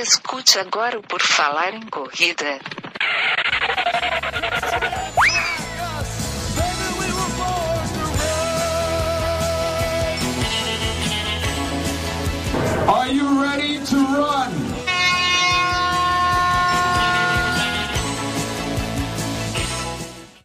[0.00, 2.60] Escute agora o Por Falar em Corrida.
[12.86, 14.52] Are you ready to run?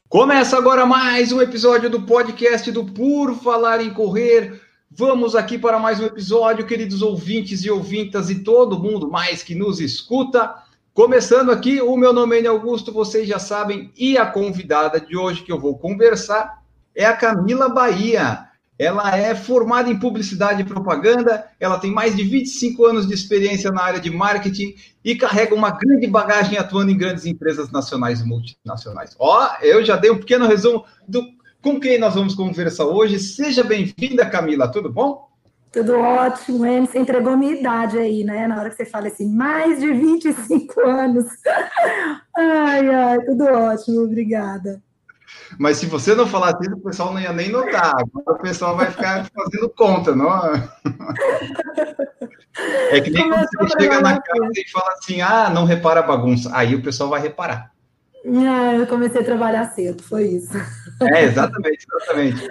[0.10, 4.63] Começa agora mais um episódio do podcast do Por Falar em Correr.
[4.96, 9.56] Vamos aqui para mais um episódio, queridos ouvintes e ouvintas e todo mundo mais que
[9.56, 10.54] nos escuta.
[10.94, 15.42] Começando aqui, o meu nome é Augusto, vocês já sabem, e a convidada de hoje
[15.42, 16.62] que eu vou conversar
[16.96, 18.48] é a Camila Bahia.
[18.78, 23.72] Ela é formada em publicidade e propaganda, ela tem mais de 25 anos de experiência
[23.72, 28.26] na área de marketing e carrega uma grande bagagem atuando em grandes empresas nacionais e
[28.26, 29.16] multinacionais.
[29.18, 31.24] Ó, eu já dei um pequeno resumo do
[31.64, 33.18] com quem nós vamos conversar hoje.
[33.18, 35.30] Seja bem-vinda, Camila, tudo bom?
[35.72, 36.92] Tudo ótimo, Enes.
[36.92, 38.46] Você entregou minha idade aí, né?
[38.46, 41.26] Na hora que você fala assim, mais de 25 anos.
[42.38, 44.84] Ai, ai, tudo ótimo, obrigada.
[45.58, 47.94] Mas se você não falar isso, o pessoal não ia nem notar.
[47.98, 50.30] Agora o pessoal vai ficar fazendo conta, não?
[52.92, 56.04] É que nem quando você chega na casa e fala assim, ah, não repara a
[56.04, 56.52] bagunça.
[56.54, 57.73] Aí o pessoal vai reparar.
[58.26, 60.54] Ah, eu comecei a trabalhar cedo, foi isso.
[61.02, 62.48] É, exatamente, exatamente.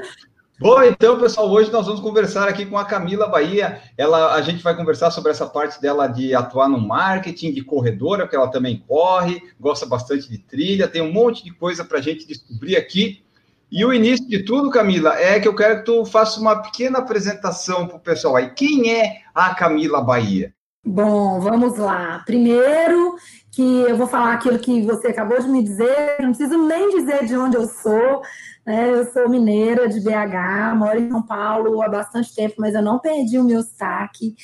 [0.63, 3.81] Bom, então, pessoal, hoje nós vamos conversar aqui com a Camila Bahia.
[3.99, 8.25] Ela, a gente vai conversar sobre essa parte dela de atuar no marketing, de corredora,
[8.25, 12.01] porque ela também corre, gosta bastante de trilha, tem um monte de coisa para a
[12.01, 13.25] gente descobrir aqui.
[13.73, 16.99] E o início de tudo, Camila, é que eu quero que tu faça uma pequena
[16.99, 18.51] apresentação para o pessoal aí.
[18.51, 20.55] Quem é a Camila Bahia?
[20.85, 22.23] Bom, vamos lá.
[22.27, 23.17] Primeiro,
[23.53, 27.27] que eu vou falar aquilo que você acabou de me dizer, não preciso nem dizer
[27.27, 28.23] de onde eu sou.
[28.65, 28.91] Né?
[28.91, 32.99] Eu sou mineira de BH, moro em São Paulo há bastante tempo, mas eu não
[32.99, 34.35] perdi o meu sotaque.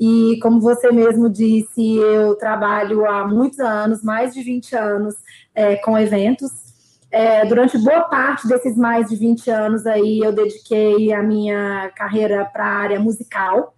[0.00, 5.14] E como você mesmo disse, eu trabalho há muitos anos, mais de 20 anos,
[5.54, 6.50] é, com eventos.
[7.08, 12.44] É, durante boa parte desses mais de 20 anos aí, eu dediquei a minha carreira
[12.44, 13.75] para a área musical.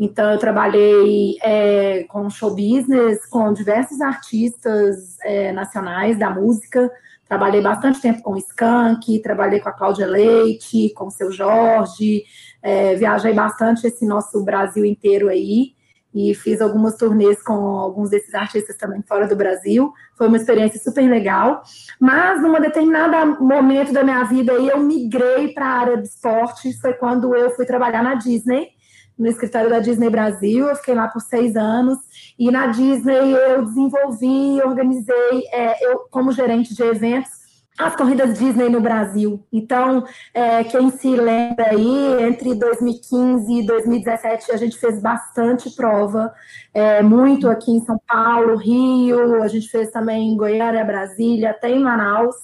[0.00, 6.90] Então, eu trabalhei é, com show business, com diversos artistas é, nacionais da música,
[7.30, 12.24] Trabalhei bastante tempo com o Skank, trabalhei com a Cláudia Leite, com o seu Jorge,
[12.60, 15.76] é, viajei bastante esse nosso Brasil inteiro aí
[16.12, 19.92] e fiz algumas turnês com alguns desses artistas também fora do Brasil.
[20.18, 21.62] Foi uma experiência super legal.
[22.00, 26.72] Mas, num determinado momento da minha vida aí, eu migrei para a área de esporte.
[26.80, 28.70] Foi quando eu fui trabalhar na Disney
[29.20, 31.98] no escritório da Disney Brasil, eu fiquei lá por seis anos,
[32.38, 37.38] e na Disney eu desenvolvi, organizei, é, eu como gerente de eventos,
[37.78, 39.44] as corridas Disney no Brasil.
[39.52, 46.32] Então, é, quem se lembra aí, entre 2015 e 2017, a gente fez bastante prova,
[46.72, 51.70] é, muito aqui em São Paulo, Rio, a gente fez também em Goiânia, Brasília, até
[51.70, 52.36] em Manaus,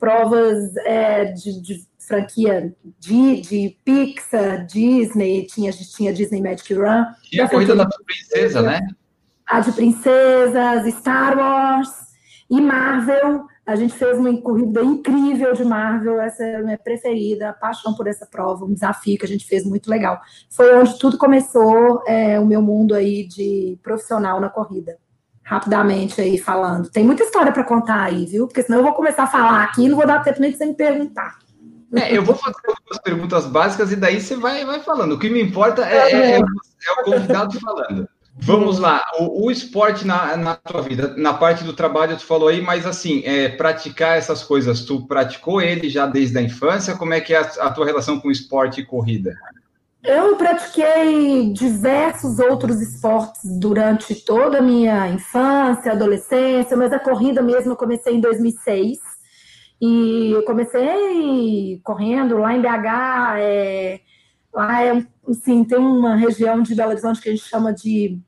[0.00, 7.04] provas é, de, de franquia de, de Pixar, Disney, tinha, tinha Disney Magic Run.
[7.24, 8.80] Tinha a corrida da princesa, né?
[9.46, 11.90] A de princesas, Star Wars
[12.50, 13.46] e Marvel.
[13.66, 18.06] A gente fez uma corrida incrível de Marvel, essa é a minha preferida, paixão por
[18.06, 20.18] essa prova, um desafio que a gente fez muito legal.
[20.50, 24.96] Foi onde tudo começou, é, o meu mundo aí de profissional na corrida.
[25.42, 26.90] Rapidamente aí falando.
[26.90, 28.46] Tem muita história para contar aí, viu?
[28.46, 30.56] Porque senão eu vou começar a falar aqui e não vou dar tempo nem de
[30.56, 31.38] você me perguntar.
[31.94, 35.12] É, eu vou fazer algumas perguntas básicas e daí você vai, vai falando.
[35.12, 38.08] O que me importa é, é, é, é o convidado falando.
[38.40, 42.48] Vamos lá, o, o, esporte na, na tua vida, na parte do trabalho tu falou
[42.48, 46.96] aí, mas assim, é, praticar essas coisas, tu praticou ele já desde a infância?
[46.96, 49.34] Como é que é a, a tua relação com esporte e corrida?
[50.04, 57.72] Eu pratiquei diversos outros esportes durante toda a minha infância, adolescência, mas a corrida mesmo
[57.72, 58.98] eu comecei em 2006.
[59.80, 64.00] E eu comecei correndo lá em BH, é,
[64.52, 68.18] lá é, assim, tem uma região de Belo Horizonte que a gente chama de,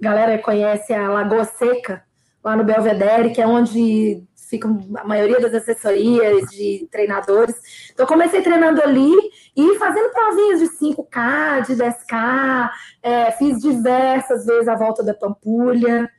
[0.00, 2.04] galera conhece a Lagoa Seca,
[2.42, 7.56] lá no Belvedere, que é onde ficam a maioria das assessorias de treinadores.
[7.92, 9.12] Então, comecei treinando ali
[9.56, 12.70] e fazendo provinhas de 5K, de 10K,
[13.02, 16.10] é, fiz diversas vezes a volta da Pampulha.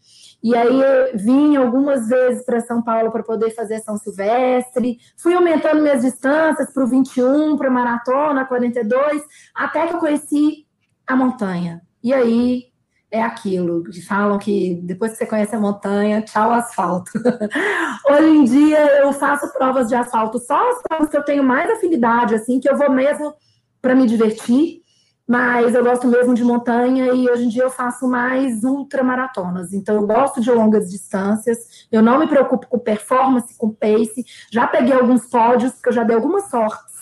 [0.45, 0.79] E aí
[1.15, 4.99] vim algumas vezes para São Paulo para poder fazer São Silvestre.
[5.17, 9.23] Fui aumentando minhas distâncias para o 21, para maratona, 42,
[9.55, 10.67] até que eu conheci
[11.07, 11.81] a montanha.
[12.03, 12.65] E aí
[13.09, 17.09] é aquilo falam que depois que você conhece a montanha, tchau asfalto.
[18.07, 21.71] Hoje em dia eu faço provas de asfalto, só as provas que eu tenho mais
[21.71, 23.33] afinidade, assim, que eu vou mesmo
[23.81, 24.84] para me divertir.
[25.27, 29.73] Mas eu gosto mesmo de montanha e hoje em dia eu faço mais ultramaratonas.
[29.73, 34.23] Então eu gosto de longas distâncias, eu não me preocupo com performance, com pace.
[34.51, 36.95] Já peguei alguns pódios, porque eu já dei algumas sortes.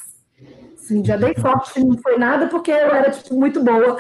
[0.78, 3.98] Sim, já dei sorte, não foi nada porque eu era tipo, muito boa.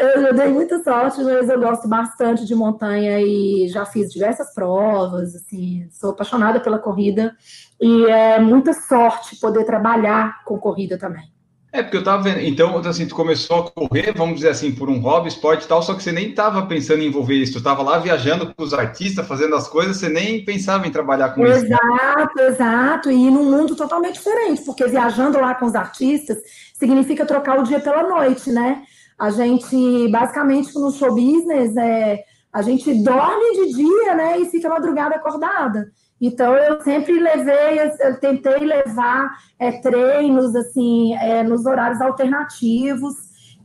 [0.00, 4.52] Eu já dei muita sorte, mas eu gosto bastante de montanha e já fiz diversas
[4.52, 7.36] provas, assim, sou apaixonada pela corrida
[7.80, 11.35] e é muita sorte poder trabalhar com corrida também.
[11.72, 12.40] É, porque eu tava vendo.
[12.40, 15.82] Então, assim, tu começou a correr, vamos dizer assim, por um hobby, esporte e tal,
[15.82, 17.54] só que você nem tava pensando em envolver isso.
[17.54, 21.30] Tu tava lá viajando com os artistas, fazendo as coisas, você nem pensava em trabalhar
[21.30, 21.74] com exato, isso.
[21.74, 23.10] Exato, exato.
[23.10, 26.38] E num mundo totalmente diferente, porque viajando lá com os artistas
[26.72, 28.82] significa trocar o dia pela noite, né?
[29.18, 32.22] A gente, basicamente, no show business, é,
[32.52, 34.38] a gente dorme de dia, né?
[34.38, 35.90] E fica madrugada acordada.
[36.20, 43.14] Então, eu sempre levei, eu tentei levar é, treinos, assim, é, nos horários alternativos,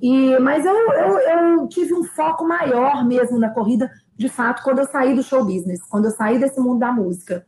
[0.02, 4.80] e, mas eu, eu, eu, tive um foco maior mesmo na corrida, de fato, quando
[4.80, 7.46] eu saí do show business, quando eu saí desse mundo da música.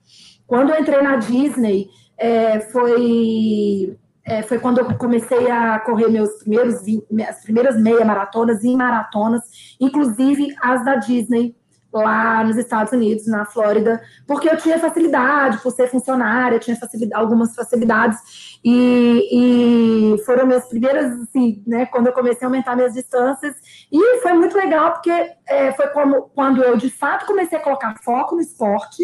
[0.48, 3.98] Quando eu entrei na Disney, é, foi,
[4.48, 6.76] foi quando eu comecei a correr meus primeiros,
[7.28, 9.42] as primeiras meia maratonas e maratonas,
[9.80, 11.56] inclusive as da Disney,
[12.02, 17.22] lá nos Estados Unidos, na Flórida, porque eu tinha facilidade por ser funcionária, tinha facilidade,
[17.22, 22.94] algumas facilidades, e, e, foram minhas primeiras, assim, né, quando eu comecei a aumentar minhas
[22.94, 23.56] distâncias,
[23.92, 25.12] e foi muito legal, porque
[25.48, 29.04] é, foi como quando eu, de fato, comecei a colocar foco no esporte,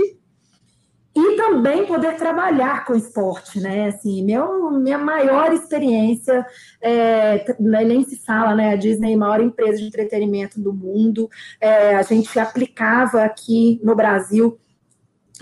[1.15, 3.87] e também poder trabalhar com esporte, né?
[3.87, 6.45] Assim, meu, minha maior experiência,
[6.81, 8.73] é, né, nem se fala, né?
[8.73, 11.29] A Disney é maior empresa de entretenimento do mundo.
[11.59, 14.57] É, a gente aplicava aqui no Brasil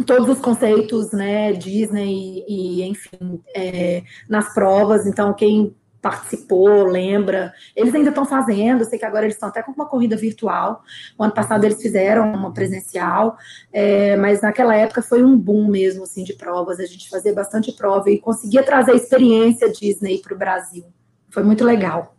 [0.06, 1.52] todos os conceitos, né?
[1.54, 5.06] Disney e, enfim, é, nas provas.
[5.06, 7.54] Então, quem participou, lembra.
[7.76, 10.84] Eles ainda estão fazendo, sei que agora eles estão até com uma corrida virtual.
[11.18, 13.38] O ano passado eles fizeram uma presencial,
[13.72, 16.80] é, mas naquela época foi um boom mesmo, assim, de provas.
[16.80, 20.86] A gente fazia bastante prova e conseguia trazer a experiência Disney para o Brasil.
[21.30, 22.16] Foi muito legal.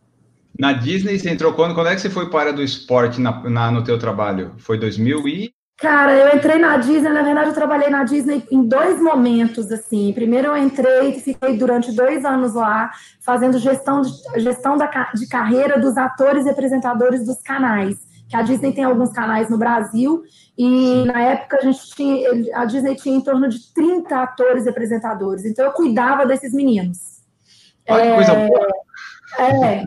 [0.58, 1.74] Na Disney, você entrou quando?
[1.74, 4.54] Quando é que você foi para do esporte na, na, no teu trabalho?
[4.58, 5.57] Foi 2000 e...
[5.78, 10.12] Cara, eu entrei na Disney, na verdade eu trabalhei na Disney em dois momentos, assim.
[10.12, 12.90] Primeiro eu entrei e fiquei durante dois anos lá,
[13.20, 14.10] fazendo gestão, de,
[14.40, 17.96] gestão da, de carreira dos atores e apresentadores dos canais.
[18.28, 20.24] Que a Disney tem alguns canais no Brasil,
[20.58, 24.68] e na época a gente tinha, a Disney tinha em torno de 30 atores e
[24.68, 25.44] apresentadores.
[25.44, 27.22] Então eu cuidava desses meninos.
[27.88, 28.68] Olha é, que coisa boa.
[29.36, 29.84] É.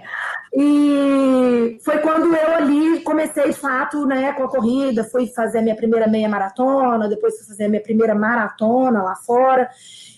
[0.54, 5.76] E foi quando eu ali comecei de fato, né, com a corrida, fui fazer minha
[5.76, 9.70] primeira meia maratona, depois fui fazer minha primeira maratona lá fora.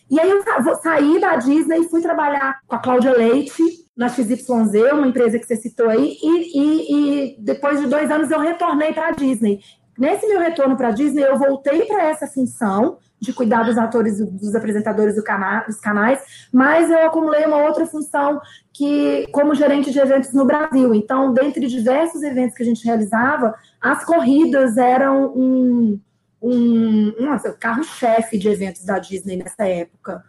[0.10, 0.44] E aí eu
[0.82, 3.64] saí da Disney e fui trabalhar com a Cláudia Leite
[3.96, 8.32] na XYZ, uma empresa que você citou aí, e, e, e depois de dois anos
[8.32, 9.60] eu retornei para a Disney.
[9.98, 14.20] Nesse meu retorno para a Disney, eu voltei para essa função de cuidar dos atores,
[14.20, 16.20] dos apresentadores do cana dos canais,
[16.52, 18.42] mas eu acumulei uma outra função
[18.74, 20.94] que como gerente de eventos no Brasil.
[20.94, 26.00] Então, dentre diversos eventos que a gente realizava, as corridas eram um,
[26.42, 30.22] um, um carro-chefe de eventos da Disney nessa época.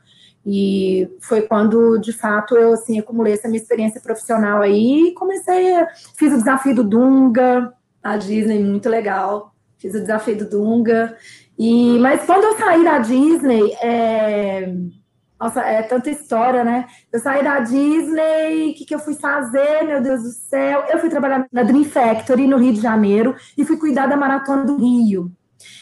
[0.47, 5.75] E foi quando, de fato, eu assim, acumulei essa minha experiência profissional aí e comecei,
[5.75, 9.53] a, fiz o desafio do Dunga, a Disney, muito legal.
[9.79, 11.17] Fiz o desafio do Dunga
[11.59, 14.75] e, mas quando eu saí da Disney, é...
[15.39, 16.87] Nossa, é tanta história, né?
[17.13, 20.85] Eu saí da Disney, o que, que eu fui fazer, meu Deus do céu?
[20.89, 24.65] Eu fui trabalhar na Dream Factory, no Rio de Janeiro, e fui cuidar da Maratona
[24.65, 25.31] do Rio.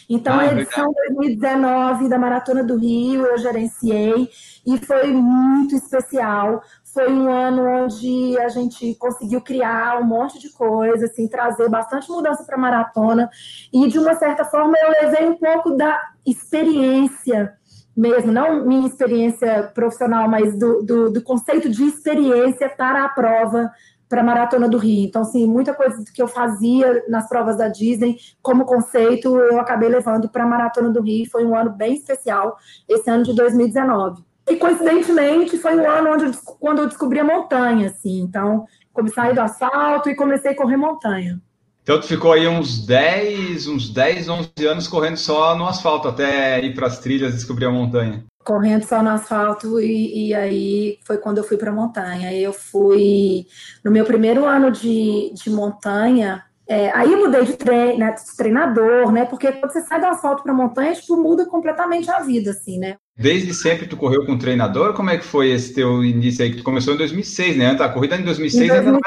[0.08, 4.28] Então, ah, a edição é 2019 da Maratona do Rio, eu gerenciei,
[4.66, 6.62] e foi muito especial,
[6.92, 12.10] foi um ano onde a gente conseguiu criar um monte de coisa, assim, trazer bastante
[12.10, 13.30] mudança para a maratona.
[13.72, 17.56] E, de uma certa forma, eu levei um pouco da experiência
[17.94, 23.70] mesmo, não minha experiência profissional, mas do, do, do conceito de experiência para a prova
[24.08, 25.06] para a Maratona do Rio.
[25.06, 29.88] Então, assim, muita coisa que eu fazia nas provas da Disney como conceito, eu acabei
[29.88, 31.30] levando para a Maratona do Rio.
[31.30, 34.22] Foi um ano bem especial, esse ano de 2019.
[34.48, 38.20] E coincidentemente foi o ano onde eu, quando eu descobri a montanha, assim.
[38.20, 41.40] Então, comecei do asfalto e comecei a correr montanha.
[41.82, 46.64] Então tu ficou aí uns 10, uns 10, 11 anos correndo só no asfalto até
[46.64, 48.24] ir para as trilhas descobrir a montanha.
[48.44, 52.32] Correndo só no asfalto e, e aí foi quando eu fui para a montanha.
[52.32, 53.46] Eu fui
[53.84, 58.34] no meu primeiro ano de, de montanha, É, aí eu mudei de, trein, né, de
[58.34, 59.26] treinador, né?
[59.26, 62.96] Porque quando você sai do asfalto para montanha, tipo, muda completamente a vida, assim, né?
[63.14, 64.94] Desde sempre tu correu com treinador?
[64.94, 66.50] Como é que foi esse teu início aí?
[66.50, 67.76] Que tu começou em 2006, né?
[67.78, 69.00] A corrida em 2006, em 2006 ainda não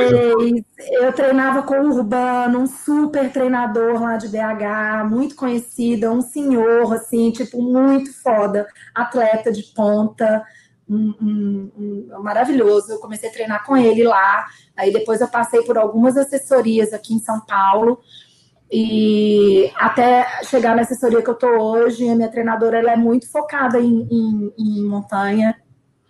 [0.00, 6.22] era Eu treinava com o Urbano, um super treinador lá de BH, muito conhecido, um
[6.22, 10.42] senhor, assim, tipo, muito foda, atleta de ponta
[10.88, 12.92] um, um, um, maravilhoso.
[12.92, 14.46] Eu comecei a treinar com ele lá.
[14.76, 18.00] Aí depois eu passei por algumas assessorias aqui em São Paulo.
[18.70, 23.30] E até chegar na assessoria que eu tô hoje, a minha treinadora ela é muito
[23.30, 25.54] focada em, em, em montanha.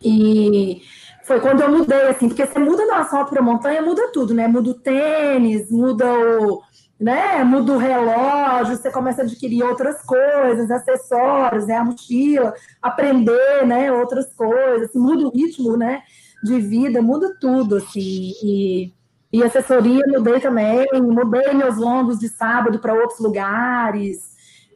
[0.00, 0.82] E
[1.24, 4.46] foi quando eu mudei, assim, porque você muda do asfalto para montanha, muda tudo, né?
[4.46, 6.62] Muda o tênis, muda o,
[7.02, 7.42] né?
[7.42, 11.76] Muda o relógio, você começa a adquirir outras coisas, acessórios, né?
[11.76, 13.90] A mochila, aprender, né?
[13.90, 16.02] Outras coisas, assim, muda o ritmo, né?
[16.44, 18.32] De vida, muda tudo, assim.
[18.44, 18.92] E,
[19.32, 24.30] e assessoria mudei também, mudei meus longos de sábado para outros lugares.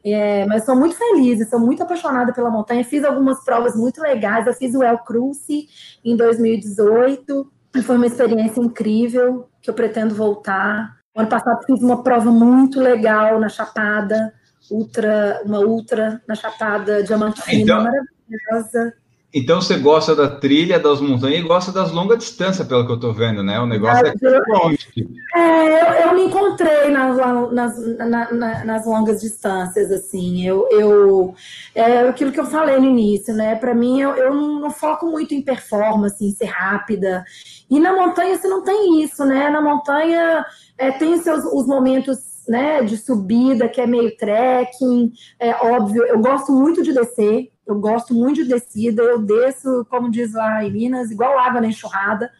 [0.04, 2.84] É, mas sou muito feliz, sou muito apaixonada pela montanha.
[2.84, 4.48] Fiz algumas provas muito legais.
[4.48, 5.68] Eu fiz o El Cruce
[6.04, 7.52] em 2018.
[7.76, 10.95] E foi uma experiência incrível que eu pretendo voltar.
[11.16, 14.34] Ano passado fiz uma prova muito legal na Chapada,
[14.70, 18.94] ultra, uma ultra na Chapada Diamantina, então, maravilhosa.
[19.38, 22.96] Então você gosta da trilha, das montanhas e gosta das longas distâncias, pelo que eu
[22.96, 23.60] estou vendo, né?
[23.60, 24.88] O negócio é, é longe.
[25.34, 27.16] É, eu, eu, me encontrei nas,
[27.52, 30.46] nas, na, nas longas distâncias, assim.
[30.46, 31.34] Eu, eu
[31.74, 33.56] é aquilo que eu falei no início, né?
[33.56, 37.22] Para mim, eu, eu não, não, foco muito em performance, em ser rápida.
[37.70, 39.50] E na montanha você não tem isso, né?
[39.50, 40.44] Na montanha
[40.78, 42.18] é, tem seus, os momentos
[42.48, 46.04] né, de subida, que é meio trekking, é óbvio.
[46.04, 49.02] Eu gosto muito de descer, eu gosto muito de descida.
[49.02, 52.30] Eu desço, como diz lá em Minas, igual água na enxurrada.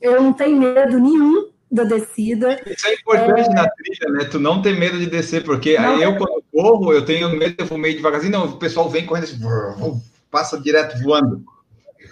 [0.00, 2.60] Eu não tenho medo nenhum da descida.
[2.66, 3.54] Isso é importante é...
[3.54, 4.24] na trilha, né?
[4.24, 7.66] Tu não tem medo de descer, porque não, eu, quando corro, eu tenho medo, eu
[7.66, 8.32] vou meio devagarzinho.
[8.32, 11.44] Não, o pessoal vem correndo assim, passa direto voando.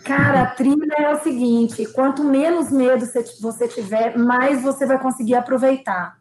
[0.05, 3.05] Cara, a trilha é o seguinte: quanto menos medo
[3.41, 6.19] você tiver, mais você vai conseguir aproveitar.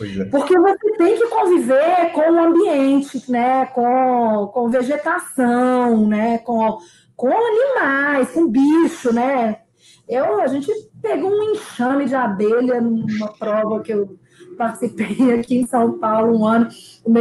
[0.00, 0.24] É.
[0.26, 3.66] Porque você tem que conviver com o ambiente, né?
[3.66, 6.38] Com, com vegetação, né?
[6.38, 6.78] Com,
[7.16, 9.58] com animais, com bicho, né?
[10.08, 14.16] Eu, a gente pegou um enxame de abelha numa prova que eu
[14.56, 16.68] participei aqui em São Paulo um ano.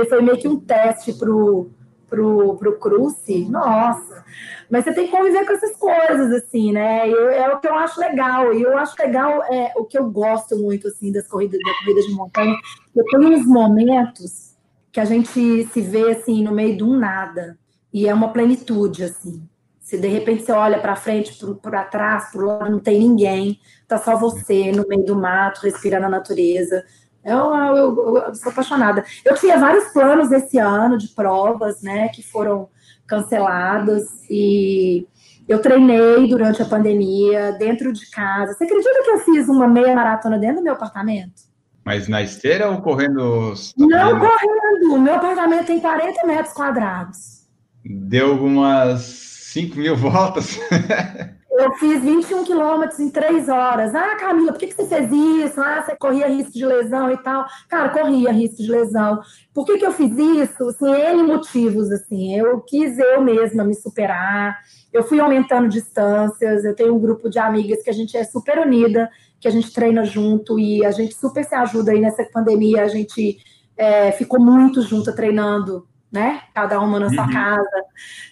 [0.08, 1.72] Foi meio que um teste para o
[2.10, 3.46] pro, pro Cruce.
[3.50, 4.26] Nossa!
[4.70, 7.10] Mas você tem que conviver com essas coisas, assim, né?
[7.10, 8.54] Eu, é o que eu acho legal.
[8.54, 12.02] E eu acho legal é, o que eu gosto muito, assim, das corridas, da corrida
[12.08, 12.56] de montanha.
[12.96, 14.56] Eu tenho uns momentos
[14.92, 17.58] que a gente se vê, assim, no meio de um nada.
[17.94, 19.48] E é uma plenitude, assim.
[19.80, 23.98] Se de repente você olha para frente, para trás, para lado, não tem ninguém, tá
[23.98, 26.84] só você no meio do mato, respirando a natureza.
[27.28, 29.04] Eu, eu, eu, sou apaixonada.
[29.26, 32.70] Eu tinha vários planos esse ano de provas, né, que foram
[33.06, 35.06] canceladas e
[35.46, 38.54] eu treinei durante a pandemia, dentro de casa.
[38.54, 41.48] Você acredita que eu fiz uma meia maratona dentro do meu apartamento?
[41.84, 43.54] Mas na esteira ou correndo?
[43.78, 45.00] Não correndo.
[45.00, 47.46] Meu apartamento tem 40 metros quadrados.
[47.84, 50.60] Deu algumas 5 mil voltas.
[51.58, 53.96] Eu fiz 21 quilômetros em três horas.
[53.96, 55.60] Ah, Camila, por que, que você fez isso?
[55.60, 57.48] Ah, você corria risco de lesão e tal.
[57.68, 59.20] Cara, corria risco de lesão.
[59.56, 60.68] Por que, que eu fiz isso?
[60.70, 62.38] Assim, N motivos, assim.
[62.38, 64.60] Eu quis eu mesma me superar.
[64.94, 66.64] Eu fui aumentando distâncias.
[66.64, 69.10] Eu tenho um grupo de amigas que a gente é super unida,
[69.40, 72.84] que a gente treina junto e a gente super se ajuda aí nessa pandemia.
[72.84, 73.40] A gente
[73.76, 75.88] é, ficou muito junto treinando
[76.18, 76.42] né?
[76.54, 77.32] Cada uma na sua uhum.
[77.32, 77.86] casa.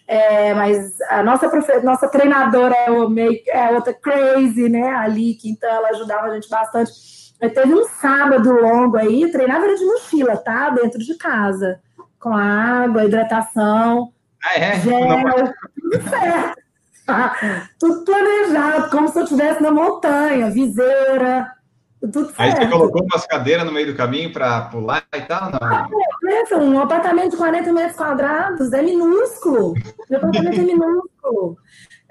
[0.08, 1.50] É, mas a nossa,
[1.84, 3.40] nossa treinadora é, o meio...
[3.48, 4.90] é outra crazy, né?
[4.96, 6.92] Ali, que então ela ajudava a gente bastante.
[7.40, 10.72] Eu teve um sábado longo aí, treinava de mochila, tá?
[10.72, 11.80] Dentro de casa.
[12.20, 14.12] Com água, hidratação,
[14.44, 14.80] ah, é?
[14.80, 16.66] gel, tudo certo.
[17.80, 21.52] tudo planejado, como se eu estivesse na montanha, viseira,
[22.00, 25.52] tudo Aí você colocou umas cadeiras no meio do caminho para pular e tal?
[25.52, 25.60] Não?
[25.62, 25.88] Ah,
[26.22, 29.74] pensa, um apartamento de 40 metros quadrados é minúsculo.
[30.10, 31.58] Meu apartamento é minúsculo.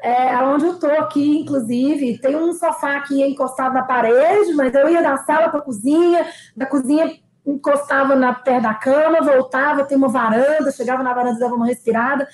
[0.03, 4.89] É, onde eu tô aqui, inclusive, tem um sofá aqui encostado na parede, mas eu
[4.91, 7.11] ia da sala para a cozinha, da cozinha
[7.47, 12.27] encostava na perto da cama, voltava, tem uma varanda, chegava na varanda, dava uma respirada.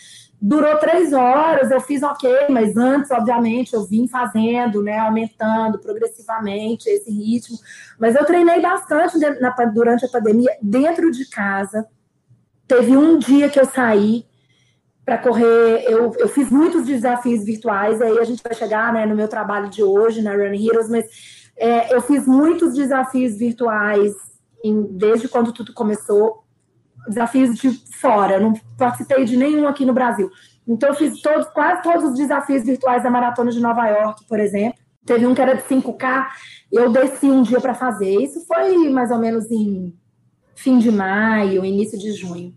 [0.43, 6.89] Durou três horas, eu fiz ok, mas antes, obviamente, eu vim fazendo, né, aumentando progressivamente
[6.89, 7.59] esse ritmo.
[7.99, 9.19] Mas eu treinei bastante
[9.75, 11.87] durante a pandemia, dentro de casa.
[12.67, 14.25] Teve um dia que eu saí
[15.05, 19.17] para correr, eu, eu fiz muitos desafios virtuais, aí a gente vai chegar né, no
[19.17, 21.05] meu trabalho de hoje, na Run Heroes, mas
[21.57, 24.15] é, eu fiz muitos desafios virtuais
[24.65, 26.45] em, desde quando tudo começou,
[27.09, 28.41] desafios de fora.
[28.41, 30.31] Não participei de nenhum aqui no Brasil.
[30.67, 34.39] Então, eu fiz todos, quase todos os desafios virtuais da Maratona de Nova York, por
[34.39, 34.79] exemplo.
[35.05, 36.27] Teve um que era de 5K,
[36.71, 38.21] eu desci um dia para fazer.
[38.23, 39.93] Isso foi mais ou menos em
[40.55, 42.55] fim de maio, início de junho.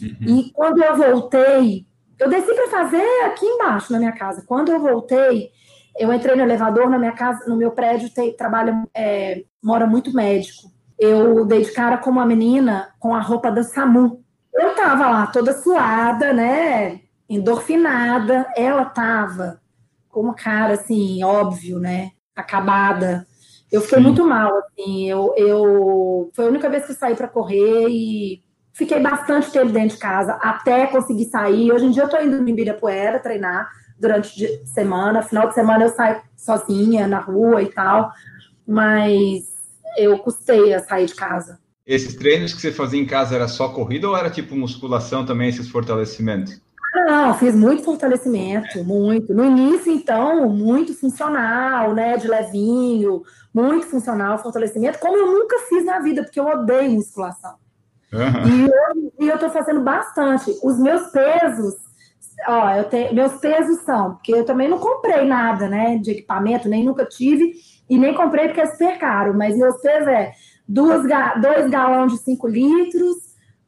[0.00, 0.38] Uhum.
[0.38, 1.86] E quando eu voltei,
[2.18, 4.44] eu desci para fazer aqui embaixo na minha casa.
[4.46, 5.50] Quando eu voltei,
[5.98, 10.12] eu entrei no elevador na minha casa, no meu prédio, tem, trabalha, é, mora muito
[10.14, 10.72] médico.
[11.02, 14.22] Eu dei de cara com uma menina com a roupa da SAMU.
[14.54, 17.00] Eu tava lá toda suada, né?
[17.28, 18.46] Endorfinada.
[18.56, 19.60] Ela tava
[20.08, 22.12] com uma cara assim, óbvio, né?
[22.36, 23.26] Acabada.
[23.72, 24.04] Eu fiquei Sim.
[24.04, 25.10] muito mal, assim.
[25.10, 28.40] Eu, eu foi a única vez que eu saí para correr e
[28.72, 31.72] fiquei bastante tempo dentro de casa até conseguir sair.
[31.72, 33.68] Hoje em dia eu tô indo no Ibirapuera treinar
[33.98, 35.20] durante a semana.
[35.20, 38.12] Final de semana eu saio sozinha na rua e tal,
[38.64, 39.51] mas
[39.96, 41.58] eu custei a sair de casa.
[41.86, 45.48] Esses treinos que você fazia em casa era só corrida ou era tipo musculação também,
[45.48, 46.60] esses fortalecimentos?
[46.94, 49.32] Não, fiz muito fortalecimento, muito.
[49.34, 52.16] No início, então, muito funcional, né?
[52.16, 53.22] De levinho,
[53.52, 57.54] muito funcional, fortalecimento, como eu nunca fiz na vida, porque eu odeio musculação.
[58.12, 58.46] Uhum.
[58.46, 60.54] E hoje eu estou fazendo bastante.
[60.62, 61.74] Os meus pesos
[62.46, 66.68] ó, eu tenho, meus pesos são, porque eu também não comprei nada, né, de equipamento,
[66.68, 67.54] nem nunca tive,
[67.92, 70.32] e nem comprei porque é super caro, mas meus pesos é
[70.66, 71.02] duas,
[71.42, 73.16] dois galões de 5 litros,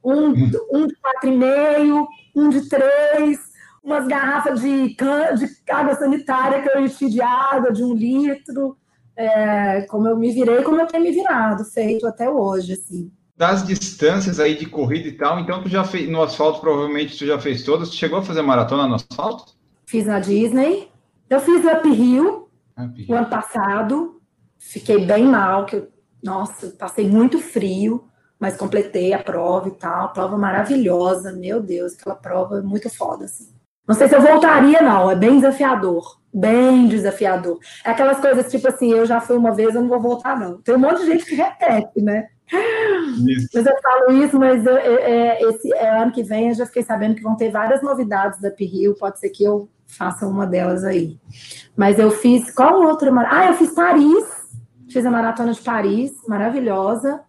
[0.02, 0.30] um,
[0.72, 3.38] um de 4,5, um de 3,
[3.82, 8.78] umas garrafas de, can, de água sanitária que eu enchi de água, de um litro,
[9.14, 13.66] é, como eu me virei, como eu tenho me virado, feito até hoje, assim das
[13.66, 17.36] distâncias aí de corrida e tal, então tu já fez no asfalto, provavelmente tu já
[17.36, 17.90] fez todas.
[17.90, 19.54] Tu chegou a fazer maratona no asfalto?
[19.84, 20.88] Fiz na Disney.
[21.28, 21.90] Eu fiz Up
[22.78, 24.20] Up o ano passado.
[24.58, 25.88] Fiquei bem mal, que eu,
[26.22, 30.12] nossa, passei muito frio, mas completei a prova e tal.
[30.12, 33.52] Prova maravilhosa, meu Deus, aquela prova é muito foda, assim.
[33.86, 36.18] Não sei se eu voltaria, não, é bem desafiador.
[36.32, 37.58] Bem desafiador.
[37.84, 40.60] É aquelas coisas tipo assim, eu já fui uma vez, eu não vou voltar, não.
[40.62, 42.28] Tem um monte de gente que repete, né?
[43.26, 43.48] Isso.
[43.54, 46.82] Mas eu falo isso, mas eu, é, esse é, ano que vem eu já fiquei
[46.82, 50.84] sabendo que vão ter várias novidades da Rio, pode ser que eu faça uma delas
[50.84, 51.18] aí.
[51.76, 53.12] Mas eu fiz, qual outra?
[53.30, 54.24] Ah, eu fiz Paris,
[54.90, 57.20] fiz a maratona de Paris, maravilhosa.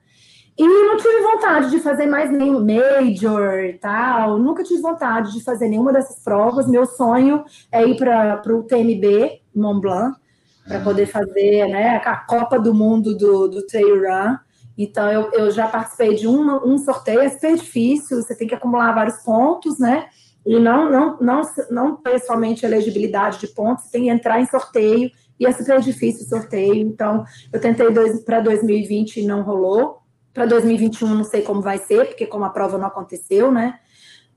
[0.57, 4.39] E não tive vontade de fazer mais nenhum major e tal.
[4.39, 6.65] Nunca tive vontade de fazer nenhuma dessas provas.
[6.65, 10.17] Meu sonho é ir para o TMB, Mont Blanc,
[10.65, 14.37] para poder fazer né, a Copa do Mundo do, do Trail Run.
[14.77, 18.55] Então, eu, eu já participei de um, um sorteio, é super difícil, você tem que
[18.55, 20.07] acumular vários pontos, né?
[20.45, 25.09] E não, não, não, não ter somente elegibilidade de pontos, tem que entrar em sorteio,
[25.39, 26.75] e é super difícil o sorteio.
[26.75, 27.87] Então, eu tentei
[28.25, 30.01] para 2020 e não rolou.
[30.33, 33.79] Para 2021 não sei como vai ser, porque como a prova não aconteceu, né?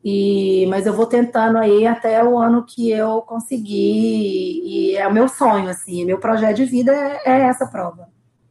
[0.05, 5.13] E, mas eu vou tentando aí até o ano que eu conseguir, e é o
[5.13, 8.09] meu sonho, assim, meu projeto de vida é, é essa prova.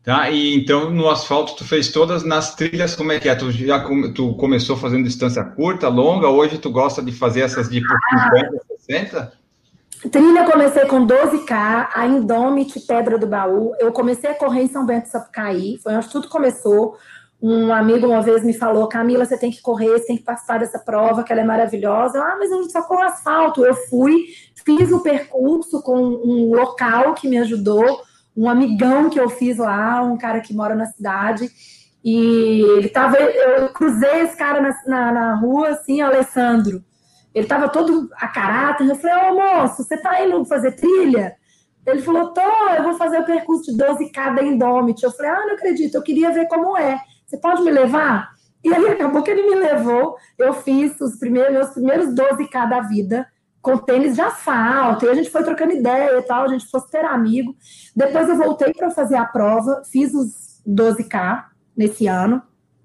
[0.08, 0.30] Tá?
[0.30, 3.36] E então no asfalto tu fez todas nas trilhas, como é que é?
[3.36, 7.82] Tu já tu começou fazendo distância curta, longa, hoje tu gosta de fazer essas de
[7.82, 9.34] 50, 60?
[10.10, 13.74] Trilha comecei com 12K, a Indomit Pedra do Baú.
[13.82, 16.96] Eu comecei a correr em São Bento Sapucaí, foi onde tudo começou.
[17.42, 20.60] Um amigo uma vez me falou: Camila, você tem que correr, você tem que participar
[20.60, 22.18] dessa prova, que ela é maravilhosa.
[22.18, 23.66] ah, mas eu só corro asfalto.
[23.66, 24.28] Eu fui,
[24.64, 28.07] fiz o percurso com um local que me ajudou
[28.38, 31.50] um amigão que eu fiz lá, um cara que mora na cidade,
[32.04, 36.84] e ele tava, eu cruzei esse cara na, na, na rua, assim, Alessandro,
[37.34, 41.36] ele tava todo a caráter, eu falei, ô moço, você tá indo fazer trilha?
[41.86, 42.42] Ele falou, tô,
[42.76, 45.02] eu vou fazer o percurso de 12K da Indomit.
[45.04, 47.00] Eu falei, ah, não acredito, eu queria ver como é.
[47.26, 48.30] Você pode me levar?
[48.64, 52.82] E aí acabou que ele me levou, eu fiz os primeiros, meus primeiros 12K da
[52.82, 53.26] vida,
[53.68, 56.80] com tênis de asfalto, e a gente foi trocando ideia e tal, a gente foi
[56.80, 57.54] super amigo.
[57.94, 61.44] Depois eu voltei para fazer a prova, fiz os 12K
[61.76, 62.42] nesse ano.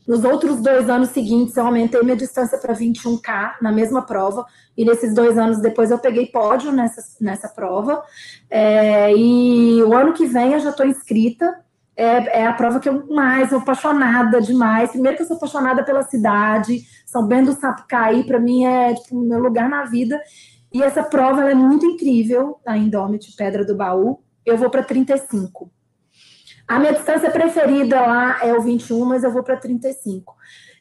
[0.08, 4.44] Nos outros dois anos seguintes, eu aumentei minha distância para 21K na mesma prova,
[4.76, 8.02] e nesses dois anos depois eu peguei pódio nessa, nessa prova.
[8.50, 11.54] É, e o ano que vem eu já estou inscrita.
[11.94, 14.90] É, é, a prova que eu mais sou apaixonada demais.
[14.90, 19.20] Primeiro que eu sou apaixonada pela cidade, São Bento do Sapucaí, para mim é tipo,
[19.20, 20.20] meu lugar na vida.
[20.72, 24.22] E essa prova é muito incrível, a Indomit Pedra do Baú.
[24.44, 25.70] Eu vou para 35.
[26.66, 30.35] A minha distância preferida lá é o 21, mas eu vou para 35.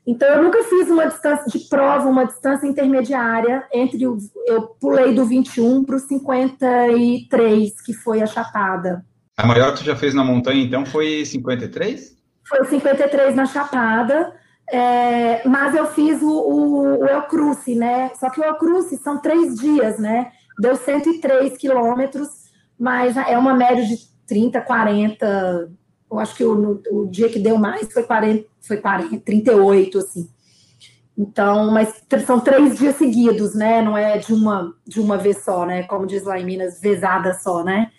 [0.05, 4.17] Então, eu nunca fiz uma distância de prova, uma distância intermediária entre o.
[4.47, 9.05] Eu pulei do 21 para o 53, que foi a Chapada.
[9.37, 12.17] A maior que tu já fez na montanha, então, foi 53?
[12.47, 14.33] Foi 53 na Chapada,
[14.71, 18.11] é, mas eu fiz o, o, o El Cruce, né?
[18.15, 20.31] Só que o El Cruce são três dias, né?
[20.59, 22.29] Deu 103 quilômetros,
[22.79, 25.71] mas é uma média de 30, 40.
[26.09, 30.29] Eu acho que o, o dia que deu mais foi 40, foi 40, 38, assim.
[31.17, 33.81] Então, mas são três dias seguidos, né?
[33.81, 35.83] Não é de uma de uma vez só, né?
[35.83, 37.91] Como diz lá em Minas, vezada só, né?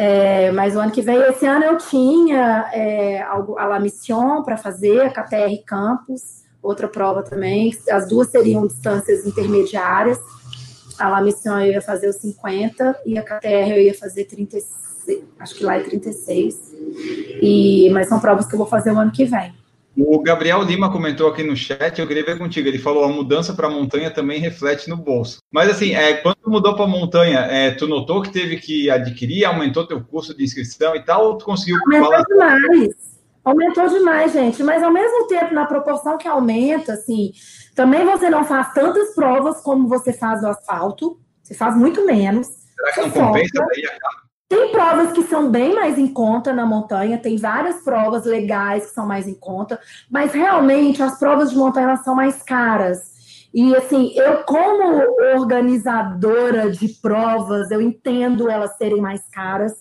[0.00, 4.56] É, mas o ano que vem, esse ano eu tinha é, a La Mission para
[4.56, 7.76] fazer, a KTR Campus, outra prova também.
[7.90, 10.20] As duas seriam distâncias intermediárias.
[11.00, 15.24] A La Mission eu ia fazer os 50 e a KTR eu ia fazer 36,
[15.40, 16.72] acho que lá é 36.
[17.42, 19.52] E, mas são provas que eu vou fazer o ano que vem.
[20.00, 22.68] O Gabriel Lima comentou aqui no chat, eu queria ver contigo.
[22.68, 25.38] Ele falou: a mudança para a montanha também reflete no bolso.
[25.52, 29.44] Mas assim, é, quando mudou para a montanha, é, tu notou que teve que adquirir,
[29.44, 31.78] aumentou teu custo de inscrição e tal, ou tu conseguiu?
[31.80, 32.24] Aumentou falar...
[32.24, 32.94] demais.
[33.44, 34.62] Aumentou demais, gente.
[34.62, 37.32] Mas ao mesmo tempo, na proporção que aumenta, assim,
[37.74, 41.18] também você não faz tantas provas como você faz no asfalto.
[41.42, 42.46] Você faz muito menos.
[42.46, 43.66] Será que não compensa?
[43.74, 48.24] Daí acaba tem provas que são bem mais em conta na montanha, tem várias provas
[48.24, 49.78] legais que são mais em conta,
[50.10, 53.18] mas realmente as provas de montanha são mais caras.
[53.52, 55.04] E assim, eu como
[55.36, 59.72] organizadora de provas, eu entendo elas serem mais caras.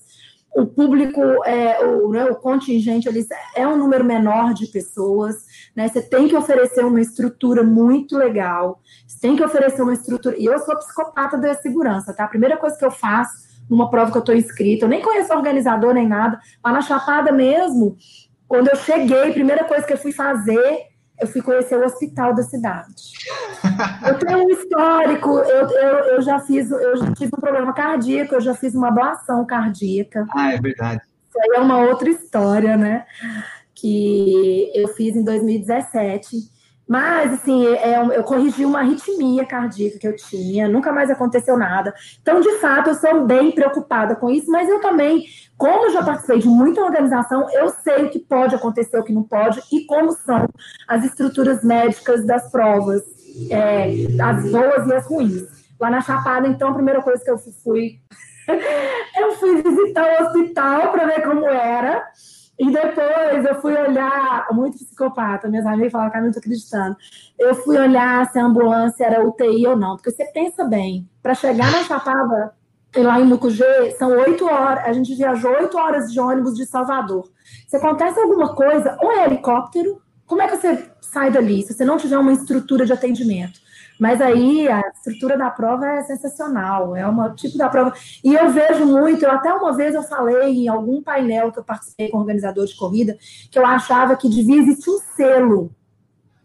[0.53, 3.25] O público, é, o, né, o contingente ali
[3.55, 5.35] é um número menor de pessoas,
[5.75, 5.87] né?
[5.87, 10.35] Você tem que oferecer uma estrutura muito legal, você tem que oferecer uma estrutura.
[10.37, 12.23] E eu sou psicopata da segurança, tá?
[12.23, 14.85] A primeira coisa que eu faço numa prova que eu estou inscrita.
[14.85, 17.97] Eu nem conheço o organizador nem nada, mas na Chapada mesmo,
[18.47, 20.87] quando eu cheguei, a primeira coisa que eu fui fazer,
[21.19, 22.93] eu fui conhecer o hospital da cidade.
[24.07, 28.35] Eu tenho um histórico, eu, eu, eu já fiz, eu já tive um problema cardíaco,
[28.35, 30.25] eu já fiz uma ablação cardíaca.
[30.35, 31.01] Ah, é verdade.
[31.29, 33.05] Isso aí é uma outra história, né?
[33.73, 36.56] Que eu fiz em 2017.
[36.87, 41.93] Mas, assim, é, eu corrigi uma arritmia cardíaca que eu tinha, nunca mais aconteceu nada.
[42.21, 45.25] Então, de fato, eu sou bem preocupada com isso, mas eu também,
[45.57, 49.11] como eu já participei de muita organização, eu sei o que pode acontecer, o que
[49.11, 50.47] não pode, e como são
[50.87, 53.03] as estruturas médicas das provas,
[53.51, 53.89] é,
[54.21, 55.43] as boas e as ruins.
[55.79, 57.99] Lá na Chapada, então, a primeira coisa que eu fui,
[59.19, 62.07] eu fui visitar o hospital para ver como era.
[62.59, 66.97] E depois eu fui olhar, muito psicopata, minhas amigas falaram eu não estou acreditando.
[67.37, 71.35] Eu fui olhar se a ambulância era UTI ou não, porque você pensa bem, para
[71.35, 72.53] chegar na Chapada,
[72.95, 77.29] lá em Mucugê, são oito horas, a gente viajou oito horas de ônibus de Salvador.
[77.67, 81.85] Se acontece alguma coisa, ou é helicóptero, como é que você sai dali, se você
[81.85, 83.59] não tiver uma estrutura de atendimento?
[83.99, 87.93] Mas aí a estrutura da prova é sensacional, é um tipo da prova.
[88.23, 91.63] E eu vejo muito, eu, até uma vez eu falei em algum painel que eu
[91.63, 93.17] participei com organizador de corrida,
[93.51, 95.71] que eu achava que devia existir um selo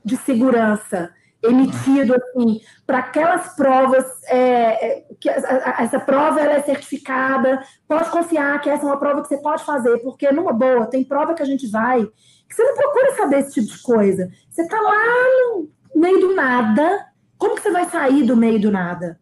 [0.04, 1.10] de segurança
[1.42, 8.60] emitido assim para aquelas provas é, é que essa prova ela é certificada pode confiar
[8.60, 11.42] que essa é uma prova que você pode fazer porque numa boa tem prova que
[11.42, 15.00] a gente vai que você não procura saber esse tipo de coisa você está lá
[15.48, 17.12] no meio do nada
[17.42, 19.18] como que você vai sair do meio do nada?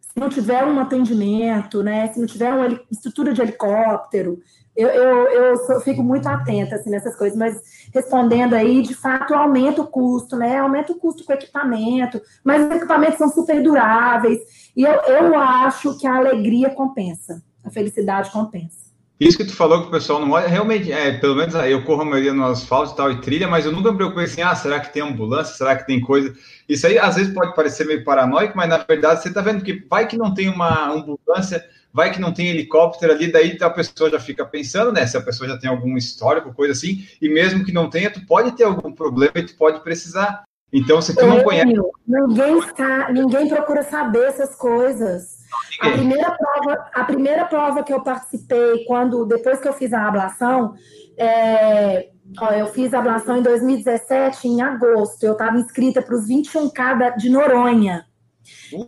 [0.00, 2.12] Se não tiver um atendimento, né?
[2.12, 4.40] Se não tiver uma estrutura de helicóptero,
[4.74, 7.62] eu, eu, eu sou, fico muito atenta assim, nessas coisas, mas
[7.94, 10.58] respondendo aí, de fato, aumenta o custo, né?
[10.58, 14.40] Aumenta o custo com o equipamento, mas os equipamentos são super duráveis,
[14.76, 18.79] e eu, eu acho que a alegria compensa, a felicidade compensa.
[19.20, 22.00] Isso que tu falou que o pessoal não olha, realmente, é, pelo menos eu corro
[22.00, 24.54] a maioria no asfalto e tal, e trilha, mas eu nunca me preocupei assim, ah,
[24.54, 26.34] será que tem ambulância, será que tem coisa?
[26.66, 29.84] Isso aí, às vezes, pode parecer meio paranoico, mas, na verdade, você tá vendo que
[29.90, 34.08] vai que não tem uma ambulância, vai que não tem helicóptero ali, daí a pessoa
[34.08, 37.62] já fica pensando, né, se a pessoa já tem algum histórico, coisa assim, e mesmo
[37.62, 40.44] que não tenha, tu pode ter algum problema e tu pode precisar.
[40.72, 41.74] Então, se tu não conhece...
[42.06, 45.39] Ninguém, está, ninguém procura saber essas coisas.
[45.80, 50.06] A primeira, prova, a primeira prova que eu participei, quando depois que eu fiz a
[50.06, 50.74] ablação,
[51.16, 55.24] é, ó, eu fiz a ablação em 2017, em agosto.
[55.24, 58.04] Eu estava inscrita para os 21K de Noronha,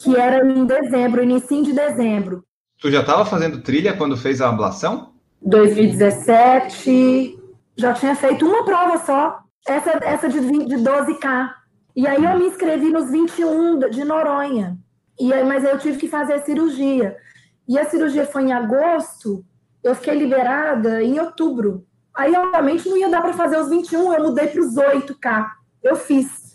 [0.00, 2.44] que era em dezembro, início de dezembro.
[2.78, 5.12] Tu já estava fazendo trilha quando fez a ablação?
[5.40, 7.38] 2017,
[7.76, 11.50] já tinha feito uma prova só, essa, essa de, 20, de 12K.
[11.96, 14.78] E aí eu me inscrevi nos 21 de Noronha.
[15.18, 17.16] E aí, mas eu tive que fazer a cirurgia.
[17.68, 19.44] E a cirurgia foi em agosto,
[19.82, 21.86] eu fiquei liberada em outubro.
[22.14, 25.46] Aí, obviamente, não ia dar para fazer os 21, eu mudei para os 8K.
[25.82, 26.54] Eu fiz.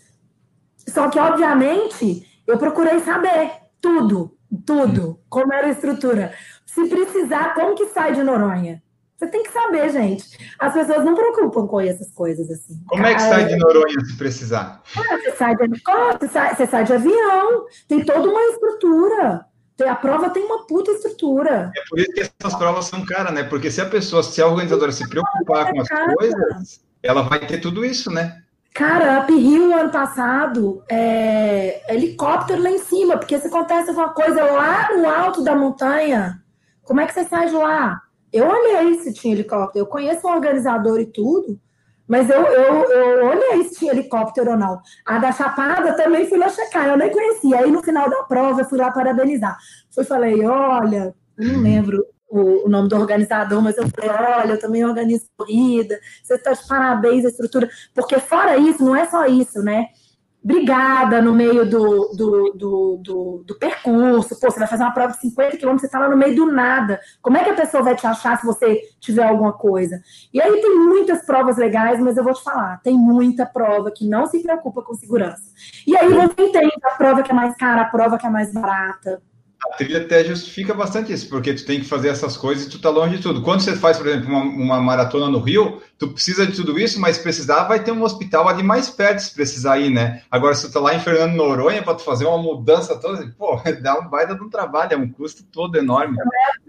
[0.76, 6.32] Só que, obviamente, eu procurei saber tudo, tudo, como era a estrutura.
[6.64, 8.82] Se precisar, como que sai de Noronha?
[9.18, 10.38] Você tem que saber, gente.
[10.60, 12.80] As pessoas não preocupam com essas coisas assim.
[12.86, 14.80] Como é que sai de Noronha se precisar?
[14.96, 19.44] Ah, você sai de helicóptero, você sai, você sai de avião, tem toda uma estrutura.
[19.88, 21.72] A prova tem uma puta estrutura.
[21.76, 23.42] É por isso que essas provas são caras, né?
[23.42, 27.58] Porque se a pessoa, se a organizadora se preocupar com as coisas, ela vai ter
[27.58, 28.40] tudo isso, né?
[28.72, 34.44] Cara, Up Hill ano passado, é, helicóptero lá em cima, porque se acontece alguma coisa
[34.44, 36.40] lá no alto da montanha,
[36.84, 38.00] como é que você sai de lá?
[38.32, 41.58] Eu olhei se tinha helicóptero, eu conheço o organizador e tudo,
[42.06, 44.80] mas eu, eu, eu olhei se tinha helicóptero ou não.
[45.04, 47.58] A da Chapada também fui lá checar, eu nem conhecia.
[47.58, 49.58] Aí no final da prova eu fui lá parabenizar.
[49.90, 54.52] Fui falei, olha, eu não lembro o, o, nome do organizador, mas eu falei, olha,
[54.52, 59.06] eu também organizo corrida, você está de parabéns a estrutura, porque fora isso, não é
[59.06, 59.88] só isso, né?
[60.42, 64.38] Brigada no meio do, do, do, do, do percurso.
[64.40, 66.46] Pô, você vai fazer uma prova de 50 quilômetros, você está lá no meio do
[66.46, 67.00] nada.
[67.20, 70.00] Como é que a pessoa vai te achar se você tiver alguma coisa?
[70.32, 74.08] E aí tem muitas provas legais, mas eu vou te falar, tem muita prova que
[74.08, 75.42] não se preocupa com segurança.
[75.86, 78.52] E aí você entende a prova que é mais cara, a prova que é mais
[78.52, 79.20] barata
[79.66, 82.80] a trilha até justifica bastante isso, porque tu tem que fazer essas coisas e tu
[82.80, 83.42] tá longe de tudo.
[83.42, 87.00] Quando você faz, por exemplo, uma, uma, maratona no Rio, tu precisa de tudo isso,
[87.00, 90.22] mas precisar vai ter um hospital ali mais perto se precisar ir, né?
[90.30, 93.60] Agora, se tu tá lá em Fernando Noronha para tu fazer uma mudança toda, pô,
[93.82, 96.16] dá um baita de um trabalho, é um custo todo enorme.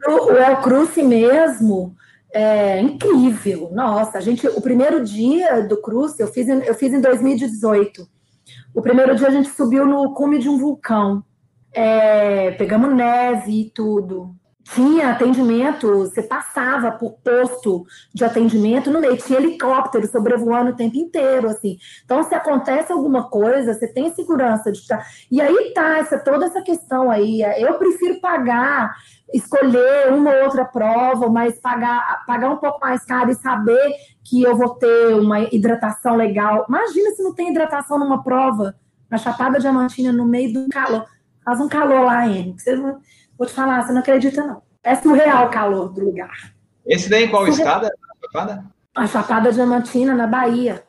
[0.08, 1.96] O El Cruce mesmo
[2.34, 3.70] é incrível.
[3.72, 8.08] Nossa, a gente, o primeiro dia do Cruce eu fiz, eu fiz em 2018.
[8.74, 11.24] O primeiro dia a gente subiu no cume de um vulcão
[11.74, 14.36] é, pegamos neve e tudo.
[14.76, 20.96] Tinha atendimento, você passava por posto de atendimento no meio, tinha helicóptero sobrevoando o tempo
[20.96, 21.78] inteiro, assim.
[22.06, 25.04] Então, se acontece alguma coisa, você tem segurança de estar.
[25.32, 27.42] E aí tá essa, toda essa questão aí.
[27.58, 28.94] Eu prefiro pagar,
[29.34, 34.44] escolher uma ou outra prova, mas pagar, pagar um pouco mais caro e saber que
[34.44, 36.68] eu vou ter uma hidratação legal.
[36.70, 38.76] Imagina se não tem hidratação numa prova,
[39.10, 41.08] na Chapada Diamantina, no meio do calor
[41.50, 42.72] Faz um calor lá, Henrique.
[42.76, 43.00] Não,
[43.36, 44.62] vou te falar, você não acredita, não.
[44.84, 46.54] É surreal o calor do lugar.
[46.86, 47.82] Esse daí em qual surreal.
[47.82, 47.92] escada?
[48.24, 48.66] Chapada?
[48.94, 50.84] A Chapada Diamantina, na Bahia.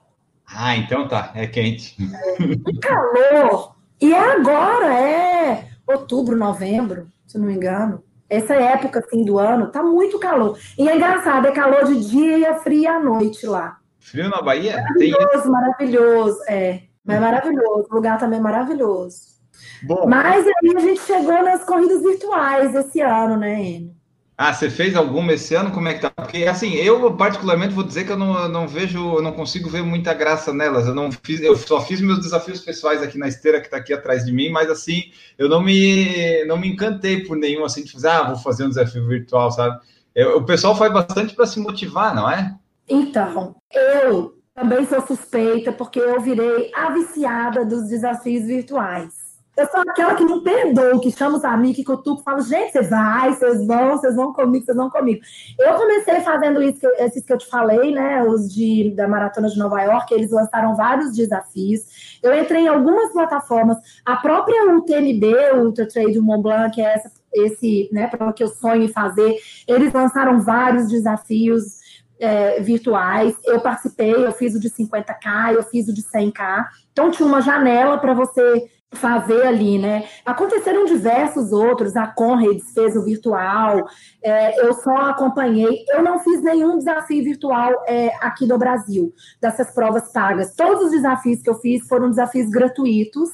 [0.46, 1.32] Ah, então tá.
[1.34, 1.96] É quente.
[1.98, 3.74] É, um calor.
[4.02, 8.04] E é agora, é outubro, novembro, se não me engano.
[8.28, 10.58] Essa época assim do ano, tá muito calor.
[10.76, 13.78] E é engraçado, é calor de dia e é frio à noite lá.
[13.98, 14.76] Frio na Bahia?
[14.76, 15.50] Maravilhoso, Tem...
[15.50, 16.38] maravilhoso.
[16.48, 17.88] É, mas é maravilhoso.
[17.90, 19.39] O lugar também é maravilhoso.
[19.82, 24.00] Bom, Mas aí a gente chegou nas corridas virtuais esse ano, né, Enio?
[24.42, 25.70] Ah, você fez alguma esse ano?
[25.70, 26.08] Como é que tá?
[26.08, 29.82] Porque assim, eu particularmente vou dizer que eu não, não vejo, eu não consigo ver
[29.82, 30.86] muita graça nelas.
[30.86, 33.92] Eu não fiz, eu só fiz meus desafios pessoais aqui na esteira que está aqui
[33.92, 37.92] atrás de mim, mas assim, eu não me não me encantei por nenhum assim de
[37.92, 39.78] fazer, ah, vou fazer um desafio virtual, sabe?
[40.14, 42.56] Eu, o pessoal faz bastante para se motivar, não é?
[42.88, 49.19] Então, eu também sou suspeita porque eu virei a viciada dos desafios virtuais.
[49.56, 52.82] Eu sou aquela que não perdoa, que chama os amigos, que cutuca, falo, gente, você
[52.82, 55.20] vai, vocês vão, vocês vão comigo, vocês vão comigo.
[55.58, 59.58] Eu comecei fazendo isso, esses que eu te falei, né, os de, da Maratona de
[59.58, 62.18] Nova York, eles lançaram vários desafios.
[62.22, 67.10] Eu entrei em algumas plataformas, a própria UTMB, Ultra Trade Mont Blanc, que é essa,
[67.34, 69.36] esse, né, para que eu sonho fazer,
[69.66, 71.80] eles lançaram vários desafios
[72.20, 73.34] é, virtuais.
[73.44, 76.66] Eu participei, eu fiz o de 50K, eu fiz o de 100K.
[76.92, 80.04] Então, tinha uma janela para você fazer ali, né?
[80.24, 83.88] Aconteceram diversos outros, a Conrads fez o virtual,
[84.22, 89.72] é, eu só acompanhei, eu não fiz nenhum desafio virtual é, aqui do Brasil, dessas
[89.72, 90.54] provas pagas.
[90.54, 93.30] Todos os desafios que eu fiz foram desafios gratuitos,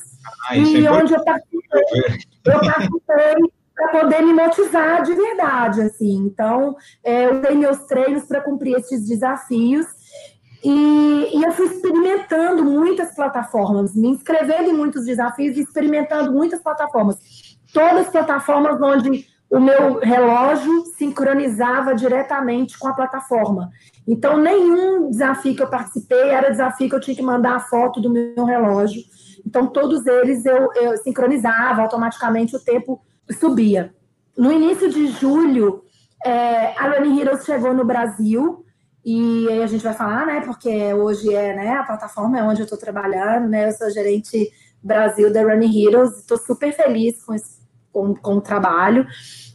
[0.48, 1.82] ah, e é onde eu participei,
[2.44, 3.34] eu participei
[3.76, 6.16] para poder me motivar de verdade, assim.
[6.26, 9.86] Então, é, eu usei meus treinos para cumprir esses desafios,
[10.64, 16.60] e, e, eu fui experimentando muitas plataformas, me inscrevendo em muitos desafios e experimentando muitas
[16.60, 17.18] plataformas.
[17.72, 23.70] Todas plataformas onde o meu relógio sincronizava diretamente com a plataforma.
[24.06, 28.00] Então, nenhum desafio que eu participei era desafio que eu tinha que mandar a foto
[28.00, 29.02] do meu relógio.
[29.46, 33.00] Então, todos eles eu, eu sincronizava, automaticamente o tempo
[33.38, 33.94] subia.
[34.36, 35.84] No início de julho,
[36.24, 38.65] é, a Running Heroes chegou no Brasil
[39.08, 40.40] e aí a gente vai falar, né?
[40.40, 43.68] Porque hoje é né, a plataforma é onde eu estou trabalhando, né?
[43.68, 44.50] Eu sou gerente
[44.82, 47.60] Brasil da Running Heroes, estou super feliz com, esse,
[47.92, 49.06] com, com o trabalho.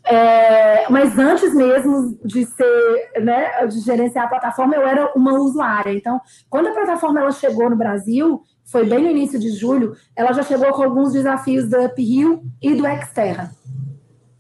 [0.06, 5.92] É, mas antes mesmo de ser, né, de gerenciar a plataforma, eu era uma usuária.
[5.92, 10.32] Então, quando a plataforma ela chegou no Brasil, foi bem no início de julho, ela
[10.32, 13.52] já chegou com alguns desafios da Uphill e do Xterra.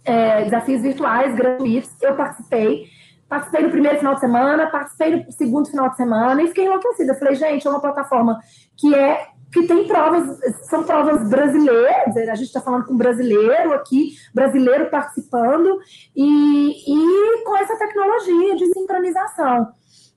[0.06, 3.00] É, desafios virtuais, gratuitos, eu participei
[3.32, 7.15] Participei no primeiro final de semana, participei no segundo final de semana e fiquei enlouquecida.
[7.15, 8.41] Falei, gente, é uma plataforma
[8.76, 14.15] que é que tem provas, são provas brasileiras, a gente está falando com brasileiro aqui,
[14.34, 15.80] brasileiro participando,
[16.13, 19.70] e, e com essa tecnologia de sincronização.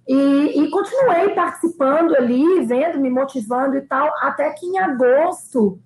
[0.08, 5.78] E, e, continuei participando ali, vendo, me motivando e tal, até que em agosto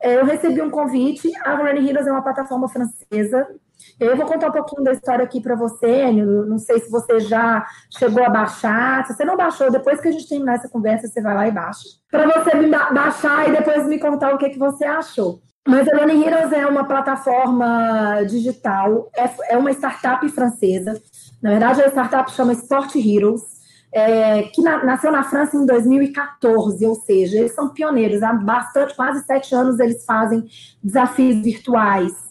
[0.00, 1.30] é, eu recebi um convite.
[1.44, 3.46] A Running Heroes é uma plataforma francesa.
[4.00, 7.66] Eu vou contar um pouquinho da história aqui para você, Não sei se você já
[7.90, 9.06] chegou a baixar.
[9.06, 11.52] Se você não baixou, depois que a gente terminar essa conversa, você vai lá e
[11.52, 11.86] baixa.
[12.10, 15.42] Para você baixar e depois me contar o que, que você achou.
[15.68, 20.98] Mas a Running Heroes é uma plataforma digital, é, é uma startup francesa.
[21.42, 23.42] Na verdade, a startup chama Sport Heroes
[23.92, 28.22] é, que na, nasceu na França em 2014, ou seja, eles são pioneiros.
[28.22, 30.46] Há bastante, quase sete anos, eles fazem
[30.82, 32.29] desafios virtuais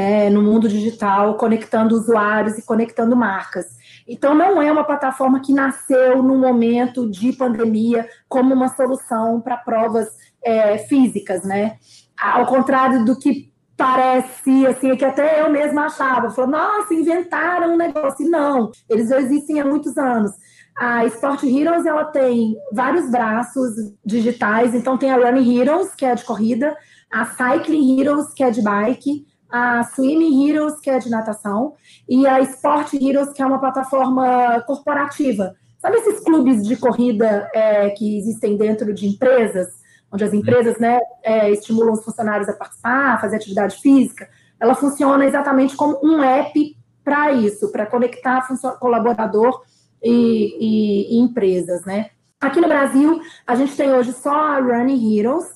[0.00, 3.66] é, no mundo digital, conectando usuários e conectando marcas.
[4.08, 9.58] Então, não é uma plataforma que nasceu no momento de pandemia como uma solução para
[9.58, 10.08] provas
[10.42, 11.76] é, físicas, né?
[12.18, 16.30] Ao contrário do que parecia, assim, que até eu mesma achava.
[16.30, 18.28] Falou, nossa, inventaram um negócio.
[18.28, 20.32] Não, eles já existem há muitos anos.
[20.78, 23.72] A Sport Heroes ela tem vários braços
[24.04, 26.74] digitais, então tem a Running Heroes, que é de corrida,
[27.10, 31.74] a Cycling Heroes, que é de bike, a Swimming Heroes, que é de natação,
[32.08, 35.54] e a Sport Heroes, que é uma plataforma corporativa.
[35.78, 39.68] Sabe esses clubes de corrida é, que existem dentro de empresas,
[40.12, 44.28] onde as empresas né, é, estimulam os funcionários a participar, a fazer atividade física?
[44.60, 48.46] Ela funciona exatamente como um app para isso, para conectar
[48.78, 49.62] colaborador
[50.02, 52.10] e, e, e empresas, né?
[52.40, 55.46] Aqui no Brasil, a gente tem hoje só a Running Heroes,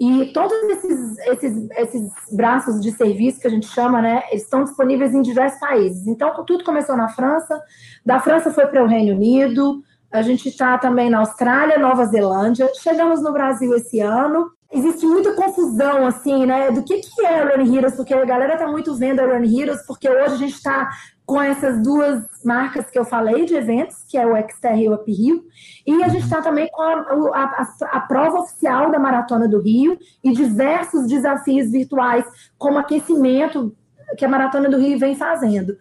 [0.00, 5.12] e todos esses, esses, esses braços de serviço que a gente chama, né, estão disponíveis
[5.12, 6.06] em diversos países.
[6.06, 7.60] Então, tudo começou na França,
[8.06, 12.70] da França foi para o Reino Unido, a gente está também na Austrália, Nova Zelândia,
[12.80, 14.50] chegamos no Brasil esse ano.
[14.72, 18.68] Existe muita confusão, assim, né, do que, que é Run Heroes, porque a galera está
[18.68, 20.88] muito vendo a Run Heroes, porque hoje a gente está
[21.28, 24.94] com essas duas marcas que eu falei de eventos, que é o Xterra e o
[24.94, 25.44] Up Rio,
[25.86, 29.98] e a gente está também com a, a, a, prova oficial da Maratona do Rio
[30.24, 32.24] e diversos desafios virtuais,
[32.56, 33.76] como aquecimento
[34.16, 35.76] que a Maratona do Rio vem fazendo.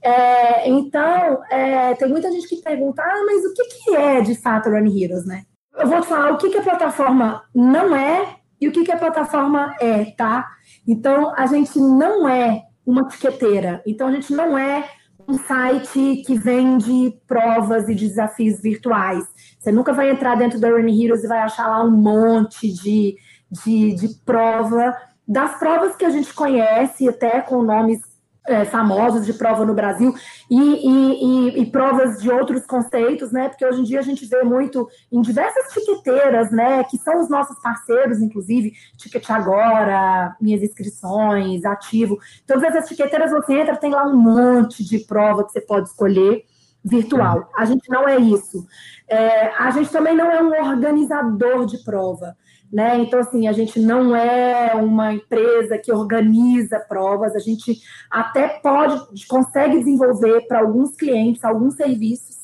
[0.00, 4.36] É, então, é, tem muita gente que pergunta, ah, mas o que, que é de
[4.36, 5.42] fato Run Heroes, né?
[5.76, 8.92] Eu vou te falar o que, que a plataforma não é e o que, que
[8.92, 10.48] a plataforma é, tá?
[10.86, 13.82] Então, a gente não é uma etiqueteira.
[13.86, 14.88] Então, a gente não é
[15.28, 19.24] um site que vende provas e desafios virtuais.
[19.58, 23.16] Você nunca vai entrar dentro da Run Heroes e vai achar lá um monte de,
[23.50, 24.94] de, de prova.
[25.26, 28.00] Das provas que a gente conhece, até com nomes
[28.46, 30.14] é, famosos de prova no Brasil
[30.50, 33.48] e, e, e, e, provas de outros conceitos, né?
[33.48, 36.82] Porque hoje em dia a gente vê muito em diversas tiqueteiras, né?
[36.84, 42.18] Que são os nossos parceiros, inclusive, Ticket Agora, Minhas Inscrições, Ativo.
[42.46, 46.44] Todas essas tiqueteiras você entra, tem lá um monte de prova que você pode escolher
[46.84, 47.48] virtual.
[47.56, 48.66] A gente não é isso.
[49.08, 52.36] É, a gente também não é um organizador de prova.
[52.72, 53.00] Né?
[53.00, 59.26] Então, assim, a gente não é uma empresa que organiza provas, a gente até pode,
[59.28, 62.36] consegue desenvolver para alguns clientes alguns serviços,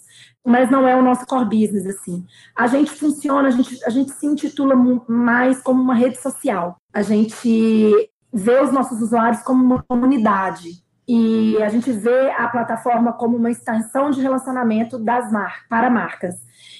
[0.45, 2.27] mas não é o nosso core business, assim.
[2.55, 4.75] A gente funciona, a gente, a gente se intitula
[5.09, 6.77] mais como uma rede social.
[6.93, 10.83] A gente vê os nossos usuários como uma comunidade.
[11.09, 16.35] E a gente vê a plataforma como uma extensão de relacionamento das mar para marcas.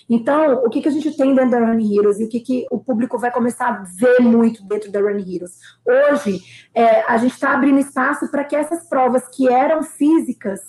[0.09, 2.67] Então, o que, que a gente tem dentro da Run Heroes e o que, que
[2.71, 5.59] o público vai começar a ver muito dentro da Run Heroes?
[5.87, 6.41] Hoje,
[6.75, 10.61] é, a gente está abrindo espaço para que essas provas que eram físicas,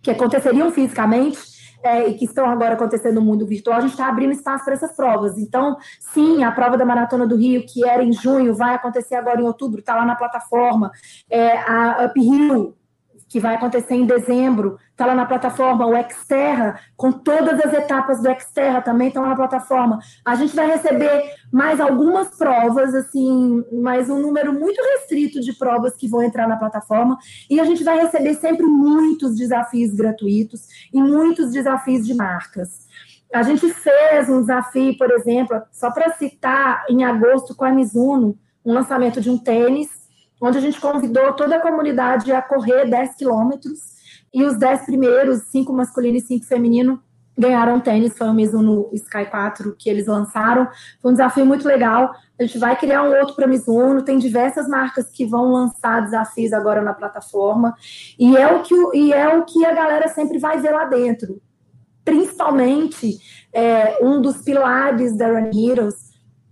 [0.00, 4.08] que aconteceriam fisicamente, é, e que estão agora acontecendo no mundo virtual, a gente está
[4.08, 5.38] abrindo espaço para essas provas.
[5.38, 9.40] Então, sim, a prova da Maratona do Rio, que era em junho, vai acontecer agora
[9.40, 10.90] em outubro, está lá na plataforma.
[11.30, 12.74] É, a Up Hill,
[13.28, 18.22] que vai acontecer em dezembro, está lá na plataforma, o Xterra, com todas as etapas
[18.22, 19.98] do Xterra também estão na plataforma.
[20.24, 25.94] A gente vai receber mais algumas provas, assim, mais um número muito restrito de provas
[25.94, 27.18] que vão entrar na plataforma,
[27.50, 32.88] e a gente vai receber sempre muitos desafios gratuitos e muitos desafios de marcas.
[33.32, 38.38] A gente fez um desafio, por exemplo, só para citar, em agosto com a Mizuno,
[38.64, 39.97] um lançamento de um tênis
[40.40, 43.98] onde a gente convidou toda a comunidade a correr 10 quilômetros,
[44.32, 47.02] e os 10 primeiros, cinco masculino e cinco feminino,
[47.38, 50.68] ganharam tênis, foi o Mizuno Sky 4 que eles lançaram.
[51.00, 52.12] Foi um desafio muito legal.
[52.38, 56.52] A gente vai criar um outro para Mizuno, tem diversas marcas que vão lançar desafios
[56.52, 57.74] agora na plataforma,
[58.18, 61.40] e é o que, e é o que a galera sempre vai ver lá dentro.
[62.04, 63.18] Principalmente,
[63.52, 66.10] é, um dos pilares da Run Heroes,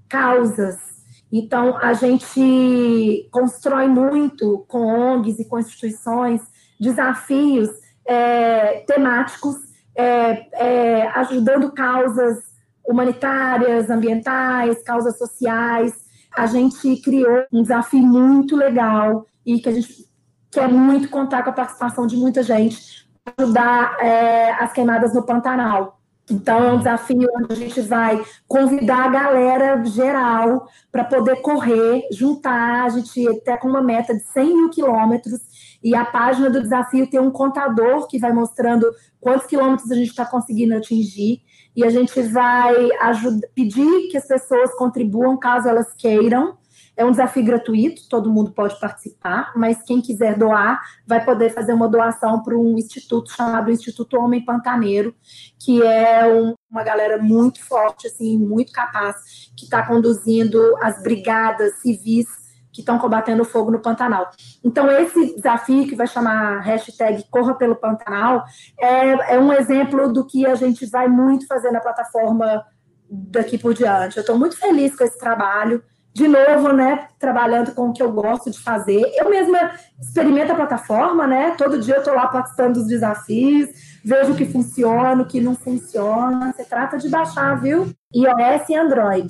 [0.09, 0.96] causas.
[1.33, 6.41] Então, a gente constrói muito com ONGs e com instituições
[6.79, 7.69] desafios
[8.07, 9.57] é, temáticos
[9.95, 12.39] é, é, ajudando causas
[12.87, 15.93] humanitárias, ambientais, causas sociais.
[16.37, 20.07] A gente criou um desafio muito legal e que a gente
[20.51, 25.25] quer muito contar com a participação de muita gente para ajudar é, as queimadas no
[25.25, 25.99] Pantanal.
[26.29, 32.03] Então, é um desafio onde a gente vai convidar a galera geral para poder correr,
[32.11, 32.85] juntar.
[32.85, 35.41] A gente até com uma meta de 100 mil quilômetros.
[35.83, 38.87] E a página do desafio tem um contador que vai mostrando
[39.21, 41.43] quantos quilômetros a gente está conseguindo atingir.
[41.77, 46.57] E a gente vai ajudar, pedir que as pessoas contribuam caso elas queiram.
[46.97, 51.75] É um desafio gratuito, todo mundo pode participar, mas quem quiser doar vai poder fazer
[51.75, 55.15] uma doação para um instituto chamado Instituto Homem Pantaneiro,
[55.59, 59.17] que é um, uma galera muito forte, assim, muito capaz,
[59.57, 62.27] que está conduzindo as brigadas civis
[62.73, 64.31] que estão combatendo fogo no Pantanal.
[64.63, 68.45] Então, esse desafio que vai chamar hashtag Corra pelo Pantanal
[68.79, 72.63] é, é um exemplo do que a gente vai muito fazer na plataforma
[73.09, 74.19] daqui por diante.
[74.19, 75.83] Eu estou muito feliz com esse trabalho
[76.17, 79.03] de novo, né, trabalhando com o que eu gosto de fazer.
[79.17, 81.55] Eu mesma experimento a plataforma, né?
[81.59, 83.69] Todo dia eu estou lá participando dos desafios,
[84.03, 86.55] vejo o que funciona, o que não funciona.
[86.57, 87.93] Você trata de baixar, viu?
[88.15, 89.29] iOS e Android.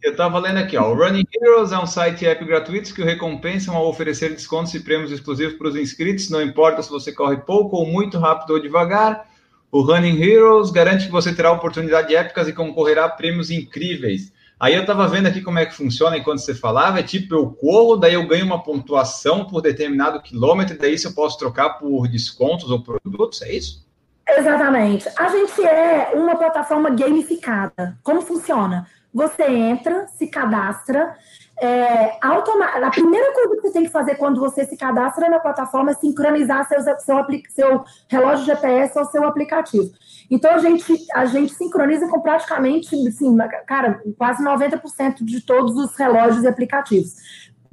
[0.00, 0.92] Eu estava lendo aqui, ó.
[0.92, 4.72] O Running Heroes é um site e app gratuitos que o recompensam ao oferecer descontos
[4.74, 8.52] e prêmios exclusivos para os inscritos, não importa se você corre pouco ou muito rápido
[8.52, 9.26] ou devagar.
[9.72, 14.32] O Running Heroes garante que você terá oportunidades épicas e concorrerá a prêmios incríveis.
[14.60, 17.50] Aí eu estava vendo aqui como é que funciona enquanto você falava, é tipo, eu
[17.50, 21.78] corro, daí eu ganho uma pontuação por determinado quilômetro, e daí se eu posso trocar
[21.78, 23.86] por descontos ou produtos, é isso?
[24.28, 25.08] Exatamente.
[25.16, 27.96] A gente é uma plataforma gamificada.
[28.02, 28.86] Como funciona?
[29.14, 31.16] Você entra, se cadastra,
[31.60, 35.90] é, a primeira coisa que você tem que fazer quando você se cadastra na plataforma
[35.90, 39.90] é sincronizar seus, seu, seu relógio GPS ou seu aplicativo.
[40.30, 43.36] Então a gente, a gente sincroniza com praticamente, assim,
[43.66, 47.14] cara, quase 90% de todos os relógios e aplicativos.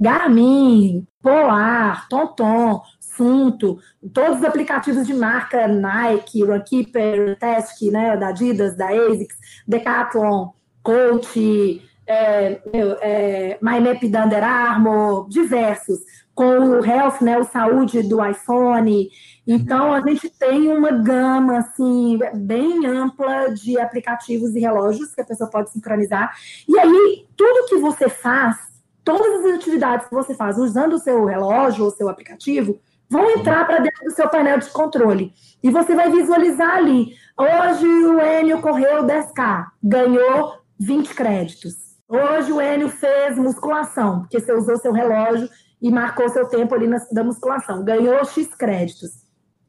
[0.00, 3.78] Garmin, Polar, TomTom, Sunto,
[4.12, 10.50] todos os aplicativos de marca Nike, Runkeeper, Task, né, da Adidas, da ASICS, Decathlon,
[10.82, 12.60] Coach, é,
[13.00, 15.98] é, MyMap da Under Armour, diversos,
[16.34, 19.08] com o Health, né, o Saúde do iPhone.
[19.46, 25.24] Então, a gente tem uma gama, assim, bem ampla de aplicativos e relógios que a
[25.24, 26.36] pessoa pode sincronizar.
[26.68, 28.56] E aí, tudo que você faz,
[29.02, 32.78] todas as atividades que você faz usando o seu relógio ou seu aplicativo,
[33.08, 35.32] vão entrar para dentro do seu painel de controle.
[35.62, 37.14] E você vai visualizar ali.
[37.38, 41.85] Hoje o Enio correu 10K, ganhou 20 créditos.
[42.08, 45.48] Hoje o Enio fez musculação, porque você usou seu relógio
[45.82, 47.84] e marcou seu tempo ali na, da musculação.
[47.84, 49.10] Ganhou X créditos.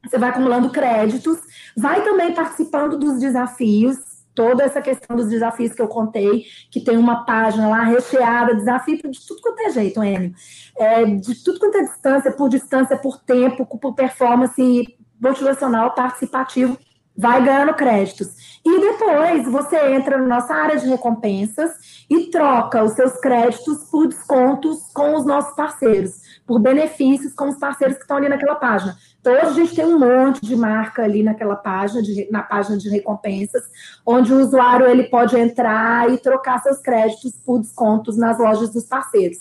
[0.04, 1.38] Você vai acumulando créditos,
[1.76, 3.96] vai também participando dos desafios,
[4.34, 8.96] toda essa questão dos desafios que eu contei, que tem uma página lá recheada, desafio
[8.96, 10.32] de tudo quanto é jeito, Enio.
[10.76, 16.78] É, de tudo quanto é distância, por distância, por tempo, por performance motivacional, participativo
[17.18, 18.60] vai ganhando créditos.
[18.64, 24.06] E depois você entra na nossa área de recompensas e troca os seus créditos por
[24.06, 28.96] descontos com os nossos parceiros, por benefícios com os parceiros que estão ali naquela página.
[29.20, 32.78] Então, hoje a gente tem um monte de marca ali naquela página, de, na página
[32.78, 33.64] de recompensas,
[34.06, 38.84] onde o usuário ele pode entrar e trocar seus créditos por descontos nas lojas dos
[38.84, 39.38] parceiros.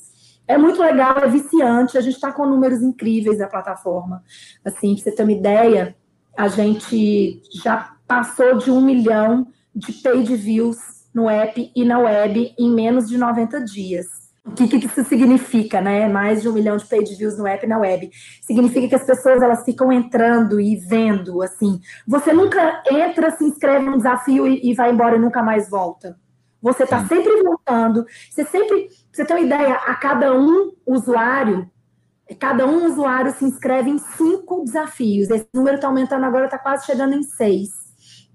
[0.47, 4.23] É muito legal, é viciante, a gente está com números incríveis da plataforma.
[4.65, 5.95] Assim, para você ter uma ideia,
[6.37, 10.77] a gente já passou de um milhão de paid views
[11.13, 14.05] no app e na web em menos de 90 dias.
[14.45, 16.07] O que, que isso significa, né?
[16.07, 18.09] Mais de um milhão de paid views no app e na web.
[18.41, 21.81] Significa que as pessoas elas ficam entrando e vendo, assim.
[22.07, 26.17] Você nunca entra, se inscreve num desafio e, e vai embora e nunca mais volta.
[26.61, 28.05] Você está sempre voltando.
[28.29, 31.69] Você sempre, você tem uma ideia, a cada um usuário
[32.39, 35.29] Cada um usuário se inscreve em cinco desafios.
[35.29, 37.69] Esse número está aumentando agora, está quase chegando em seis.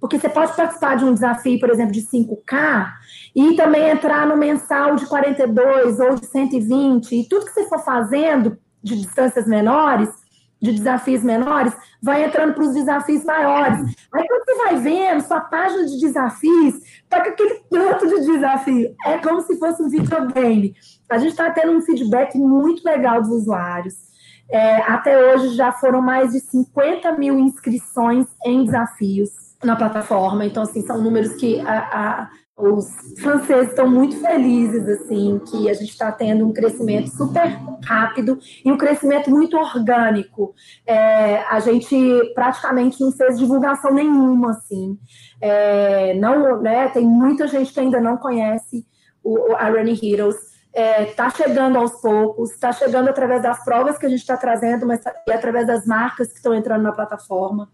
[0.01, 2.93] Porque você pode participar de um desafio, por exemplo, de 5K
[3.37, 7.15] e também entrar no mensal de 42 ou de 120.
[7.15, 10.09] E tudo que você for fazendo de distâncias menores,
[10.63, 13.81] de desafios menores, vai entrando para os desafios maiores.
[14.15, 18.95] Aí quando você vai vendo, sua página de desafios está com aquele tanto de desafio.
[19.05, 20.75] É como se fosse um videogame.
[21.11, 24.13] A gente está tendo um feedback muito legal dos usuários.
[24.49, 29.31] É, até hoje já foram mais de 50 mil inscrições em desafios
[29.65, 30.45] na plataforma.
[30.45, 32.87] Então, assim, são números que a, a os
[33.19, 38.71] franceses estão muito felizes, assim, que a gente está tendo um crescimento super rápido e
[38.71, 40.55] um crescimento muito orgânico.
[40.87, 41.97] É, a gente
[42.35, 44.99] praticamente não fez divulgação nenhuma, assim.
[45.41, 48.87] É, não, né, tem muita gente que ainda não conhece
[49.25, 50.53] o, a Running Heroes.
[50.75, 54.87] Está é, chegando aos poucos, está chegando através das provas que a gente está trazendo,
[54.87, 57.69] mas tá, através das marcas que estão entrando na plataforma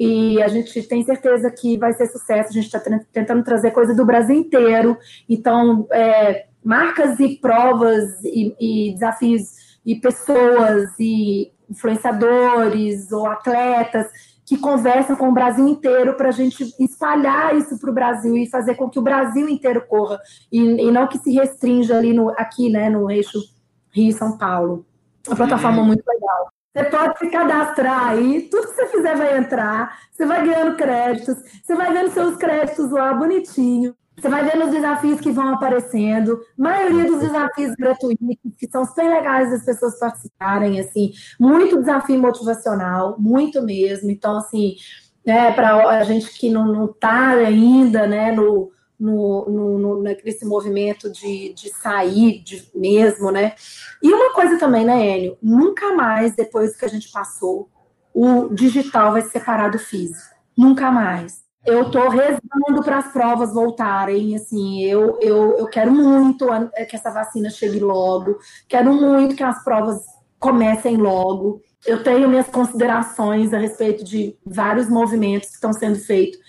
[0.00, 2.48] e a gente tem certeza que vai ser sucesso.
[2.48, 2.80] A gente está
[3.12, 4.96] tentando trazer coisa do Brasil inteiro.
[5.28, 9.42] Então, é, marcas e provas e, e, desafios
[9.84, 14.06] e pessoas e influenciadores ou atletas
[14.46, 18.48] que conversam com o Brasil inteiro para a gente espalhar isso para o Brasil e
[18.48, 20.18] fazer com que o Brasil inteiro corra
[20.50, 23.38] e, e não que se restrinja ali no, aqui, né, no eixo
[23.90, 24.86] Rio São Paulo.
[25.28, 25.88] Uma plataforma uhum.
[25.88, 26.50] muito legal.
[26.72, 31.36] Você pode se cadastrar aí, tudo que você fizer vai entrar, você vai ganhando créditos,
[31.62, 36.38] você vai vendo seus créditos lá bonitinho, você vai vendo os desafios que vão aparecendo,
[36.56, 43.16] maioria dos desafios gratuitos, que são super legais das pessoas participarem, assim, muito desafio motivacional,
[43.18, 44.10] muito mesmo.
[44.10, 44.76] Então, assim,
[45.26, 48.70] né, para a gente que não está ainda, né, no,
[49.00, 53.54] no, no, no, nesse movimento de, de sair de, mesmo, né?
[54.02, 55.38] E uma coisa também, né, Enio?
[55.42, 57.68] Nunca mais, depois que a gente passou,
[58.14, 60.34] o digital vai se separar do físico.
[60.56, 61.40] Nunca mais.
[61.64, 66.46] Eu estou rezando para as provas voltarem, assim, eu, eu, eu quero muito
[66.88, 70.02] que essa vacina chegue logo, quero muito que as provas
[70.38, 71.60] comecem logo.
[71.86, 76.40] Eu tenho minhas considerações a respeito de vários movimentos que estão sendo feitos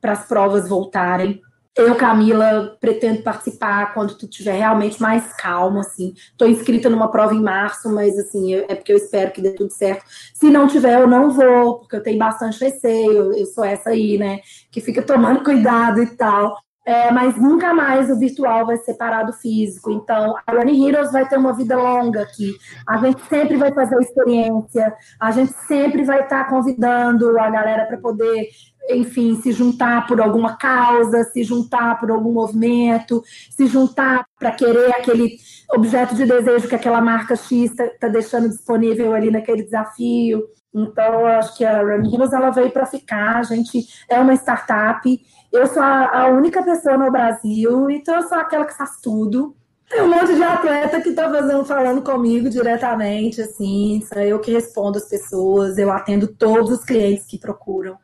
[0.00, 1.40] para as provas voltarem.
[1.80, 6.12] Eu, Camila, pretendo participar quando tu tiver realmente mais calmo, assim.
[6.14, 9.72] Estou inscrita numa prova em março, mas assim, é porque eu espero que dê tudo
[9.72, 10.04] certo.
[10.34, 13.32] Se não tiver, eu não vou, porque eu tenho bastante receio.
[13.32, 16.54] Eu sou essa aí, né, que fica tomando cuidado e tal.
[16.84, 19.90] É, mas nunca mais o virtual vai separar do físico.
[19.90, 22.52] Então, a Running Heroes vai ter uma vida longa aqui.
[22.86, 27.98] A gente sempre vai fazer experiência, a gente sempre vai estar convidando a galera para
[27.98, 28.48] poder
[28.96, 34.90] enfim, se juntar por alguma causa, se juntar por algum movimento, se juntar para querer
[34.92, 35.36] aquele
[35.72, 40.42] objeto de desejo que aquela marca X está tá deixando disponível ali naquele desafio.
[40.74, 43.38] Então, acho que a Raminos ela veio para ficar.
[43.38, 45.20] A gente é uma startup.
[45.52, 49.56] Eu sou a, a única pessoa no Brasil, então eu sou aquela que faz tudo.
[49.90, 54.98] Tem um monte de atleta que está fazendo, falando comigo diretamente, assim, eu que respondo
[54.98, 57.98] as pessoas, eu atendo todos os clientes que procuram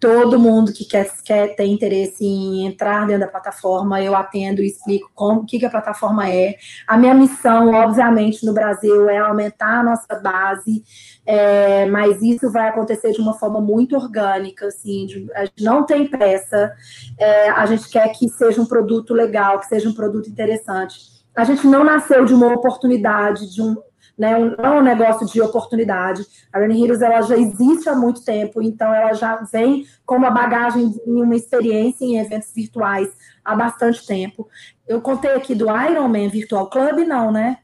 [0.00, 4.66] todo mundo que quer, quer ter interesse em entrar dentro da plataforma, eu atendo e
[4.66, 6.56] explico como que, que a plataforma é.
[6.86, 10.84] A minha missão, obviamente, no Brasil é aumentar a nossa base,
[11.26, 15.84] é, mas isso vai acontecer de uma forma muito orgânica, assim, de, a gente não
[15.84, 16.72] tem pressa,
[17.18, 21.18] é, a gente quer que seja um produto legal, que seja um produto interessante.
[21.34, 23.76] A gente não nasceu de uma oportunidade, de um,
[24.18, 24.36] né?
[24.38, 26.26] Não é um negócio de oportunidade.
[26.52, 30.30] A Running Heroes ela já existe há muito tempo, então ela já vem com uma
[30.30, 33.08] bagagem e uma experiência em eventos virtuais
[33.44, 34.48] há bastante tempo.
[34.86, 37.58] Eu contei aqui do Ironman Virtual Club, não, né?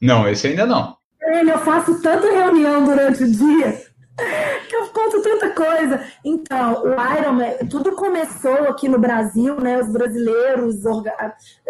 [0.00, 0.96] Não, esse ainda não.
[1.20, 3.85] Eu faço tanta reunião durante o dia
[4.72, 6.02] eu conto tanta coisa.
[6.24, 9.78] Então, o Ironman, tudo começou aqui no Brasil, né?
[9.78, 11.12] Os brasileiros, orga...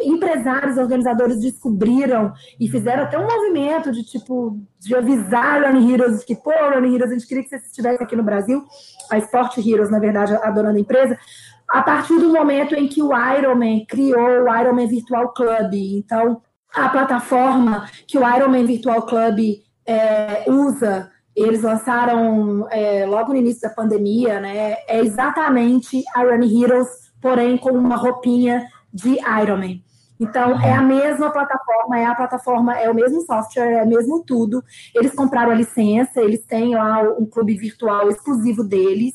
[0.00, 6.36] empresários, organizadores descobriram e fizeram até um movimento de tipo de avisar Running Heroes que,
[6.36, 8.64] pô, Running Heroes, a gente queria que você estivesse aqui no Brasil.
[9.10, 11.18] A Sport Heroes, na verdade, a dona da empresa.
[11.68, 15.74] A partir do momento em que o Ironman criou o Ironman Virtual Club.
[15.74, 16.40] Então,
[16.72, 19.40] a plataforma que o Ironman Virtual Club
[19.84, 24.76] é, usa eles lançaram é, logo no início da pandemia, né?
[24.88, 26.88] É exatamente a Run Heroes,
[27.20, 29.84] porém com uma roupinha de Ironman.
[30.18, 34.24] Então, é a mesma plataforma, é a plataforma, é o mesmo software, é o mesmo
[34.24, 34.64] tudo.
[34.94, 39.12] Eles compraram a licença, eles têm lá um clube virtual exclusivo deles.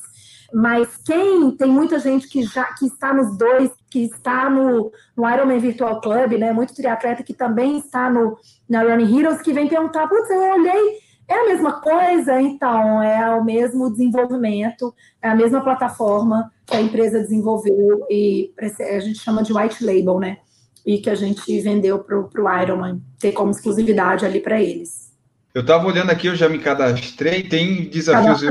[0.53, 5.27] Mas quem tem muita gente que já que está nos dois, que está no, no
[5.27, 6.51] Ironman Virtual Club, né?
[6.51, 8.37] Muito triatleta que também está no
[8.69, 11.00] na Running Heroes, que vem perguntar, putz, eu olhei
[11.31, 16.81] é a mesma coisa, então, é o mesmo desenvolvimento, é a mesma plataforma que a
[16.81, 20.37] empresa desenvolveu e a gente chama de white label, né?
[20.85, 25.11] E que a gente vendeu para o Ironman, ter como exclusividade ali para eles.
[25.53, 28.49] Eu estava olhando aqui, eu já me cadastrei, tem desafios que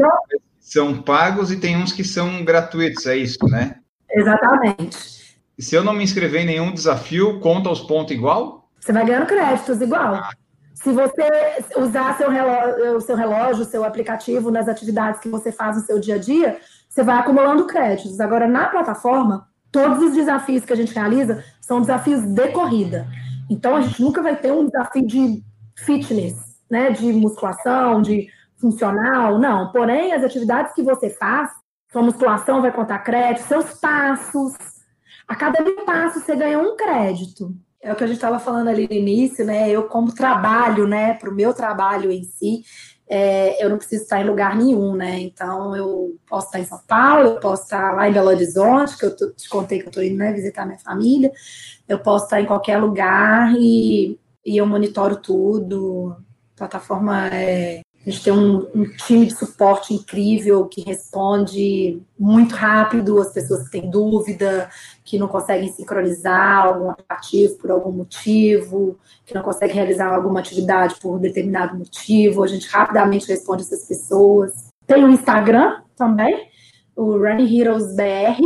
[0.58, 3.76] são pagos e tem uns que são gratuitos, é isso, né?
[4.10, 5.36] Exatamente.
[5.58, 8.70] E se eu não me inscrever em nenhum desafio, conta os pontos igual?
[8.80, 10.14] Você vai ganhando créditos igual.
[10.14, 10.30] Ah.
[10.82, 15.76] Se você usar seu relógio, o seu relógio, seu aplicativo nas atividades que você faz
[15.76, 16.58] no seu dia a dia,
[16.88, 18.18] você vai acumulando créditos.
[18.18, 23.06] Agora, na plataforma, todos os desafios que a gente realiza são desafios de corrida.
[23.50, 25.44] Então, a gente nunca vai ter um desafio de
[25.76, 26.36] fitness,
[26.70, 29.70] né, de musculação, de funcional, não.
[29.72, 31.50] Porém, as atividades que você faz,
[31.92, 34.54] sua musculação vai contar crédito, seus passos.
[35.28, 37.54] A cada mil passos você ganha um crédito.
[37.82, 39.70] É o que a gente estava falando ali no início, né?
[39.70, 42.62] Eu, como trabalho, né, para o meu trabalho em si,
[43.08, 45.18] é, eu não preciso estar em lugar nenhum, né?
[45.18, 49.04] Então, eu posso estar em São Paulo, eu posso estar lá em Belo Horizonte, que
[49.04, 51.32] eu te contei que eu estou indo né, visitar minha família,
[51.88, 54.16] eu posso estar em qualquer lugar e,
[54.46, 56.16] e eu monitoro tudo.
[56.54, 62.54] A plataforma é, a gente tem um, um, time de suporte incrível que responde muito
[62.54, 64.70] rápido as pessoas que têm dúvida,
[65.04, 70.94] que não conseguem sincronizar algum aplicativo por algum motivo, que não conseguem realizar alguma atividade
[70.98, 72.42] por determinado motivo.
[72.42, 74.70] A gente rapidamente responde essas pessoas.
[74.86, 76.48] Tem o Instagram também,
[76.96, 78.40] o Running Heroes BR,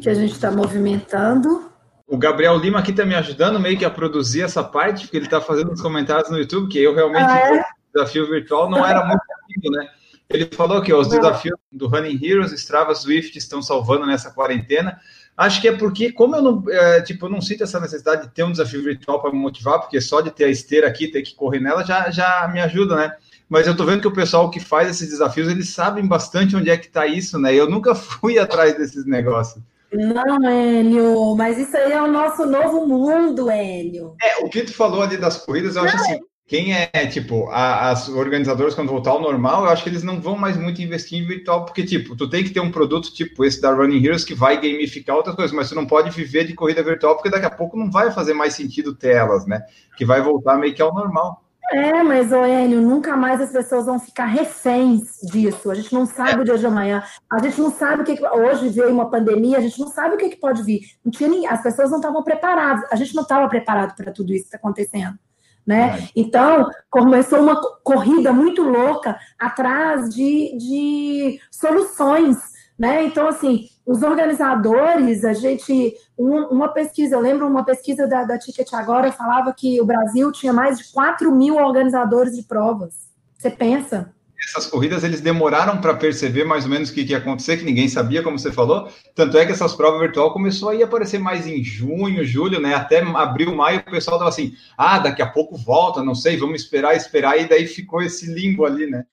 [0.00, 1.70] que a gente está movimentando.
[2.06, 5.26] O Gabriel Lima aqui está me ajudando meio que a produzir essa parte, porque ele
[5.26, 7.30] está fazendo os comentários no YouTube, que eu realmente.
[7.30, 7.73] Ah, é?
[7.94, 9.88] Desafio virtual não era muito amigo, né?
[10.28, 14.98] Ele falou que os desafios do Running Heroes, Strava, Swift estão salvando nessa quarentena.
[15.36, 18.34] Acho que é porque, como eu não, é, tipo, eu não sinto essa necessidade de
[18.34, 21.22] ter um desafio virtual para me motivar, porque só de ter a esteira aqui, ter
[21.22, 23.12] que correr nela, já, já me ajuda, né?
[23.48, 26.70] Mas eu tô vendo que o pessoal que faz esses desafios, eles sabem bastante onde
[26.70, 27.54] é que tá isso, né?
[27.54, 29.62] Eu nunca fui atrás desses negócios.
[29.92, 34.16] Não, Enio, mas isso aí é o nosso novo mundo, Enio.
[34.22, 37.48] É, o que tu falou ali das corridas, eu não, acho assim, quem é, tipo,
[37.48, 40.82] a, as organizadoras quando voltar ao normal, eu acho que eles não vão mais muito
[40.82, 44.04] investir em virtual, porque, tipo, tu tem que ter um produto tipo esse da Running
[44.04, 47.30] Heroes que vai gamificar outras coisas, mas tu não pode viver de corrida virtual, porque
[47.30, 49.62] daqui a pouco não vai fazer mais sentido ter elas, né?
[49.96, 51.42] Que vai voltar meio que ao normal.
[51.72, 55.70] É, mas, ô Enio, nunca mais as pessoas vão ficar reféns disso.
[55.70, 57.02] A gente não sabe o dia de amanhã.
[57.32, 58.26] A gente não sabe o que, que.
[58.26, 60.82] Hoje veio uma pandemia, a gente não sabe o que, que pode vir.
[61.02, 61.46] Não tinha nem...
[61.46, 62.84] As pessoas não estavam preparadas.
[62.92, 65.18] A gente não estava preparado para tudo isso que está acontecendo
[65.66, 66.08] né?
[66.14, 72.36] Então, começou uma corrida muito louca atrás de, de soluções,
[72.78, 73.04] né?
[73.04, 78.38] Então, assim, os organizadores, a gente, um, uma pesquisa, eu lembro uma pesquisa da, da
[78.38, 82.94] Ticket Agora, falava que o Brasil tinha mais de 4 mil organizadores de provas.
[83.38, 84.12] Você pensa?
[84.44, 87.64] Essas corridas eles demoraram para perceber mais ou menos o que, que ia acontecer, que
[87.64, 88.88] ninguém sabia, como você falou.
[89.14, 92.74] Tanto é que essas provas virtual começou a aparecer mais em junho, julho, né?
[92.74, 96.60] Até abril, maio, o pessoal tava assim: ah, daqui a pouco volta, não sei, vamos
[96.60, 99.04] esperar, esperar, e daí ficou esse limbo ali, né?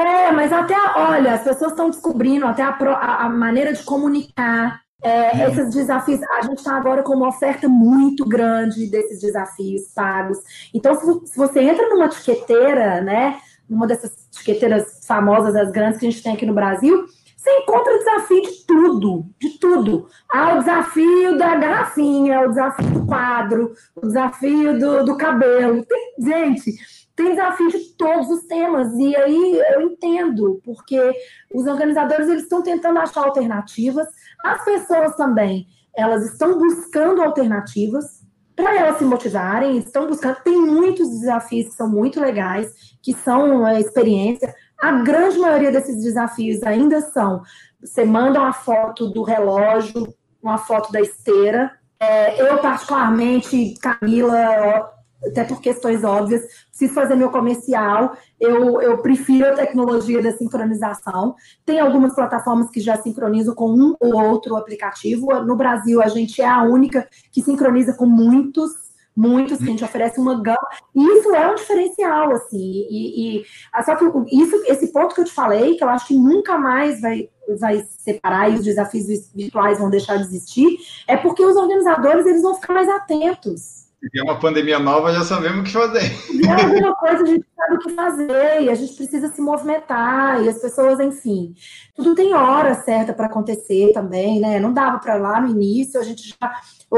[0.00, 4.80] É, mas até, olha, as pessoas estão descobrindo até a, a, a, maneira de comunicar.
[5.02, 5.48] É, é.
[5.48, 10.38] Esses desafios, a gente está agora com uma oferta muito grande desses desafios pagos.
[10.74, 13.38] Então, se, se você entra numa etiqueteira, né,
[13.68, 17.06] numa dessas etiqueteiras famosas, as grandes que a gente tem aqui no Brasil,
[17.36, 20.08] você encontra desafio de tudo, de tudo.
[20.30, 25.84] Ah, o desafio da garrafinha, o desafio do quadro, o desafio do, do cabelo.
[25.84, 26.72] Tem, gente,
[27.14, 28.92] tem desafio de todos os temas.
[28.94, 31.12] E aí eu entendo, porque
[31.54, 34.08] os organizadores eles estão tentando achar alternativas,
[34.44, 35.66] as pessoas também,
[35.96, 38.17] elas estão buscando alternativas
[38.58, 40.42] para elas se motivarem, estão buscando.
[40.42, 44.52] Tem muitos desafios que são muito legais, que são uma experiência.
[44.80, 47.40] A grande maioria desses desafios ainda são:
[47.80, 51.70] você manda uma foto do relógio, uma foto da esteira.
[52.00, 54.90] É, eu, particularmente, Camila,
[55.26, 61.34] até por questões óbvias, preciso fazer meu comercial, eu, eu prefiro a tecnologia da sincronização.
[61.66, 65.26] Tem algumas plataformas que já sincronizam com um ou outro aplicativo.
[65.44, 68.70] No Brasil, a gente é a única que sincroniza com muitos,
[69.16, 70.68] muitos, que a gente oferece uma gama.
[70.94, 72.86] E isso é um diferencial, assim.
[72.88, 73.44] E, e
[73.84, 77.00] só que isso, esse ponto que eu te falei, que eu acho que nunca mais
[77.00, 82.24] vai, vai separar e os desafios virtuais vão deixar de existir, é porque os organizadores
[82.24, 86.02] eles vão ficar mais atentos se vier uma pandemia nova, já sabemos o que fazer.
[86.02, 89.40] Se vier alguma coisa, a gente sabe o que fazer, e a gente precisa se
[89.40, 91.54] movimentar, e as pessoas, enfim.
[91.96, 94.60] Tudo tem hora certa para acontecer também, né?
[94.60, 96.52] Não dava para lá no início, a gente já.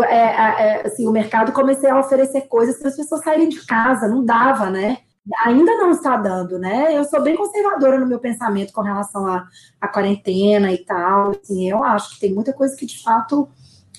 [0.04, 3.64] É, é, é, assim, o mercado comecei a oferecer coisas para as pessoas saírem de
[3.64, 4.98] casa, não dava, né?
[5.44, 6.96] Ainda não está dando, né?
[6.96, 9.46] Eu sou bem conservadora no meu pensamento com relação à,
[9.80, 11.30] à quarentena e tal.
[11.30, 13.48] Assim, eu acho que tem muita coisa que de fato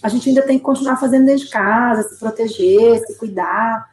[0.02, 3.89] a gente ainda tem que continuar fazendo dentro de casa, se proteger, se cuidar.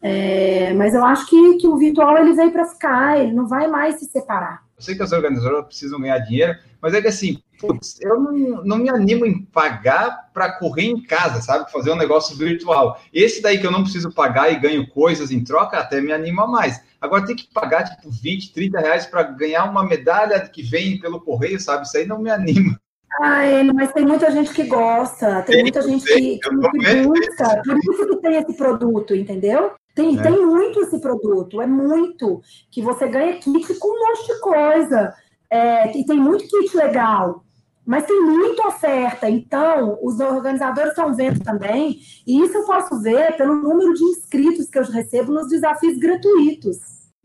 [0.00, 3.66] É, mas eu acho que, que o virtual ele veio para ficar, ele não vai
[3.66, 4.62] mais se separar.
[4.76, 8.32] Eu sei que as organizadoras precisam ganhar dinheiro, mas é que assim, putz, eu não,
[8.64, 11.70] não me animo em pagar para correr em casa, sabe?
[11.72, 13.00] Fazer um negócio virtual.
[13.12, 16.46] Esse daí que eu não preciso pagar e ganho coisas em troca, até me anima
[16.46, 16.80] mais.
[17.00, 21.20] Agora tem que pagar tipo 20, 30 reais para ganhar uma medalha que vem pelo
[21.20, 21.84] correio, sabe?
[21.84, 22.80] Isso aí não me anima.
[23.20, 27.78] Ai, mas tem muita gente que gosta, tem, tem muita gente que, que busca, por
[27.78, 29.72] isso que tem esse produto, entendeu?
[29.94, 30.22] Tem, é.
[30.22, 32.40] tem muito esse produto, é muito.
[32.70, 35.14] Que você ganha kit com um monte de coisa.
[35.50, 37.42] É, e tem muito kit legal,
[37.84, 39.28] mas tem muita oferta.
[39.28, 44.68] Então, os organizadores estão vendo também, e isso eu posso ver pelo número de inscritos
[44.68, 46.76] que eu recebo nos desafios gratuitos.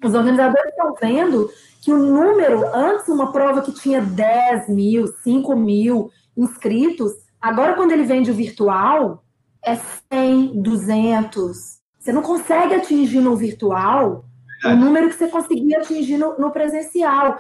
[0.04, 1.50] Os organizadores estão vendo
[1.82, 7.92] que o número, antes uma prova que tinha 10 mil, 5 mil inscritos, agora quando
[7.92, 9.24] ele vende o virtual,
[9.64, 9.78] é
[10.12, 11.58] 100, 200.
[12.00, 14.26] Você não consegue atingir no virtual
[14.66, 17.38] o número que você conseguia atingir no, no, presencial.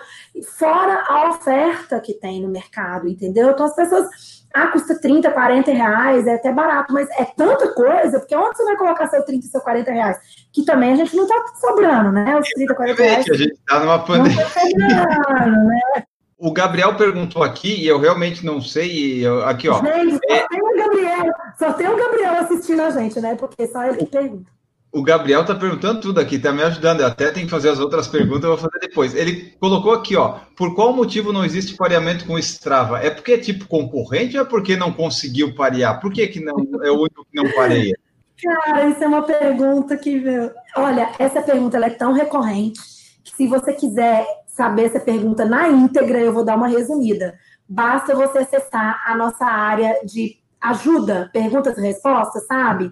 [0.57, 3.51] Fora a oferta que tem no mercado, entendeu?
[3.51, 4.43] Então as pessoas.
[4.55, 8.63] Ah, custa 30, 40 reais, é até barato, mas é tanta coisa, porque onde você
[8.63, 10.17] vai colocar seu 30 e seu 40 reais?
[10.51, 12.37] Que também a gente não tá sobrando, né?
[12.37, 13.25] Os 30, 40 reais.
[13.31, 14.43] A gente tá numa pandemia.
[14.43, 16.03] Não tá sobrando, né?
[16.37, 19.25] O Gabriel perguntou aqui, e eu realmente não sei.
[19.25, 19.81] Eu, aqui, ó.
[19.81, 20.47] Gente, só é...
[20.47, 23.33] tem o Gabriel, só tem o Gabriel assistindo a gente, né?
[23.33, 24.51] Porque só ele que pergunta.
[24.93, 26.99] O Gabriel tá perguntando tudo aqui, tá me ajudando.
[26.99, 29.15] Eu até tenho que fazer as outras perguntas, eu vou fazer depois.
[29.15, 32.99] Ele colocou aqui, ó, por qual motivo não existe pareamento com Strava?
[32.99, 35.99] É porque é tipo concorrente ou é porque não conseguiu parear?
[35.99, 37.97] Por que, que não é o único que não pareia?
[38.39, 40.51] Cara, isso é uma pergunta que, meu...
[40.75, 42.79] olha, essa pergunta é tão recorrente
[43.23, 47.33] que se você quiser saber essa pergunta na íntegra, eu vou dar uma resumida.
[47.67, 52.91] Basta você acessar a nossa área de ajuda, perguntas e respostas, sabe?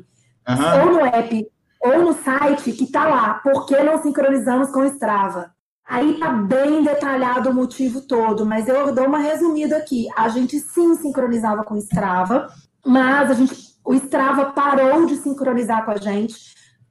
[0.49, 0.79] Uhum.
[0.79, 1.50] Ou no app
[1.83, 5.51] ou no site que está lá, por que não sincronizamos com Strava?
[5.87, 10.07] Aí tá bem detalhado o motivo todo, mas eu dou uma resumida aqui.
[10.15, 12.47] A gente sim sincronizava com Strava,
[12.85, 16.35] mas a gente, o Strava parou de sincronizar com a gente,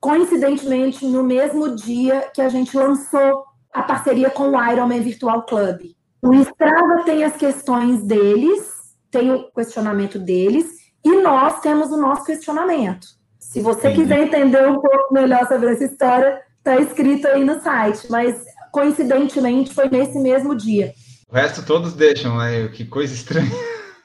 [0.01, 5.81] coincidentemente no mesmo dia que a gente lançou a parceria com o Ironman Virtual Club.
[6.21, 8.69] O Strava tem as questões deles,
[9.11, 10.67] tem o questionamento deles,
[11.03, 13.20] e nós temos o nosso questionamento.
[13.51, 18.07] Se você quiser entender um pouco melhor sobre essa história, está escrito aí no site,
[18.09, 18.41] mas
[18.71, 20.95] coincidentemente foi nesse mesmo dia.
[21.29, 22.69] O resto todos deixam, né?
[22.69, 23.51] Que coisa estranha.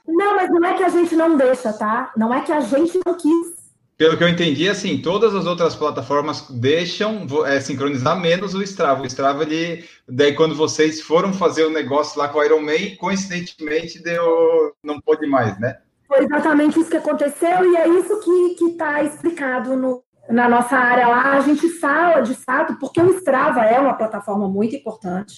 [0.07, 2.11] Não, mas não é que a gente não deixa, tá?
[2.17, 3.55] Não é que a gente não quis.
[3.95, 9.03] Pelo que eu entendi, assim, todas as outras plataformas deixam é, sincronizar menos o Strava.
[9.03, 12.95] O Strava, ele, daí quando vocês foram fazer o negócio lá com o Iron Man,
[12.97, 15.77] coincidentemente deu, não pôde mais, né?
[16.07, 21.07] Foi exatamente isso que aconteceu e é isso que está explicado no, na nossa área
[21.07, 21.33] lá.
[21.33, 25.33] A gente fala, de fato, porque o Strava é uma plataforma muito importante.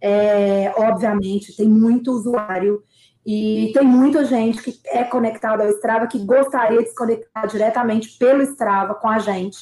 [0.00, 2.82] É, obviamente, tem muito usuário
[3.24, 8.16] e tem muita gente que é conectada ao Strava que gostaria de se conectar diretamente
[8.18, 9.58] pelo Strava com a gente.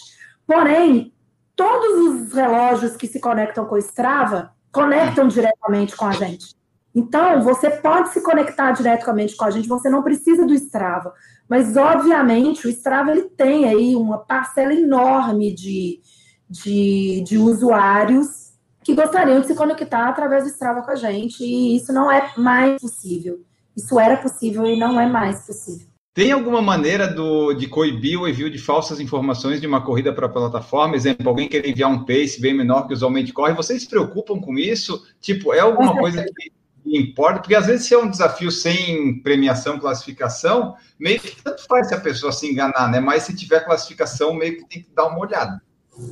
[0.47, 1.13] Porém,
[1.55, 6.56] todos os relógios que se conectam com o Strava conectam diretamente com a gente.
[6.97, 11.12] Então, você pode se conectar diretamente com a gente, você não precisa do Strava.
[11.47, 16.01] Mas, obviamente, o Strava ele tem aí uma parcela enorme de,
[16.49, 21.76] de, de usuários que gostariam de se conectar através do Strava com a gente, e
[21.76, 23.40] isso não é mais possível.
[23.76, 25.86] Isso era possível e não é mais possível.
[26.14, 30.24] Tem alguma maneira do, de coibir o envio de falsas informações de uma corrida para
[30.24, 30.97] a plataforma?
[30.97, 33.53] Exemplo, alguém quer enviar um pace bem menor que usualmente corre.
[33.53, 35.07] Vocês se preocupam com isso?
[35.20, 36.56] Tipo, é alguma coisa que
[36.87, 41.89] importa, porque às vezes se é um desafio sem premiação, classificação, meio que tanto faz
[41.89, 43.01] se a pessoa se enganar, né?
[43.01, 45.61] Mas se tiver classificação, meio que tem que dar uma olhada.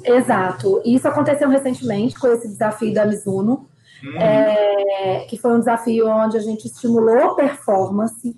[0.04, 0.82] Exato.
[0.84, 3.68] Isso aconteceu recentemente com esse desafio da Mizuno,
[4.02, 4.16] hum.
[4.18, 8.36] é, que foi um desafio onde a gente estimulou performance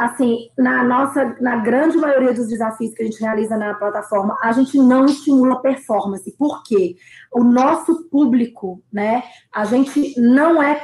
[0.00, 4.50] assim, na nossa, na grande maioria dos desafios que a gente realiza na plataforma, a
[4.50, 6.34] gente não estimula performance.
[6.38, 6.96] Por quê?
[7.30, 9.22] O nosso público, né?
[9.54, 10.80] A gente não é,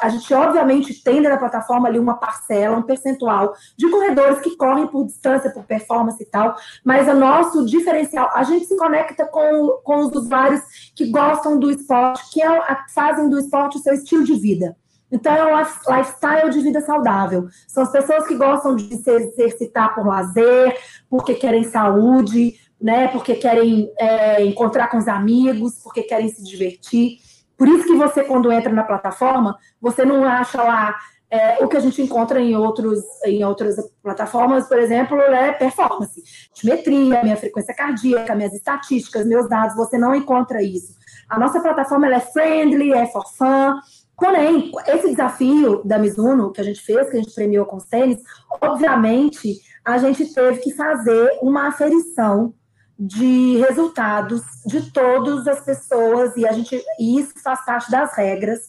[0.00, 4.88] a gente obviamente tem na plataforma ali uma parcela, um percentual de corredores que correm
[4.88, 9.80] por distância, por performance e tal, mas o nosso diferencial, a gente se conecta com,
[9.84, 10.62] com os usuários
[10.94, 14.76] que gostam do esporte, que é, fazem do esporte o seu estilo de vida.
[15.10, 17.48] Então, é um lifestyle de vida saudável.
[17.68, 20.76] São as pessoas que gostam de se exercitar por lazer,
[21.08, 23.08] porque querem saúde, né?
[23.08, 27.18] Porque querem é, encontrar com os amigos, porque querem se divertir.
[27.56, 30.94] Por isso que você, quando entra na plataforma, você não acha lá
[31.30, 36.22] é, o que a gente encontra em, outros, em outras plataformas, por exemplo, é performance,
[36.50, 40.94] altimetria, minha frequência cardíaca, minhas estatísticas, meus dados, você não encontra isso.
[41.28, 43.80] A nossa plataforma é friendly, é for fun,
[44.16, 47.84] Porém, esse desafio da Mizuno que a gente fez, que a gente premiou com os
[47.84, 48.18] tênis,
[48.60, 52.54] obviamente a gente teve que fazer uma aferição
[52.98, 58.60] de resultados de todas as pessoas e a gente e isso faz parte das regras.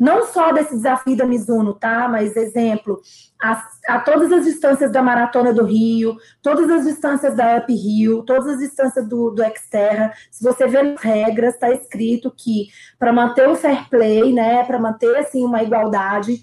[0.00, 2.08] Não só desse desafio da Mizuno, tá?
[2.08, 3.00] Mas exemplo,
[3.40, 8.22] a, a todas as distâncias da Maratona do Rio, todas as distâncias da Up Rio,
[8.22, 12.68] todas as distâncias do, do Xterra, se você vê nas regras, está escrito que
[12.98, 16.40] para manter o fair play, né, para manter assim uma igualdade,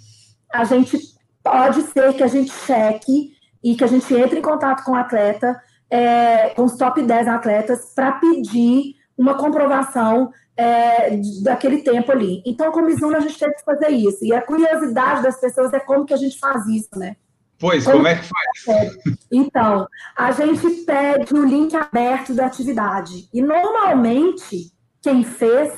[0.53, 0.99] a gente
[1.43, 3.31] pode ser que a gente cheque
[3.63, 5.59] e que a gente entre em contato com o atleta
[5.91, 12.41] é, com os top 10 atletas para pedir uma comprovação é, daquele tempo ali.
[12.45, 14.23] Então, como Mizuno, a gente teve que fazer isso.
[14.23, 17.17] E a curiosidade das pessoas é como que a gente faz isso, né?
[17.59, 18.97] Pois, como, como é que faz?
[19.31, 23.29] Então, a gente pede o link aberto da atividade.
[23.33, 24.71] E normalmente,
[25.01, 25.73] quem fez,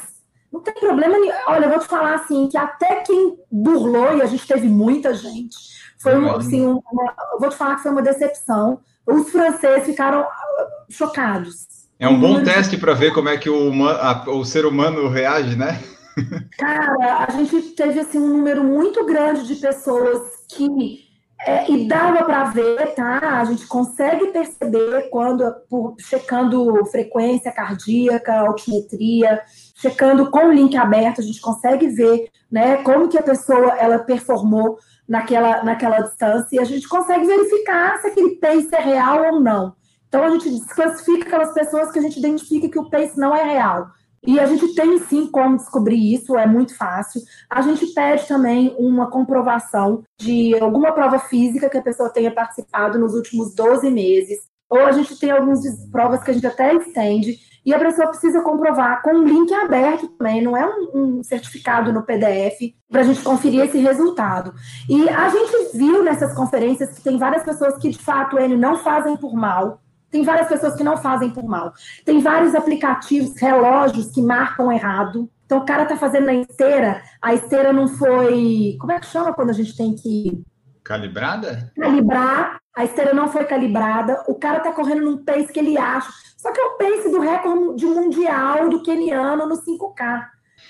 [0.51, 1.33] não tem problema nenhum.
[1.47, 5.13] Olha, eu vou te falar assim, que até quem burlou, e a gente teve muita
[5.13, 5.55] gente,
[5.99, 10.67] foi assim, uma, eu vou te falar que foi uma decepção os franceses ficaram ah,
[10.89, 11.67] chocados.
[11.99, 15.55] É um bom teste para ver como é que o, a, o ser humano reage,
[15.55, 15.79] né?
[16.57, 21.11] Cara, a gente teve assim, um número muito grande de pessoas que.
[21.45, 23.41] É, e dava para ver, tá?
[23.41, 29.41] A gente consegue perceber quando, por, checando frequência cardíaca, altimetria,
[29.75, 33.99] checando com o link aberto, a gente consegue ver né, como que a pessoa ela
[33.99, 34.77] performou
[35.07, 39.75] naquela, naquela distância e a gente consegue verificar se aquele pace é real ou não.
[40.07, 43.43] Então a gente desclassifica aquelas pessoas que a gente identifica que o pace não é
[43.43, 43.87] real.
[44.25, 47.21] E a gente tem sim como descobrir isso, é muito fácil.
[47.49, 52.97] A gente pede também uma comprovação de alguma prova física que a pessoa tenha participado
[52.97, 54.39] nos últimos 12 meses.
[54.69, 58.41] Ou a gente tem algumas provas que a gente até estende e a pessoa precisa
[58.41, 60.89] comprovar com um link aberto também, não é um,
[61.19, 64.53] um certificado no PDF, para a gente conferir esse resultado.
[64.89, 68.77] E a gente viu nessas conferências que tem várias pessoas que, de fato, ele não
[68.77, 69.81] fazem por mal,
[70.13, 71.73] tem várias pessoas que não fazem por mal.
[72.05, 75.27] Tem vários aplicativos, relógios que marcam errado.
[75.43, 78.77] Então o cara tá fazendo a esteira, a esteira não foi.
[78.79, 80.43] Como é que chama quando a gente tem que.
[80.83, 81.71] Calibrada?
[81.79, 86.11] Calibrar, a esteira não foi calibrada, o cara tá correndo num pace que ele acha.
[86.37, 90.25] Só que é o pace do recorde mundial do keniano no 5K.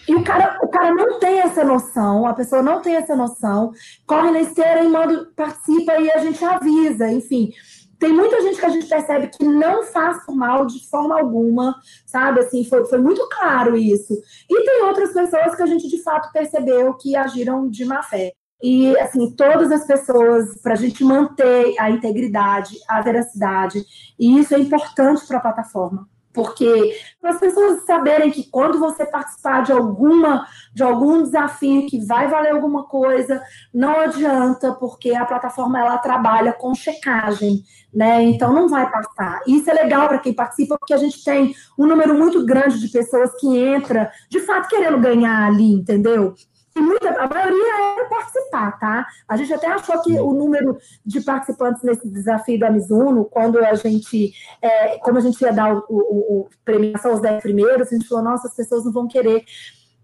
[0.07, 3.71] E o cara, o cara não tem essa noção, a pessoa não tem essa noção,
[4.05, 7.51] corre na esteira e manda, participa e a gente avisa, enfim.
[7.97, 11.73] Tem muita gente que a gente percebe que não faz mal de forma alguma,
[12.05, 12.41] sabe?
[12.41, 14.13] Assim, foi, foi muito claro isso.
[14.49, 18.33] E tem outras pessoas que a gente de fato percebeu que agiram de má fé.
[18.63, 23.83] E, assim, todas as pessoas, para a gente manter a integridade, a veracidade,
[24.17, 26.07] e isso é importante para a plataforma.
[26.33, 32.03] Porque para as pessoas saberem que quando você participar de alguma de algum desafio que
[32.03, 33.39] vai valer alguma coisa,
[33.71, 38.23] não adianta, porque a plataforma ela trabalha com checagem, né?
[38.23, 39.41] Então não vai passar.
[39.45, 42.87] Isso é legal para quem participa, porque a gente tem um número muito grande de
[42.87, 46.33] pessoas que entra, de fato querendo ganhar ali, entendeu?
[46.75, 49.05] E muita, a maioria é participar, tá?
[49.27, 53.75] A gente até achou que o número de participantes nesse desafio da Mizuno, quando a
[53.75, 57.95] gente, é, como a gente ia dar o, o, o premiação aos 10 primeiros, a
[57.95, 59.43] gente falou, nossa, as pessoas não vão querer.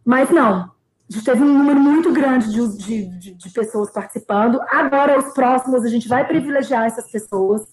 [0.05, 0.71] Mas não,
[1.09, 4.61] a gente teve um número muito grande de, de, de, pessoas participando.
[4.69, 7.63] Agora, os próximos, a gente vai privilegiar essas pessoas,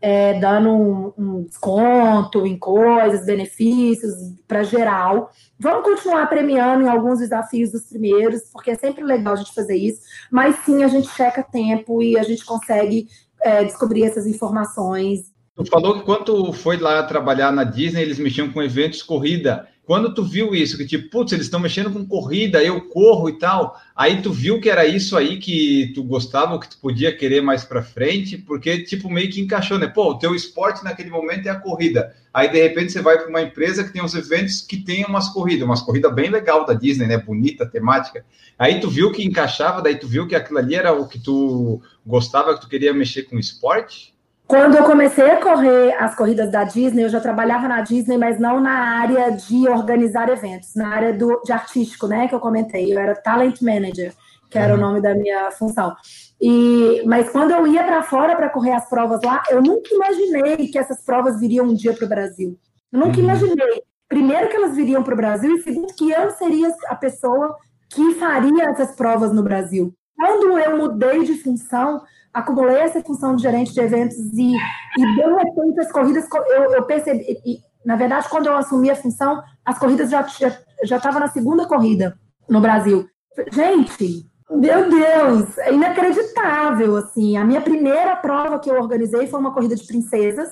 [0.00, 4.14] é, dando um, um, desconto em coisas, benefícios
[4.46, 5.32] para geral.
[5.58, 9.76] Vamos continuar premiando em alguns desafios dos primeiros, porque é sempre legal a gente fazer
[9.76, 10.00] isso.
[10.30, 13.08] Mas sim, a gente checa tempo e a gente consegue
[13.42, 15.32] é, descobrir essas informações.
[15.56, 19.68] Tu falou que quando foi lá trabalhar na Disney, eles mexiam com eventos corrida.
[19.86, 23.38] Quando tu viu isso, que tipo, putz, eles estão mexendo com corrida, eu corro e
[23.38, 27.42] tal, aí tu viu que era isso aí que tu gostava, que tu podia querer
[27.42, 29.86] mais para frente, porque tipo meio que encaixou, né?
[29.86, 32.14] Pô, o teu esporte naquele momento é a corrida.
[32.32, 35.28] Aí de repente você vai para uma empresa que tem uns eventos que tem umas
[35.28, 37.18] corridas, umas corridas bem legal da Disney, né?
[37.18, 38.24] Bonita, temática.
[38.58, 41.82] Aí tu viu que encaixava, daí tu viu que aquilo ali era o que tu
[42.06, 44.13] gostava, que tu queria mexer com esporte?
[44.46, 48.38] Quando eu comecei a correr as corridas da Disney, eu já trabalhava na Disney, mas
[48.38, 52.28] não na área de organizar eventos, na área do, de artístico, né?
[52.28, 52.92] Que eu comentei.
[52.92, 54.12] Eu era talent manager,
[54.50, 55.96] que era o nome da minha função.
[56.40, 60.68] E, mas quando eu ia para fora para correr as provas lá, eu nunca imaginei
[60.68, 62.58] que essas provas viriam um dia para o Brasil.
[62.92, 63.24] Eu nunca uhum.
[63.24, 63.82] imaginei.
[64.08, 67.56] Primeiro que elas viriam para o Brasil e segundo que eu seria a pessoa
[67.88, 69.94] que faria essas provas no Brasil.
[70.16, 72.02] quando eu mudei de função,
[72.34, 76.82] acumulei essa função de gerente de eventos e, e de repente as corridas, eu, eu
[76.82, 81.12] percebi, e, na verdade, quando eu assumi a função, as corridas já estavam já, já
[81.12, 82.18] na segunda corrida
[82.48, 83.08] no Brasil.
[83.52, 87.36] Gente, meu Deus, é inacreditável, assim.
[87.36, 90.50] A minha primeira prova que eu organizei foi uma corrida de princesas,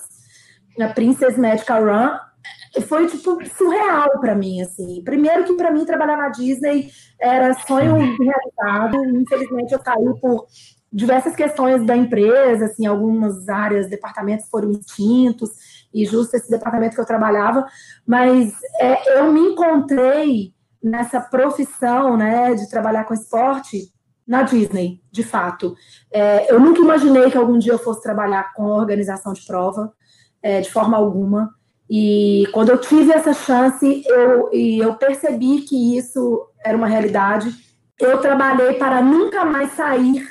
[0.80, 2.10] a Princess Medical Run,
[2.80, 5.02] foi tipo surreal para mim, assim.
[5.04, 9.04] Primeiro que para mim trabalhar na Disney era sonho realizado.
[9.04, 10.46] Infelizmente eu caí por
[10.92, 15.50] diversas questões da empresa, assim, algumas áreas, departamentos foram extintos
[15.92, 17.66] e justo esse departamento que eu trabalhava,
[18.06, 23.92] mas é, eu me encontrei nessa profissão, né, de trabalhar com esporte
[24.26, 25.74] na Disney, de fato.
[26.10, 29.92] É, eu nunca imaginei que algum dia eu fosse trabalhar com organização de prova,
[30.42, 31.54] é, de forma alguma.
[31.88, 37.54] E quando eu tive essa chance, eu, e eu percebi que isso era uma realidade,
[38.00, 40.26] eu trabalhei para nunca mais sair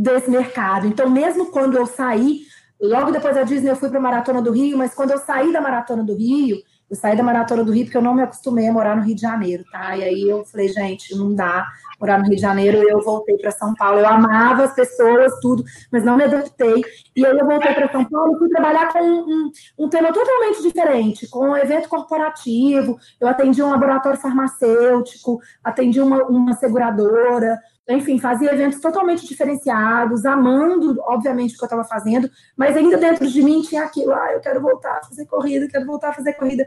[0.00, 0.86] desse mercado.
[0.86, 2.40] Então, mesmo quando eu saí,
[2.80, 5.52] logo depois da Disney eu fui para a Maratona do Rio, mas quando eu saí
[5.52, 6.56] da Maratona do Rio,
[6.90, 9.14] eu saí da Maratona do Rio porque eu não me acostumei a morar no Rio
[9.14, 9.96] de Janeiro, tá?
[9.96, 11.68] E aí eu falei, gente, não dá
[12.00, 14.00] morar no Rio de Janeiro, eu voltei para São Paulo.
[14.00, 16.82] Eu amava as pessoas, tudo, mas não me adaptei.
[17.14, 20.62] E aí eu voltei para São Paulo e fui trabalhar com um, um, tema totalmente
[20.62, 22.98] diferente, com um evento corporativo.
[23.20, 27.56] Eu atendi um laboratório farmacêutico, atendi uma, uma seguradora,
[27.90, 33.26] enfim, fazia eventos totalmente diferenciados, amando, obviamente, o que eu estava fazendo, mas ainda dentro
[33.26, 36.34] de mim tinha aquilo, ah, eu quero voltar a fazer corrida, quero voltar a fazer
[36.34, 36.66] corrida.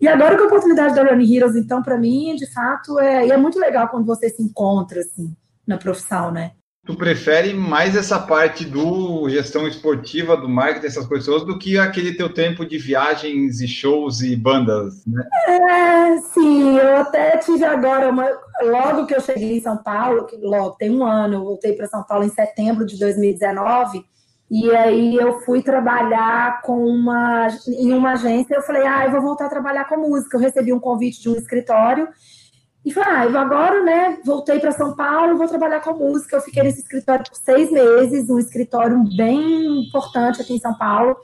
[0.00, 3.36] E agora com a oportunidade da Running Heroes, então, para mim, de fato, é, é
[3.36, 5.34] muito legal quando você se encontra, assim,
[5.66, 6.52] na profissão, né?
[6.84, 12.14] Tu prefere mais essa parte do gestão esportiva, do marketing, essas coisas, do que aquele
[12.14, 15.24] teu tempo de viagens e shows e bandas, né?
[15.48, 18.28] É, sim, eu até tive agora, uma,
[18.62, 21.86] logo que eu cheguei em São Paulo, que logo tem um ano, eu voltei para
[21.86, 24.04] São Paulo em setembro de 2019,
[24.50, 29.22] e aí eu fui trabalhar com uma, em uma agência, eu falei, ah, eu vou
[29.22, 32.08] voltar a trabalhar com música, eu recebi um convite de um escritório,
[32.84, 36.36] e falei, ah, agora, né, voltei para São Paulo, vou trabalhar com música.
[36.36, 41.16] Eu fiquei nesse escritório por seis meses, um escritório bem importante aqui em São Paulo,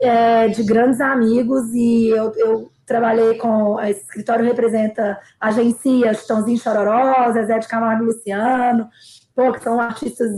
[0.00, 3.78] é, de grandes amigos, e eu, eu trabalhei com.
[3.80, 8.88] Esse escritório representa agencias Chitãozinho Chororó, Zé de Camargo Luciano,
[9.34, 10.30] pô, que são artistas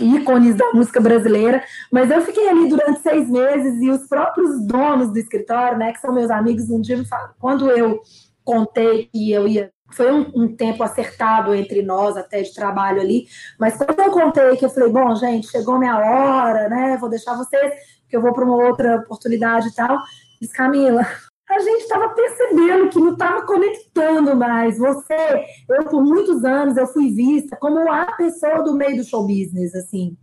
[0.00, 1.62] ícones da música brasileira,
[1.92, 6.00] mas eu fiquei ali durante seis meses e os próprios donos do escritório, né, que
[6.00, 8.00] são meus amigos, um dia me falaram, quando eu
[8.44, 13.26] contei que eu ia foi um, um, tempo acertado entre nós, até de trabalho ali.
[13.58, 16.96] Mas quando eu contei que eu falei, bom, gente, chegou minha hora, né?
[17.00, 17.72] Vou deixar vocês,
[18.08, 19.98] que eu vou para uma outra oportunidade e tal.
[20.40, 21.06] Diz Camila,
[21.48, 24.78] a gente estava percebendo que não estava conectando mais.
[24.78, 29.26] Você, eu por muitos anos eu fui vista como a pessoa do meio do show
[29.26, 30.16] business, assim.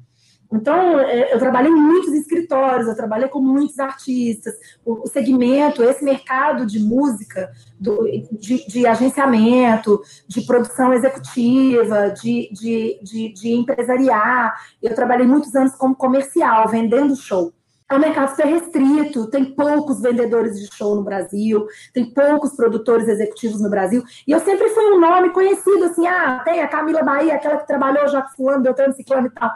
[0.53, 4.53] Então, é, eu trabalhei em muitos escritórios, eu trabalhei com muitos artistas.
[4.85, 12.99] O segmento, esse mercado de música, do, de, de, agenciamento, de produção executiva, de, de,
[13.01, 14.53] de, de empresariar.
[14.81, 17.51] Eu trabalhei muitos anos como comercial, vendendo show.
[17.89, 23.07] É um mercado super restrito, tem poucos vendedores de show no Brasil, tem poucos produtores
[23.07, 24.03] executivos no Brasil.
[24.27, 27.67] E eu sempre fui um nome conhecido, assim, ah, tem a Camila Bahia, aquela que
[27.67, 29.51] trabalhou já com fulano, Beltrano, Ciclano e tal.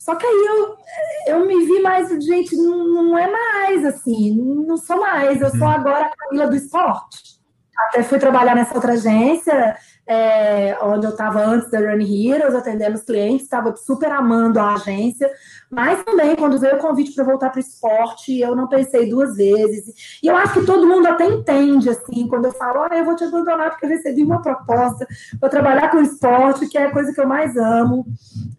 [0.00, 0.76] Só que aí eu,
[1.34, 5.60] eu me vi mais, gente, não, não é mais assim, não sou mais, eu sou
[5.60, 5.68] uhum.
[5.68, 7.38] agora a Camila do esporte.
[7.88, 9.76] Até fui trabalhar nessa outra agência,
[10.10, 14.74] é, onde eu estava antes da Run Heroes, atendendo os clientes, estava super amando a
[14.74, 15.30] agência,
[15.70, 19.36] mas também, quando veio o convite para voltar para o esporte, eu não pensei duas
[19.36, 20.18] vezes.
[20.20, 23.14] E eu acho que todo mundo até entende, assim, quando eu falo, olha, eu vou
[23.14, 25.06] te abandonar porque eu recebi uma proposta
[25.38, 28.04] para trabalhar com esporte, que é a coisa que eu mais amo.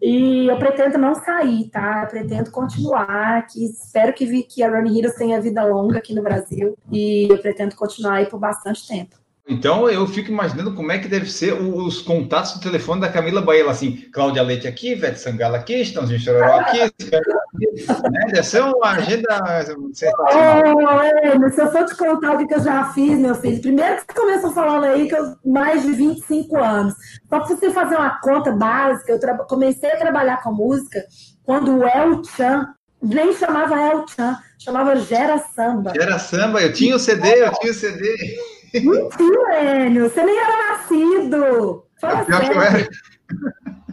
[0.00, 2.04] E eu pretendo não sair, tá?
[2.04, 6.22] Eu pretendo continuar, que espero que, que a Run Heroes tenha vida longa aqui no
[6.22, 6.78] Brasil.
[6.90, 9.21] E eu pretendo continuar aí por bastante tempo.
[9.48, 13.42] Então eu fico imaginando como é que deve ser os contatos do telefone da Camila
[13.42, 16.78] Bahia, assim, Cláudia Leite aqui, Vete Sangala aqui, Estãozinho Chororó aqui,
[17.10, 18.26] né?
[18.26, 20.62] Deve ser uma agenda sensacional.
[20.76, 24.12] Oh, se eu for te contar o que eu já fiz, meu filho, primeiro que
[24.12, 26.94] você começou falando aí que eu mais de 25 anos.
[27.28, 31.04] Só para você fazer uma conta básica, eu comecei a trabalhar com música
[31.42, 32.68] quando o El Chan,
[33.02, 35.92] nem chamava El Chan, chamava Gera Samba.
[35.94, 38.38] Gera Samba, eu tinha o CD, eu tinha o CD.
[38.74, 41.84] Mentira, Enio, você nem era nascido.
[42.00, 42.52] Fala sério.
[42.52, 42.88] Eu era.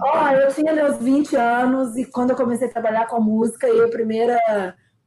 [0.01, 3.85] Ó, eu tinha meus 20 anos e quando eu comecei a trabalhar com música, eu
[3.85, 4.39] a primeira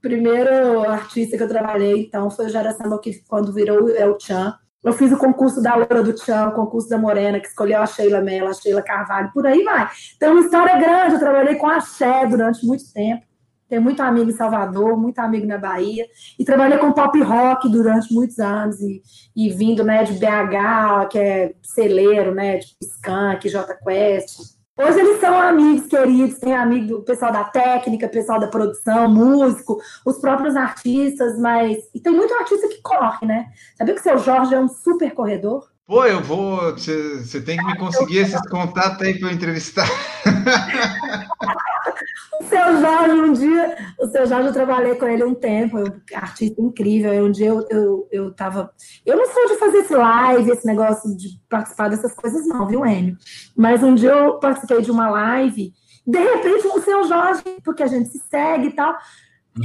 [0.03, 4.53] primeiro artista que eu trabalhei, então, foi o Jara Samba, que quando virou El Chan.
[4.83, 7.87] Eu fiz o concurso da Loura do Tchão, o concurso da Morena, que escolheu a
[7.87, 9.89] Sheila Mello, a Sheila Carvalho, por aí vai.
[10.17, 11.15] Então, uma história grande.
[11.15, 13.25] Eu trabalhei com a Xé durante muito tempo.
[13.73, 16.07] Tenho muito amigo em Salvador, muito amigo na Bahia.
[16.39, 18.79] E trabalhei com pop rock durante muitos anos.
[18.83, 19.03] E,
[19.35, 22.59] e vindo né, de BH, que é celeiro, né?
[22.59, 24.59] De Skank, J Quest.
[24.77, 29.81] Hoje eles são amigos queridos, tem amigo do pessoal da técnica, pessoal da produção, músico,
[30.05, 31.79] os próprios artistas, mas.
[31.95, 33.47] E tem muito artista que corre, né?
[33.79, 35.72] Sabia que o seu Jorge é um super corredor?
[35.93, 36.73] Pô, eu vou.
[36.73, 39.87] Você tem que me conseguir esses contatos aí para eu entrevistar.
[42.41, 45.95] o seu Jorge, um dia, o seu Jorge, eu trabalhei com ele um tempo, eu,
[46.15, 47.27] artista incrível.
[47.27, 48.73] Um dia eu, eu, eu tava.
[49.05, 52.87] Eu não sou de fazer esse live, esse negócio de participar dessas coisas, não, viu,
[52.87, 53.19] Enio?
[53.55, 55.75] Mas um dia eu participei de uma live,
[56.07, 58.97] de repente o seu Jorge, porque a gente se segue e tal.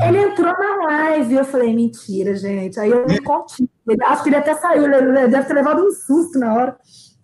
[0.02, 2.80] Ele entrou na live, eu falei, mentira, gente.
[2.80, 3.68] Aí eu me contei.
[4.06, 6.78] Acho que ele até saiu, ele deve ter levado um susto na hora.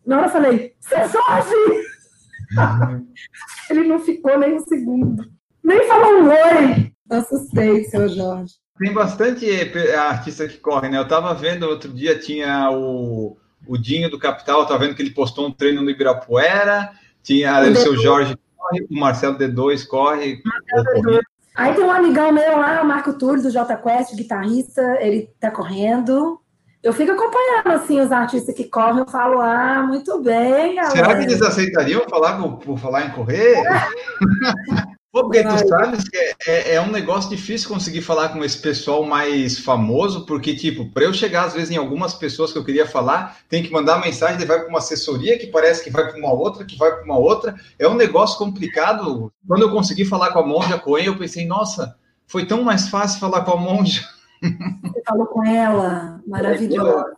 [0.05, 1.53] Na hora eu falei, seu Jorge!
[3.70, 5.26] ele não ficou nem um segundo.
[5.64, 6.93] Nem falou um oi.
[7.09, 8.53] Assustei, seu Jorge.
[8.78, 9.45] Tem bastante
[9.95, 10.97] artista que corre, né?
[10.97, 13.38] Eu tava vendo outro dia, tinha o,
[13.68, 16.91] o Dinho do Capital, eu tava vendo que ele postou um treino no Ibirapuera,
[17.22, 20.41] tinha o, o seu Jorge corre, o Marcelo D2 corre.
[20.43, 21.22] Marcelo D2
[21.56, 25.51] Aí tem um amigão meu lá, o Marco Túlio, do J Quest, guitarrista, ele tá
[25.51, 26.39] correndo.
[26.82, 30.91] Eu fico acompanhando, assim, os artistas que correm, eu falo, ah, muito bem, galera.
[30.91, 33.56] Será que eles aceitariam falar por, por falar em correr?
[35.14, 38.57] Pô, porque tu sabes que é, é, é, um negócio difícil conseguir falar com esse
[38.57, 42.66] pessoal mais famoso, porque, tipo, para eu chegar, às vezes, em algumas pessoas que eu
[42.66, 46.09] queria falar, tem que mandar mensagem, daí vai para uma assessoria que parece que vai
[46.09, 47.53] para uma outra, que vai para uma outra.
[47.78, 49.32] É um negócio complicado.
[49.47, 51.95] Quando eu consegui falar com a Monja Coen, eu pensei, nossa,
[52.26, 54.01] foi tão mais fácil falar com a Monja.
[54.41, 57.16] Você falou com ela, maravilhosa.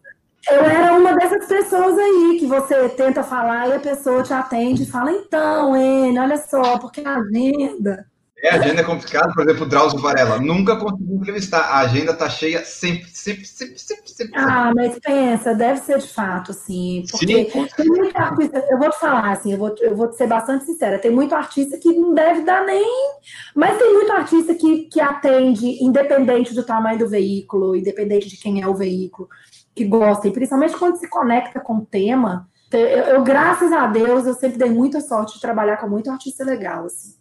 [0.52, 4.84] Eu era uma dessas pessoas aí que você tenta falar e a pessoa te atende
[4.84, 8.06] e fala, então, Enio, olha só, porque a agenda.
[8.38, 10.38] É, a agenda é complicada, por exemplo, o Drauzio Varela.
[10.38, 11.62] Nunca consegui entrevistar.
[11.62, 14.40] A agenda tá cheia sempre, sempre, sempre, sempre, sempre.
[14.40, 17.06] Ah, mas pensa, deve ser de fato, assim.
[17.10, 17.68] Porque Sim.
[17.76, 21.00] tem muito artista, eu vou te falar, assim, eu vou, eu vou ser bastante sincera,
[21.00, 23.20] tem muito artista que não deve dar nem.
[23.56, 28.62] Mas tem muito artista que, que atende, independente do tamanho do veículo, independente de quem
[28.62, 29.28] é o veículo
[29.76, 32.50] que gostem, principalmente quando se conecta com o tema.
[32.72, 36.44] Eu, eu, graças a Deus, eu sempre dei muita sorte de trabalhar com muito artista
[36.44, 37.16] legal, assim.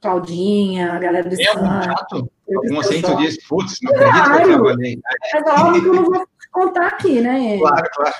[0.00, 2.30] Claudinha, a galera do É algum chato?
[2.48, 5.00] Algum tu diz, putz, não acredito que eu trabalhei.
[5.34, 7.58] Mas é óbvio que eu não vou contar aqui, né?
[7.58, 8.14] Claro, claro.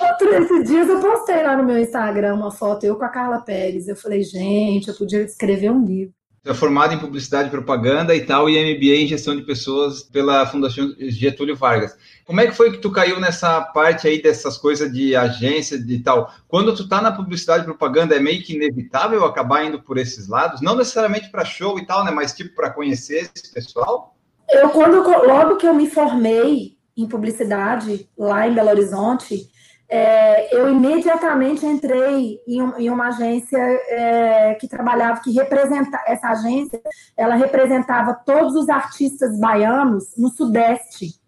[0.00, 3.40] Outro, esses dias eu postei lá no meu Instagram uma foto, eu com a Carla
[3.40, 3.88] Pérez.
[3.88, 6.14] Eu falei, gente, eu podia escrever um livro
[6.44, 10.44] é formado em publicidade e propaganda e tal, e MBA em gestão de pessoas pela
[10.44, 11.96] Fundação Getúlio Vargas.
[12.24, 15.98] Como é que foi que tu caiu nessa parte aí dessas coisas de agência e
[16.00, 16.32] tal?
[16.48, 20.28] Quando tu tá na publicidade e propaganda, é meio que inevitável acabar indo por esses
[20.28, 20.60] lados?
[20.60, 22.10] Não necessariamente para show e tal, né?
[22.10, 24.16] Mas tipo para conhecer esse pessoal?
[24.48, 29.48] Eu, quando, logo que eu me formei em publicidade lá em Belo Horizonte,
[29.88, 36.80] é, eu imediatamente entrei em, em uma agência é, que trabalhava, que representa essa agência,
[37.16, 41.20] ela representava todos os artistas baianos no Sudeste.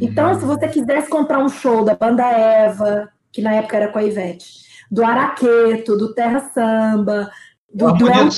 [0.00, 3.98] Então, se você quisesse comprar um show da banda Eva, que na época era com
[3.98, 7.30] a Ivete, do Araqueto, do Terra Samba,
[7.72, 8.30] do, Harmonia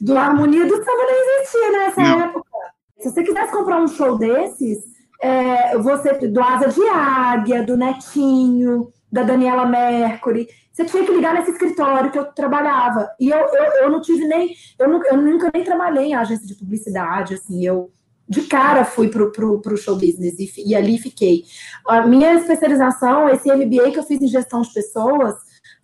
[0.00, 2.20] do Harmonia do Samba nem existia nessa Não.
[2.20, 2.50] época.
[2.98, 4.89] Se você quisesse comprar um show desses,
[5.20, 10.48] é, você, do Asa de Águia, do Netinho, da Daniela Mercury.
[10.72, 13.10] Você tinha que ligar nesse escritório que eu trabalhava.
[13.18, 14.54] E eu, eu, eu não tive nem.
[14.78, 17.64] Eu, nunca, eu nunca nem trabalhei em agência de publicidade, assim.
[17.64, 17.90] Eu
[18.30, 21.42] de cara fui pro, pro, pro show business e, e ali fiquei.
[21.84, 25.34] A minha especialização, esse MBA que eu fiz em gestão de pessoas,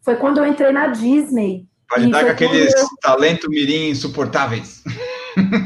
[0.00, 1.66] foi quando eu entrei na Disney.
[1.88, 2.86] Pode dar com aqueles eu...
[3.02, 4.84] talento mirim insuportáveis.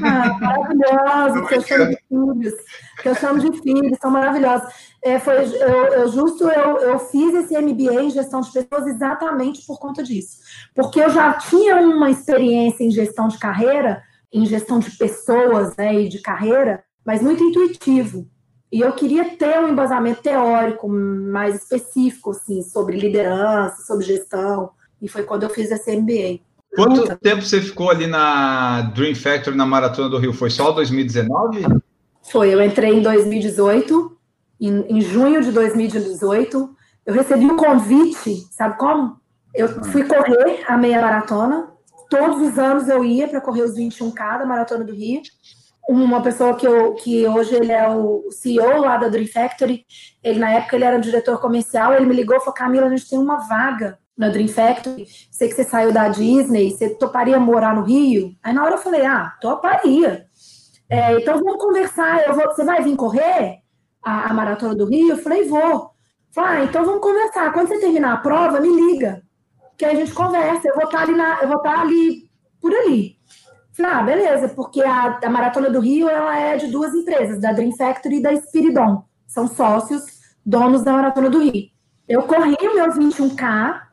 [0.03, 2.55] Ah, maravilhosos, que eu chamo de filhos,
[3.03, 4.68] que eu chamo de filhos, são maravilhosos.
[5.03, 9.65] É, foi, eu, eu justo eu, eu fiz esse MBA em gestão de pessoas exatamente
[9.66, 10.39] por conta disso.
[10.74, 14.02] Porque eu já tinha uma experiência em gestão de carreira,
[14.32, 18.27] em gestão de pessoas né, e de carreira, mas muito intuitivo.
[18.73, 24.70] E eu queria ter um embasamento teórico mais específico, assim, sobre liderança, sobre gestão.
[25.02, 26.40] E foi quando eu fiz esse MBA.
[26.74, 30.32] Quanto tempo você ficou ali na Dream Factory, na Maratona do Rio?
[30.32, 31.66] Foi só 2019?
[32.22, 34.16] Foi, eu entrei em 2018,
[34.60, 36.70] em, em junho de 2018.
[37.05, 39.18] Eu recebi um convite, sabe como?
[39.55, 41.68] Eu fui correr a meia maratona.
[42.09, 45.22] Todos os anos eu ia para correr os 21K da Maratona do Rio.
[45.88, 49.84] uma pessoa que, eu, que hoje ele é o CEO lá da Dream Factory.
[50.22, 51.94] Ele, na época, ele era diretor comercial.
[51.94, 55.06] Ele me ligou e falou: Camila, a gente tem uma vaga na Dream Factory.
[55.30, 58.36] Sei que você saiu da Disney, você toparia morar no Rio?
[58.42, 60.26] Aí na hora eu falei: ah, toparia.
[60.90, 62.26] É, então vamos conversar.
[62.26, 63.60] Eu vou, você vai vir correr
[64.05, 65.14] a, a maratona do Rio?
[65.14, 65.90] Eu falei: vou.
[66.32, 67.51] Falei, ah, então vamos conversar.
[67.52, 69.22] Quando você terminar a prova, me liga.
[69.78, 70.68] Que a gente conversa.
[70.68, 72.30] Eu vou estar ali, na, eu vou estar ali
[72.60, 73.16] por ali.
[73.72, 77.52] Falei, ah, beleza, porque a, a Maratona do Rio ela é de duas empresas, da
[77.52, 79.02] Dream Factory e da Spiridon.
[79.26, 80.02] São sócios,
[80.44, 81.70] donos da Maratona do Rio.
[82.06, 83.90] Eu corri o meu 21K,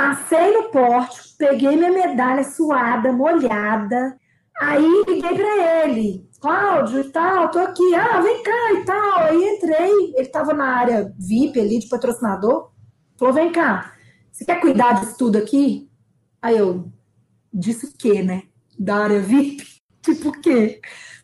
[0.00, 4.16] passei no pórtico, peguei minha medalha suada, molhada.
[4.58, 9.18] Aí liguei para ele, Cláudio e tal, tô aqui, ah, vem cá e tal.
[9.20, 12.70] Aí entrei, ele estava na área VIP ali de patrocinador.
[13.18, 13.92] Falou, vem cá,
[14.32, 15.90] você quer cuidar disso tudo aqui?
[16.40, 16.90] Aí eu,
[17.52, 18.44] disse o quê, né?
[18.78, 19.62] da área VIP?
[20.02, 20.80] Tipo o quê?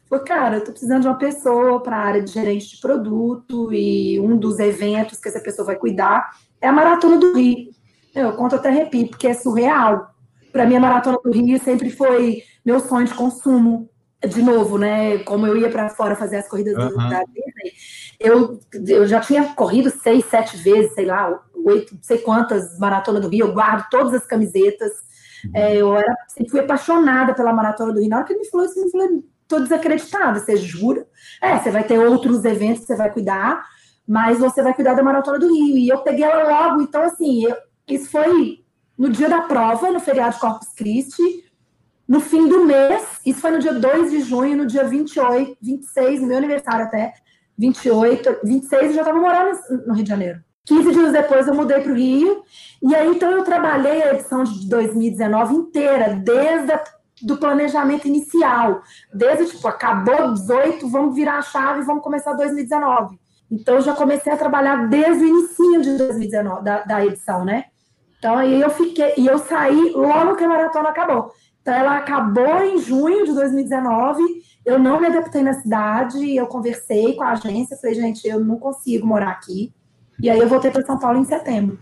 [0.06, 3.72] Falei, cara, eu tô precisando de uma pessoa para a área de gerente de produto
[3.72, 6.30] e um dos eventos que essa pessoa vai cuidar
[6.60, 7.70] é a Maratona do Rio.
[8.16, 10.10] Eu conto até arrepio, porque é surreal.
[10.52, 13.88] Para mim, a Maratona do Rio sempre foi meu sonho de consumo.
[14.26, 15.18] De novo, né?
[15.18, 17.08] Como eu ia para fora fazer as corridas uhum.
[17.08, 17.72] da Disney,
[18.18, 23.20] eu, eu já tinha corrido seis, sete vezes, sei lá, oito, não sei quantas maratonas
[23.20, 23.46] do Rio.
[23.46, 25.06] Eu guardo todas as camisetas
[25.54, 28.08] é, eu era, sempre fui apaixonada pela Maratona do Rio.
[28.08, 31.06] Na hora que ele me falou isso, eu falei, tô desacreditada, você jura?
[31.42, 33.64] É, você vai ter outros eventos que você vai cuidar,
[34.06, 35.78] mas você vai cuidar da Maratona do Rio.
[35.78, 37.56] E eu peguei ela logo, então assim, eu,
[37.88, 38.64] isso foi
[38.98, 41.44] no dia da prova, no feriado de Corpus Christi,
[42.08, 46.20] no fim do mês, isso foi no dia 2 de junho, no dia 28, 26,
[46.22, 47.14] meu aniversário até,
[47.58, 50.40] 28, 26, eu já estava morando no Rio de Janeiro.
[50.66, 52.42] 15 dias depois eu mudei para o Rio,
[52.82, 56.84] e aí então eu trabalhei a edição de 2019 inteira, desde a,
[57.22, 58.82] do planejamento inicial,
[59.12, 63.18] desde tipo, acabou 18, vamos virar a chave, vamos começar 2019.
[63.50, 67.66] Então eu já comecei a trabalhar desde o início de 2019, da, da edição, né?
[68.26, 71.30] Então aí eu fiquei, e eu saí logo que a maratona acabou.
[71.62, 74.20] Então ela acabou em junho de 2019,
[74.64, 78.58] eu não me adaptei na cidade, eu conversei com a agência, falei, gente, eu não
[78.58, 79.72] consigo morar aqui
[80.20, 81.78] e aí eu voltei para São Paulo em setembro.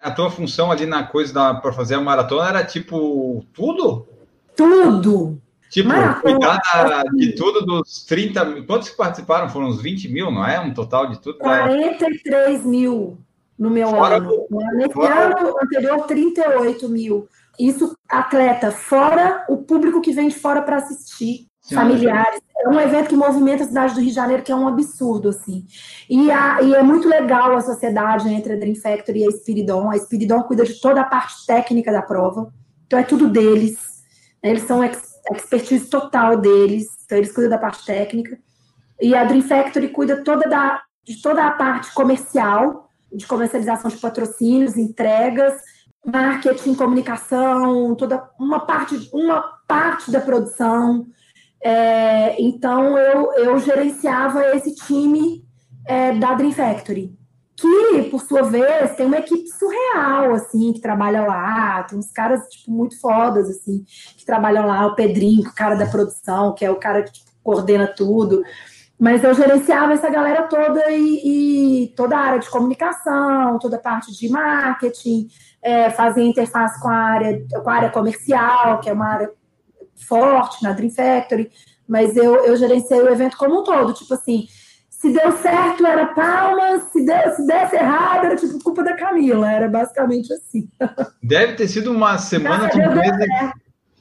[0.00, 4.08] A tua função ali na coisa para fazer a maratona era tipo tudo?
[4.56, 5.38] Tudo!
[5.68, 6.60] Tipo, maratona, cuidar
[7.02, 9.50] assim, de tudo dos 30 Quantos que participaram?
[9.50, 10.58] Foram uns 20 mil, não é?
[10.58, 11.36] Um total de tudo?
[11.36, 13.18] 43 mil
[13.58, 14.46] no meu fora ano.
[14.74, 15.38] Nesse fora...
[15.38, 17.28] ano anterior, 38 mil.
[17.58, 22.40] Isso, atleta, fora o público que vem de fora para assistir familiares.
[22.58, 25.28] É um evento que movimenta a cidade do Rio de Janeiro, que é um absurdo,
[25.30, 25.64] assim.
[26.08, 29.90] E, a, e é muito legal a sociedade entre a Dream Factory e a Spiridon.
[29.90, 32.52] A Spiridon cuida de toda a parte técnica da prova,
[32.86, 34.04] então é tudo deles.
[34.42, 38.38] Eles são ex, expertise total deles, então eles cuidam da parte técnica.
[39.00, 42.85] E a Dream Factory cuida toda da, de toda a parte comercial,
[43.16, 45.54] de comercialização de patrocínios, entregas,
[46.04, 51.06] marketing, comunicação, toda uma parte, uma parte da produção.
[51.62, 55.44] É, então eu, eu gerenciava esse time
[55.86, 57.16] é, da Dream Factory,
[57.56, 62.46] que por sua vez tem uma equipe surreal assim que trabalha lá, tem uns caras
[62.48, 63.84] tipo muito fodas assim
[64.16, 67.30] que trabalham lá, o Pedrinho, o cara da produção, que é o cara que tipo,
[67.42, 68.42] coordena tudo.
[68.98, 73.80] Mas eu gerenciava essa galera toda e, e, toda a área de comunicação, toda a
[73.80, 75.28] parte de marketing,
[75.62, 79.30] é, fazia interface com a área com a área comercial, que é uma área
[80.08, 81.50] forte na Dream Factory,
[81.86, 84.46] mas eu, eu gerenciei o evento como um todo, tipo assim,
[84.88, 89.50] se deu certo era palmas, se, deu, se desse errado era tipo culpa da Camila,
[89.50, 90.68] era basicamente assim.
[91.22, 93.16] Deve ter sido uma semana de um mês,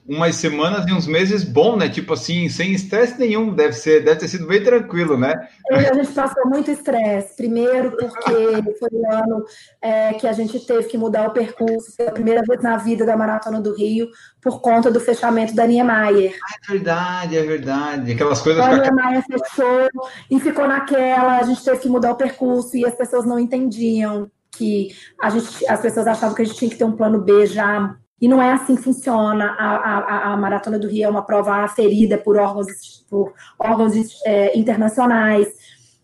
[0.08, 1.90] umas semanas e uns meses bom, né?
[1.90, 5.34] Tipo assim, sem estresse nenhum, deve ser, deve ter sido bem tranquilo, né?
[5.72, 7.36] a gente passou muito estresse.
[7.36, 9.44] Primeiro, porque foi o ano
[9.82, 13.18] é, que a gente teve que mudar o percurso pela primeira vez na vida da
[13.18, 14.08] Maratona do Rio,
[14.40, 16.36] por conta do fechamento da Niemeyer.
[16.44, 18.12] Ah, é verdade, é verdade.
[18.12, 18.64] Aquelas coisas.
[18.64, 19.90] A Niemeyer fechou
[20.30, 24.30] e ficou naquela, a gente teve que mudar o percurso e as pessoas não entendiam
[24.52, 27.46] que a gente, as pessoas achavam que a gente tinha que ter um plano B
[27.46, 29.56] já e não é assim que funciona.
[29.58, 33.94] A, a, a Maratona do Rio é uma prova aferida por órgãos, por órgãos
[34.26, 35.48] é, internacionais.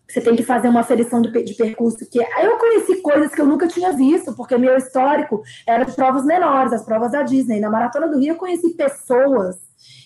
[0.08, 1.98] Você tem que fazer uma aferição de, de percurso.
[2.10, 6.24] que Eu conheci coisas que eu nunca tinha visto, porque meu histórico era de provas
[6.24, 7.60] menores, as provas da Disney.
[7.60, 9.56] Na Maratona do Rio, eu conheci pessoas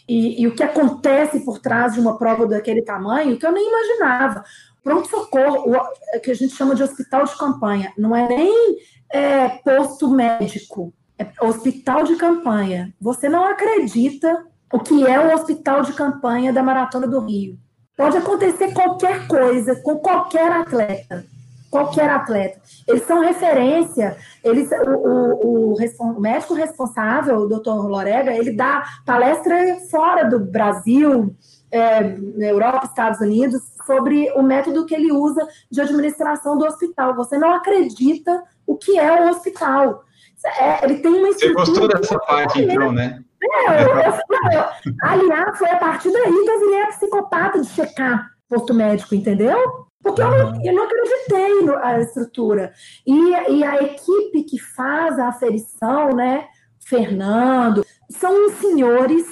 [0.08, 3.68] e, e o que acontece por trás de uma prova daquele tamanho que eu nem
[3.68, 4.44] imaginava.
[4.84, 5.74] Pronto-socorro,
[6.22, 8.76] que a gente chama de hospital de campanha, não é nem
[9.10, 10.94] é, posto médico
[11.40, 12.92] hospital de campanha.
[13.00, 17.58] Você não acredita o que é o hospital de campanha da Maratona do Rio.
[17.96, 21.24] Pode acontecer qualquer coisa com qualquer atleta.
[21.70, 22.60] Qualquer atleta.
[22.86, 24.16] Eles são referência.
[24.44, 30.38] Eles, o, o, o, o médico responsável, o doutor Lorega, ele dá palestra fora do
[30.38, 31.34] Brasil,
[31.70, 37.14] é, Europa, Estados Unidos, sobre o método que ele usa de administração do hospital.
[37.16, 40.04] Você não acredita o que é o hospital.
[40.44, 43.22] É, ele tem uma Você gostou dessa parte, então, né?
[43.42, 44.12] É, eu, eu,
[44.52, 49.14] eu, aliás, foi a partir daí que eu virei a psicopata de checar posto médico,
[49.14, 49.86] entendeu?
[50.02, 52.72] Porque eu não, eu não acreditei na estrutura.
[53.06, 56.46] E, e a equipe que faz a aferição, né,
[56.80, 59.26] Fernando, são os senhores,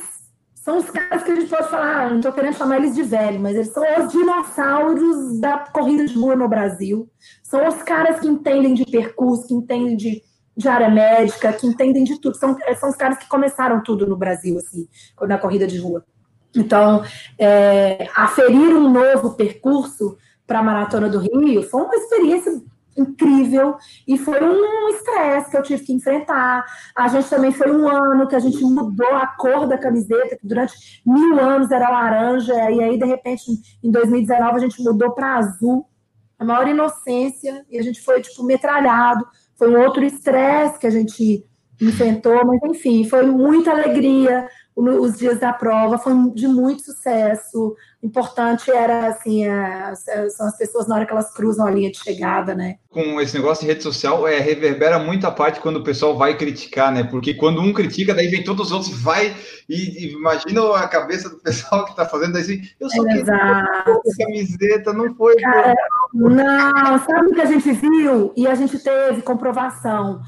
[0.54, 3.38] são os caras que a gente pode falar, não estou querendo chamar eles de velho,
[3.38, 7.08] mas eles são os dinossauros da corrida de rua no Brasil.
[7.42, 10.22] São os caras que entendem de percurso, que entendem de
[10.56, 12.36] de área médica, que entendem de tudo.
[12.36, 14.88] São, são os caras que começaram tudo no Brasil, assim,
[15.22, 16.04] na corrida de rua.
[16.56, 17.02] Então,
[17.38, 20.16] é, aferir um novo percurso
[20.46, 22.62] para a Maratona do Rio foi uma experiência
[22.96, 23.76] incrível
[24.06, 26.64] e foi um estresse que eu tive que enfrentar.
[26.94, 30.46] A gente também foi um ano que a gente mudou a cor da camiseta, que
[30.46, 33.50] durante mil anos era laranja, e aí, de repente,
[33.82, 35.86] em 2019, a gente mudou para azul.
[36.38, 39.24] A maior inocência, e a gente foi, tipo, metralhado
[39.56, 41.44] foi um outro estresse que a gente
[41.80, 47.76] enfrentou, mas enfim, foi muita alegria os dias da prova, foi de muito sucesso.
[48.04, 49.94] O importante era, assim, a,
[50.28, 52.76] são as pessoas na hora que elas cruzam a linha de chegada, né?
[52.90, 56.36] Com esse negócio de rede social, é, reverbera muito a parte quando o pessoal vai
[56.36, 57.02] criticar, né?
[57.02, 59.34] Porque quando um critica, daí vem todos os outros, vai
[59.66, 63.24] e, e imagina a cabeça do pessoal que está fazendo assim, eu só queria
[64.18, 65.36] camiseta, não foi...
[65.36, 65.74] Cara,
[66.12, 68.34] não, sabe o que a gente viu?
[68.36, 70.20] E a gente teve comprovação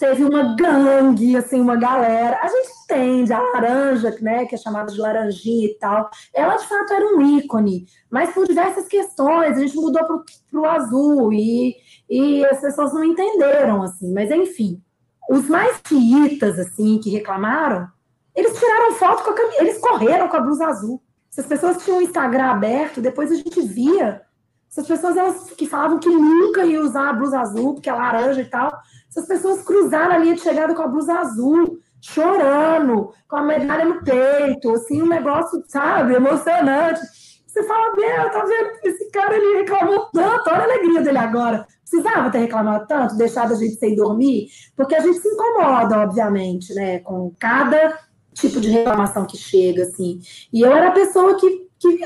[0.00, 2.40] teve uma gangue, assim, uma galera.
[2.42, 6.08] A gente entende a laranja, né, que é chamada de laranjinha e tal.
[6.34, 10.64] Ela, de fato, era um ícone, mas por diversas questões, a gente mudou para o
[10.64, 11.76] azul e,
[12.08, 14.10] e as pessoas não entenderam, assim.
[14.12, 14.82] Mas, enfim,
[15.28, 17.86] os mais xiitas, assim, que reclamaram,
[18.34, 21.02] eles tiraram foto com a eles correram com a blusa azul.
[21.28, 24.22] Se as pessoas tinham o Instagram aberto, depois a gente via.
[24.70, 28.40] Essas pessoas elas, que falavam que nunca iam usar a blusa azul, porque é laranja
[28.40, 28.72] e tal,
[29.08, 33.84] essas pessoas cruzaram a linha de chegada com a blusa azul, chorando, com a medalha
[33.84, 37.00] no peito, assim, um negócio, sabe, emocionante.
[37.46, 38.70] Você fala, meu, tá vendo?
[38.84, 41.66] Esse cara ele reclamou tanto, olha a alegria dele agora.
[41.80, 46.72] Precisava ter reclamado tanto, deixado a gente sem dormir, porque a gente se incomoda, obviamente,
[46.72, 47.98] né, com cada
[48.32, 50.20] tipo de reclamação que chega, assim.
[50.52, 52.04] E eu era a pessoa que, que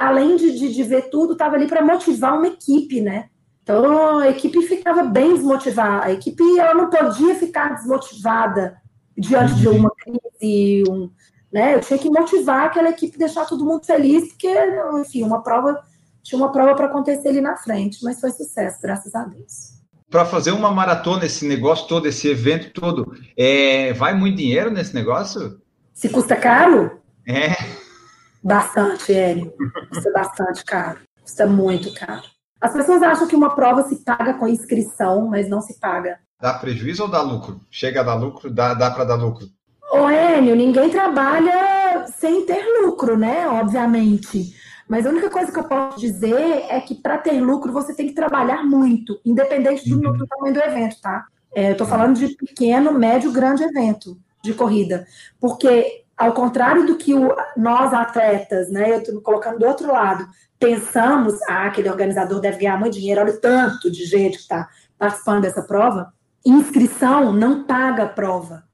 [0.00, 3.28] além de, de, de ver tudo, estava ali para motivar uma equipe, né?
[3.62, 6.06] Então a equipe ficava bem desmotivada.
[6.06, 8.80] A equipe ela não podia ficar desmotivada
[9.18, 11.10] diante de uma crise, um,
[11.52, 11.74] né?
[11.74, 14.54] Eu tinha que motivar aquela equipe, deixar todo mundo feliz, porque,
[15.00, 15.82] enfim, uma prova
[16.22, 19.76] tinha uma prova para acontecer ali na frente, mas foi sucesso, graças a Deus.
[20.10, 24.92] Para fazer uma maratona, esse negócio todo, esse evento todo, é, vai muito dinheiro nesse
[24.92, 25.60] negócio?
[25.92, 27.00] Se custa caro?
[27.26, 27.85] É.
[28.46, 29.52] Bastante, Hélio.
[29.88, 31.00] Custa bastante caro.
[31.20, 32.22] Custa muito caro.
[32.60, 36.20] As pessoas acham que uma prova se paga com inscrição, mas não se paga.
[36.40, 37.60] Dá prejuízo ou dá lucro?
[37.72, 38.48] Chega a dar lucro?
[38.48, 39.48] Dá, dá para dar lucro?
[39.90, 43.48] Ô, Enio, ninguém trabalha sem ter lucro, né?
[43.48, 44.54] Obviamente.
[44.88, 48.06] Mas a única coisa que eu posso dizer é que para ter lucro você tem
[48.06, 50.16] que trabalhar muito, independente do, uhum.
[50.16, 51.26] do tamanho do evento, tá?
[51.52, 55.04] É, eu estou falando de pequeno, médio, grande evento de corrida.
[55.40, 58.92] Porque, ao contrário do que o, nós atletas, né?
[58.92, 60.26] Eu estou colocando do outro lado,
[60.58, 64.68] pensamos, ah, aquele organizador deve ganhar muito dinheiro, olha o tanto de gente que está
[64.98, 66.12] participando dessa prova.
[66.44, 68.64] Inscrição não paga a prova.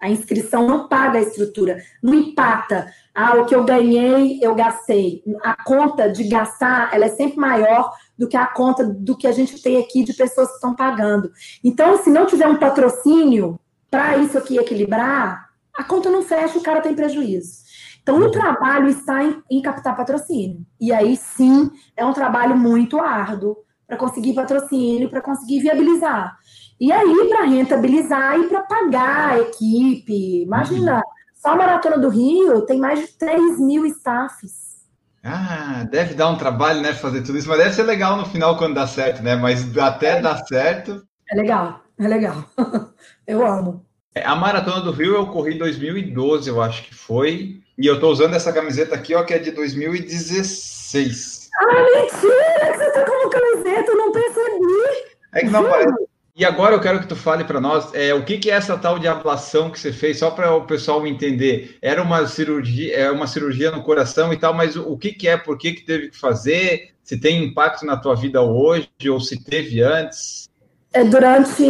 [0.00, 2.86] A inscrição não paga a estrutura, não empata.
[3.12, 5.22] Ah, o que eu ganhei, eu gastei.
[5.42, 9.32] A conta de gastar, ela é sempre maior do que a conta do que a
[9.32, 11.30] gente tem aqui de pessoas que estão pagando.
[11.64, 13.58] Então, se não tiver um patrocínio
[13.90, 15.47] para isso aqui equilibrar,
[15.78, 17.62] a conta não fecha, o cara tem prejuízo.
[18.02, 20.66] Então, o trabalho está em, em captar patrocínio.
[20.80, 26.36] E aí sim é um trabalho muito árduo para conseguir patrocínio, para conseguir viabilizar.
[26.80, 30.42] E aí, para rentabilizar e para pagar a equipe.
[30.42, 31.00] Imagina,
[31.32, 34.82] só a Maratona do Rio tem mais de 3 mil staffs.
[35.22, 38.56] Ah, deve dar um trabalho, né, fazer tudo isso, mas deve ser legal no final
[38.58, 39.36] quando dá certo, né?
[39.36, 41.06] Mas até dar certo.
[41.30, 42.44] É legal, é legal.
[43.26, 43.87] eu amo.
[44.18, 47.60] É, a Maratona do Rio eu corri em 2012, eu acho que foi.
[47.76, 51.50] E eu tô usando essa camiseta aqui, ó, que é de 2016.
[51.56, 55.06] Ah, mentira que você tá com uma camiseta, eu não percebi.
[55.34, 55.94] É que não aparece
[56.34, 58.76] E agora eu quero que tu fale para nós é, o que, que é essa
[58.76, 61.78] tal de ablação que você fez, só para o pessoal entender.
[61.80, 65.28] Era uma cirurgia, é uma cirurgia no coração e tal, mas o, o que, que
[65.28, 69.20] é, por que, que teve que fazer, se tem impacto na tua vida hoje, ou
[69.20, 70.47] se teve antes?
[70.92, 71.62] É, durante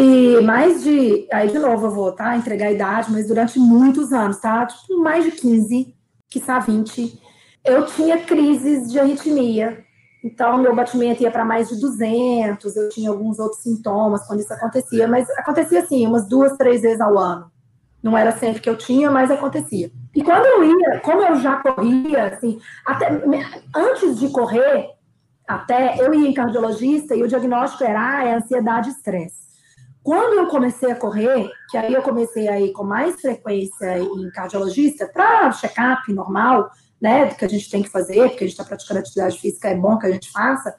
[0.43, 1.27] mais de.
[1.33, 4.65] Aí, de novo, eu vou tá, entregar a idade, mas durante muitos anos, tá?
[4.67, 5.95] Tipo, mais de 15,
[6.29, 7.21] quiçá 20,
[7.65, 9.85] eu tinha crises de arritmia
[10.23, 14.53] então, meu batimento ia para mais de 200, eu tinha alguns outros sintomas quando isso
[14.53, 17.51] acontecia, mas acontecia assim, umas duas, três vezes ao ano.
[18.03, 19.91] Não era sempre que eu tinha, mas acontecia.
[20.15, 23.11] E quando eu ia, como eu já corria, assim, até
[23.75, 24.91] antes de correr,
[25.49, 29.49] até eu ia em cardiologista e o diagnóstico era ah, é ansiedade e estresse.
[30.03, 34.31] Quando eu comecei a correr, que aí eu comecei a ir com mais frequência em
[34.31, 36.71] cardiologista para check-up normal,
[37.01, 39.75] né, que a gente tem que fazer, porque a gente está praticando atividade física, é
[39.75, 40.75] bom que a gente faça,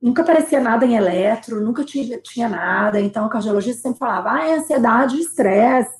[0.00, 4.48] nunca aparecia nada em eletro, nunca tinha, tinha nada, então o cardiologista sempre falava, ah,
[4.48, 5.94] é ansiedade estresse,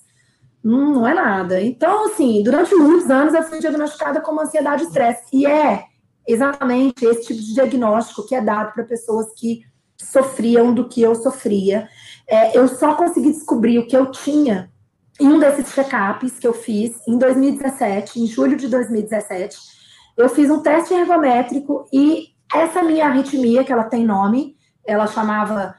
[0.64, 1.60] hum, não é nada.
[1.60, 5.93] Então, assim, durante muitos anos eu fui diagnosticada como ansiedade e estresse, e é
[6.26, 9.62] exatamente esse tipo de diagnóstico que é dado para pessoas que
[10.00, 11.88] sofriam do que eu sofria.
[12.26, 14.70] É, eu só consegui descobrir o que eu tinha
[15.20, 19.56] em um desses check-ups que eu fiz em 2017, em julho de 2017,
[20.16, 25.74] eu fiz um teste ergométrico e essa minha arritmia, que ela tem nome, ela chamava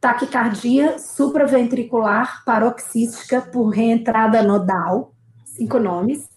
[0.00, 5.14] taquicardia supraventricular paroxística por reentrada nodal,
[5.44, 6.28] cinco nomes.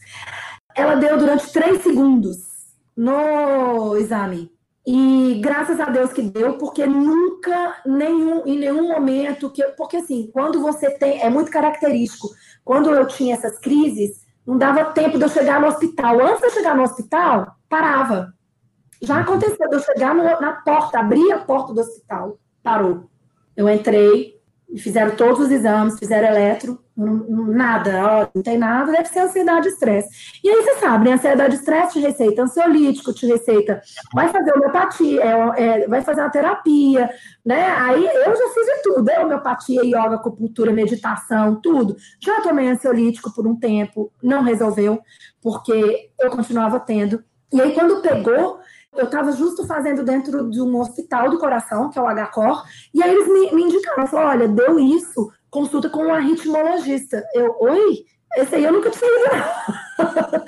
[0.76, 2.47] Ela deu durante três segundos
[2.98, 4.52] no exame.
[4.86, 10.30] E graças a Deus que deu, porque nunca, nenhum, em nenhum momento, que porque assim,
[10.34, 12.30] quando você tem, é muito característico,
[12.64, 16.22] quando eu tinha essas crises, não dava tempo de eu chegar no hospital.
[16.22, 18.34] Antes de eu chegar no hospital, parava.
[19.02, 23.10] Já aconteceu de eu chegar no, na porta, abrir a porta do hospital, parou.
[23.58, 24.37] Eu entrei,
[24.76, 29.72] fizeram todos os exames, fizeram eletro, nada, ó, não tem nada, deve ser ansiedade e
[29.72, 30.10] estresse.
[30.44, 31.16] E aí você sabe, né?
[31.16, 33.82] Ansiedade e estresse te receita ansiolítico, te receita,
[34.14, 37.10] vai fazer homeopatia, é, é, vai fazer uma terapia,
[37.46, 37.66] né?
[37.78, 41.96] Aí eu já fiz de tudo, é homeopatia, yoga, acupuntura, meditação, tudo.
[42.20, 45.00] Já tomei ansiolítico por um tempo, não resolveu,
[45.42, 47.24] porque eu continuava tendo.
[47.54, 48.60] E aí quando pegou,
[48.98, 52.64] eu estava justo fazendo dentro de um hospital do coração, que é o HCOR,
[52.94, 57.24] e aí eles me, me indicaram, falaram, olha, deu isso, consulta com um arritmologista.
[57.34, 58.06] Eu, oi?
[58.36, 59.04] Esse aí eu nunca ido.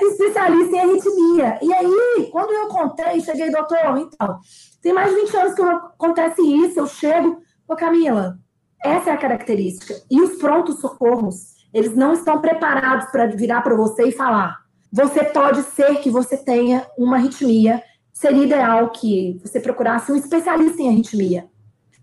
[0.00, 1.58] Especialista em arritmia.
[1.62, 4.38] E aí, quando eu contei, cheguei, doutor, então,
[4.82, 8.38] tem mais de 20 anos que acontece isso, eu chego, ô Camila,
[8.84, 9.94] essa é a característica.
[10.10, 14.63] E os prontos socorros, eles não estão preparados para virar para você e falar,
[14.94, 17.82] você pode ser que você tenha uma arritmia.
[18.12, 21.48] Seria ideal que você procurasse um especialista em arritmia.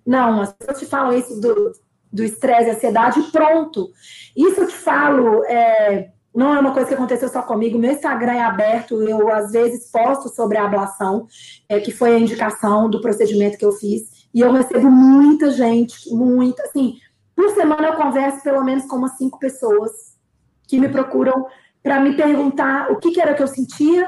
[0.05, 1.71] Não, as pessoas te falam isso do,
[2.11, 3.87] do estresse, ansiedade, pronto.
[4.35, 7.79] Isso eu te falo, é, não é uma coisa que aconteceu só comigo.
[7.79, 11.27] Meu Instagram é aberto, eu às vezes posto sobre a ablação,
[11.69, 16.13] é, que foi a indicação do procedimento que eu fiz, e eu recebo muita gente,
[16.13, 16.97] muita, assim,
[17.33, 20.19] por semana eu converso pelo menos com umas cinco pessoas
[20.67, 21.47] que me procuram
[21.83, 24.07] para me perguntar o que, que, era que eu sentia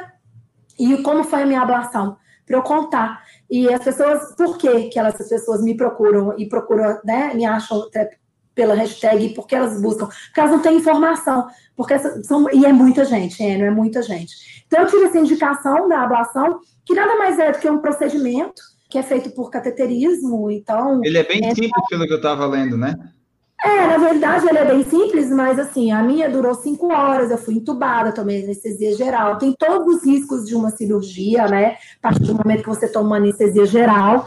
[0.80, 3.24] e como foi a minha ablação, para eu contar.
[3.50, 7.46] E as pessoas, por que, que elas, as pessoas me procuram e procuram, né, me
[7.46, 8.10] acham até
[8.56, 10.08] pela hashtag, porque elas buscam?
[10.08, 14.02] Porque elas não têm informação, porque são, e é muita gente, é, não é muita
[14.02, 14.64] gente.
[14.68, 18.62] Então eu tive essa indicação da ablação, que nada mais é do que um procedimento
[18.90, 21.02] que é feito por cateterismo, então...
[21.04, 22.96] Ele é bem é, simples pelo que eu estava lendo, né?
[23.64, 27.38] É, na verdade ele é bem simples, mas assim, a minha durou cinco horas, eu
[27.38, 29.38] fui entubada, tomei anestesia geral.
[29.38, 31.78] Tem todos os riscos de uma cirurgia, né?
[32.02, 34.26] A partir do momento que você toma uma anestesia geral.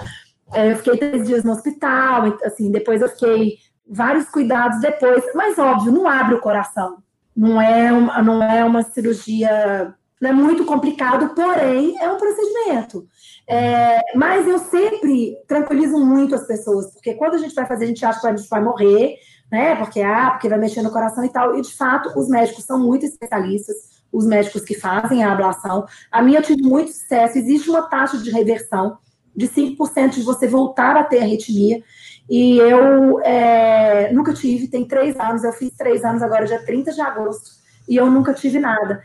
[0.55, 5.59] É, eu fiquei três dias no hospital, assim, depois eu fiquei vários cuidados depois, mas
[5.59, 6.97] óbvio, não abre o coração.
[7.37, 13.07] Não é uma, não é uma cirurgia, não é muito complicado, porém é um procedimento.
[13.49, 17.89] É, mas eu sempre tranquilizo muito as pessoas, porque quando a gente vai fazer, a
[17.89, 19.17] gente acha que a gente vai morrer,
[19.51, 19.77] né?
[19.77, 21.57] Porque, ah, porque vai mexer no coração e tal.
[21.57, 23.77] E de fato, os médicos são muito especialistas,
[24.13, 25.87] os médicos que fazem a ablação.
[26.11, 28.99] A minha eu tive muito sucesso, existe uma taxa de reversão
[29.35, 31.83] de 5% de você voltar a ter arritmia.
[32.29, 36.93] E eu é, nunca tive, tem três anos, eu fiz três anos agora, dia 30
[36.93, 37.51] de agosto,
[37.89, 39.03] e eu nunca tive nada.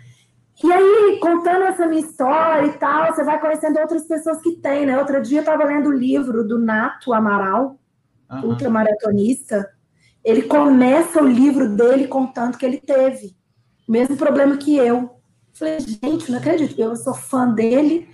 [0.63, 4.85] E aí, contando essa minha história e tal, você vai conhecendo outras pessoas que têm,
[4.85, 4.97] né?
[4.97, 7.79] Outro dia eu estava lendo o livro do Nato Amaral,
[8.29, 8.49] uhum.
[8.49, 9.69] ultramaratonista.
[10.23, 13.35] Ele começa o livro dele contando que ele teve
[13.87, 15.09] o mesmo problema que eu.
[15.53, 18.07] Falei, gente, não acredito, eu sou fã dele.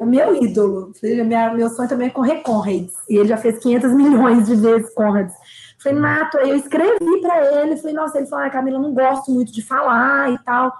[0.00, 0.92] o meu ídolo.
[1.02, 2.94] Minha, meu sonho também é correr Conrads.
[3.08, 5.34] E ele já fez 500 milhões de vezes Conrads.
[5.82, 7.76] Falei, Nato, aí eu escrevi para ele.
[7.76, 10.72] Falei, nossa, ele falou, ah, Camila, não gosto muito de falar e tal.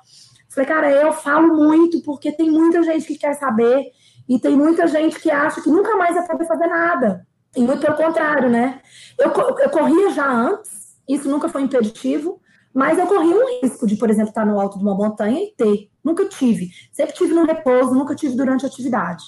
[0.57, 3.93] Falei, cara, eu falo muito porque tem muita gente que quer saber
[4.27, 7.27] e tem muita gente que acha que nunca mais vai poder fazer nada.
[7.55, 8.81] E muito pelo contrário, né?
[9.19, 12.41] Eu, eu corria já antes, isso nunca foi impeditivo,
[12.73, 15.55] mas eu corria um risco de, por exemplo, estar no alto de uma montanha e
[15.55, 15.91] ter.
[16.03, 16.70] Nunca tive.
[16.91, 19.24] Sempre tive no repouso, nunca tive durante a atividade.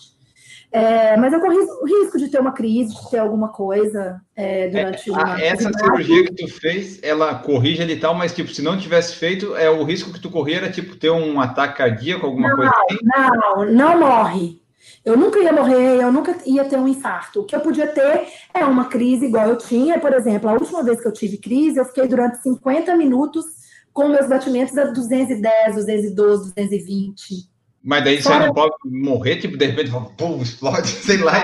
[0.71, 4.69] É, mas eu corri o risco de ter uma crise, de ter alguma coisa é,
[4.69, 8.51] durante é, uma Essa cirurgia que tu fez, ela corrige ele e tal, mas tipo,
[8.51, 11.79] se não tivesse feito, é o risco que tu corria era tipo ter um ataque
[11.79, 12.99] cardíaco, alguma não, coisa assim?
[13.03, 14.61] Não, não morre.
[15.05, 17.41] Eu nunca ia morrer, eu nunca ia ter um infarto.
[17.41, 20.83] O que eu podia ter é uma crise igual eu tinha, por exemplo, a última
[20.83, 23.45] vez que eu tive crise, eu fiquei durante 50 minutos
[23.91, 27.58] com meus batimentos a 210, 212, 220.
[27.89, 31.43] Mas daí você não pode morrer, tipo, de repente, pum, explode, sei lá.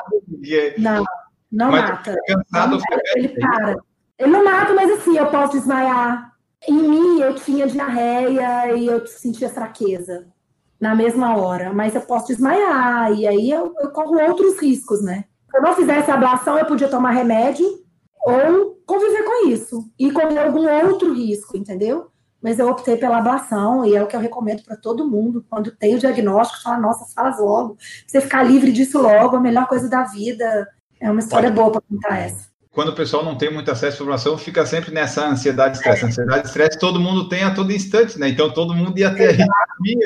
[0.76, 1.02] Não,
[1.50, 2.14] não mas mata.
[2.26, 2.80] Cansado, não
[3.16, 3.76] ele para.
[4.18, 6.34] Ele não mata, mas assim, eu posso desmaiar.
[6.68, 10.26] Em mim, eu tinha diarreia e eu sentia fraqueza
[10.78, 15.24] na mesma hora, mas eu posso desmaiar, e aí eu, eu corro outros riscos, né?
[15.50, 17.66] Se eu não fizesse ablação, eu podia tomar remédio
[18.26, 22.10] ou conviver com isso e correr algum outro risco, entendeu?
[22.44, 25.42] Mas eu optei pela ablação e é o que eu recomendo para todo mundo.
[25.48, 27.78] Quando tem o diagnóstico, fala, nossa, faz logo.
[28.06, 30.68] Você ficar livre disso logo, a melhor coisa da vida.
[31.00, 31.58] É uma história Pode.
[31.58, 32.48] boa para contar essa.
[32.70, 36.04] Quando o pessoal não tem muito acesso à informação, fica sempre nessa ansiedade, estresse.
[36.04, 38.28] Ansiedade, estresse, todo mundo tem a todo instante, né?
[38.28, 39.38] Então todo mundo ia ter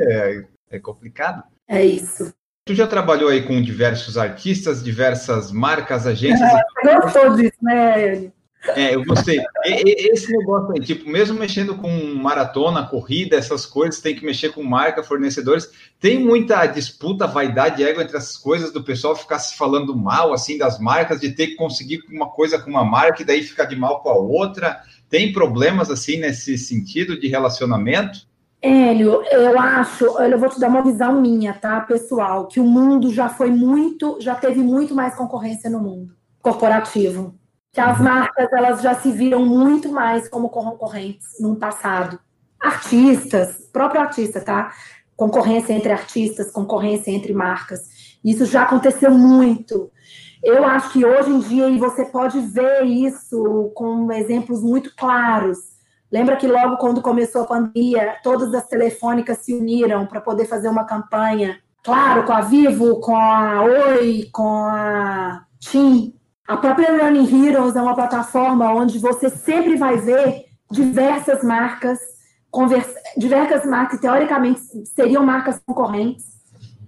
[0.09, 1.43] é, é complicado.
[1.67, 2.33] É isso.
[2.65, 6.49] Tu já trabalhou aí com diversos artistas, diversas marcas, agências?
[6.85, 8.31] É, gostou disso, né,
[8.67, 9.41] é, eu gostei.
[9.65, 14.63] Esse negócio aí, tipo, mesmo mexendo com maratona, corrida, essas coisas, tem que mexer com
[14.63, 15.71] marca, fornecedores.
[16.01, 20.59] Tem muita disputa, vaidade, ego entre essas coisas do pessoal ficar se falando mal, assim,
[20.59, 23.77] das marcas, de ter que conseguir uma coisa com uma marca e daí ficar de
[23.77, 24.81] mal com a outra.
[25.09, 28.27] Tem problemas, assim, nesse sentido de relacionamento?
[28.61, 33.15] Hélio, eu acho, eu vou te dar uma visão minha, tá, pessoal, que o mundo
[33.15, 37.38] já foi muito, já teve muito mais concorrência no mundo corporativo
[37.79, 42.19] que as marcas elas já se viram muito mais como concorrentes no passado.
[42.61, 44.73] Artistas, próprio artista, tá?
[45.17, 48.19] Concorrência entre artistas, concorrência entre marcas.
[48.25, 49.93] Isso já aconteceu muito.
[50.43, 55.59] Eu acho que hoje em dia e você pode ver isso com exemplos muito claros.
[56.11, 60.69] Lembra que logo quando começou a pandemia, todas as telefônicas se uniram para poder fazer
[60.69, 66.18] uma campanha, claro, com a Vivo, com a Oi, com a TIM,
[66.49, 71.99] a própria Running Heroes é uma plataforma onde você sempre vai ver diversas marcas,
[73.19, 76.25] diversas marcas, teoricamente seriam marcas concorrentes,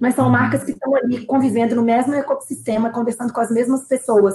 [0.00, 4.34] mas são marcas que estão ali convivendo no mesmo ecossistema, conversando com as mesmas pessoas.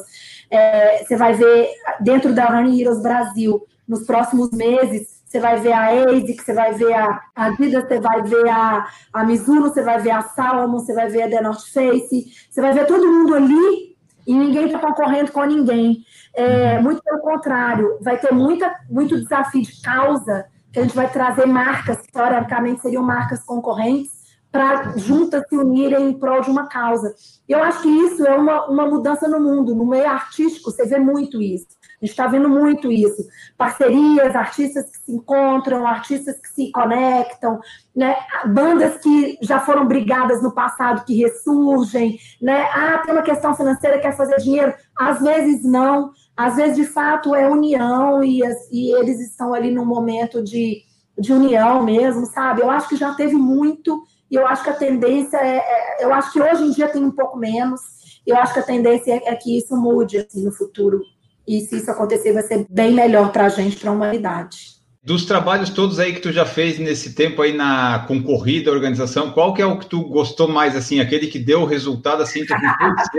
[0.52, 1.70] É, você vai ver
[2.02, 6.74] dentro da Running Heroes Brasil, nos próximos meses, você vai ver a ASIC, você vai
[6.76, 10.94] ver a Adidas, você vai ver a, a Mizuno, você vai ver a Salomon, você
[10.94, 13.95] vai ver a The North Face, você vai ver todo mundo ali
[14.26, 16.04] e ninguém está concorrendo com ninguém.
[16.34, 16.84] É, uhum.
[16.84, 21.46] muito pelo contrário, vai ter muita, muito desafio de causa, que a gente vai trazer
[21.46, 24.16] marcas, que teoricamente seriam marcas concorrentes,
[24.52, 27.14] para juntas se unirem em prol de uma causa.
[27.48, 30.98] Eu acho que isso é uma, uma mudança no mundo, no meio artístico, você vê
[30.98, 31.68] muito isso.
[32.02, 33.26] A gente está vendo muito isso.
[33.58, 37.60] Parcerias, artistas que se encontram, artistas que se conectam,
[37.96, 38.16] né?
[38.48, 42.18] bandas que já foram brigadas no passado que ressurgem.
[42.42, 42.64] Né?
[42.74, 44.74] Ah, tem uma questão financeira, quer fazer dinheiro?
[44.98, 46.12] Às vezes não.
[46.36, 48.42] Às vezes, de fato, é união e,
[48.72, 50.84] e eles estão ali num momento de,
[51.18, 52.62] de união mesmo, sabe?
[52.62, 56.14] Eu acho que já teve muito e eu acho que a tendência é, é, eu
[56.14, 57.82] acho que hoje em dia tem um pouco menos.
[58.28, 61.02] Eu acho que a tendência é, é que isso mude assim no futuro
[61.48, 64.76] e se isso acontecer, vai ser bem melhor para a gente, para a humanidade.
[65.06, 69.54] Dos trabalhos todos aí que tu já fez nesse tempo aí na concorrida, organização, qual
[69.54, 72.54] que é o que tu gostou mais, assim, aquele que deu o resultado, assim, que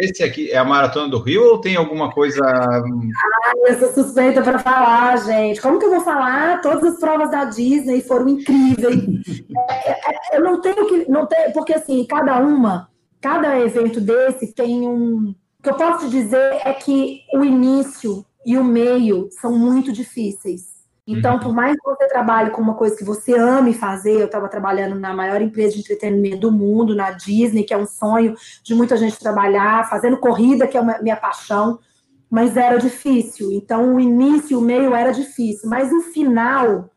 [0.01, 2.45] esse aqui é a Maratona do Rio ou tem alguma coisa...
[2.45, 5.61] Ah, eu sou suspeita para falar, gente.
[5.61, 6.61] Como que eu vou falar?
[6.61, 9.05] Todas as provas da Disney foram incríveis.
[9.69, 11.11] É, é, é, eu não tenho que...
[11.11, 12.89] Não tenho, porque, assim, cada uma,
[13.21, 15.35] cada evento desse tem um
[15.67, 20.77] que eu posso dizer é que o início e o meio são muito difíceis.
[21.05, 21.41] Então, uhum.
[21.41, 24.95] por mais que você trabalhe com uma coisa que você ame fazer, eu estava trabalhando
[24.95, 28.97] na maior empresa de entretenimento do mundo, na Disney, que é um sonho de muita
[28.97, 31.81] gente trabalhar, fazendo corrida, que é uma minha paixão,
[32.31, 33.51] mas era difícil.
[33.51, 36.91] Então, o início e o meio era difícil, mas o final,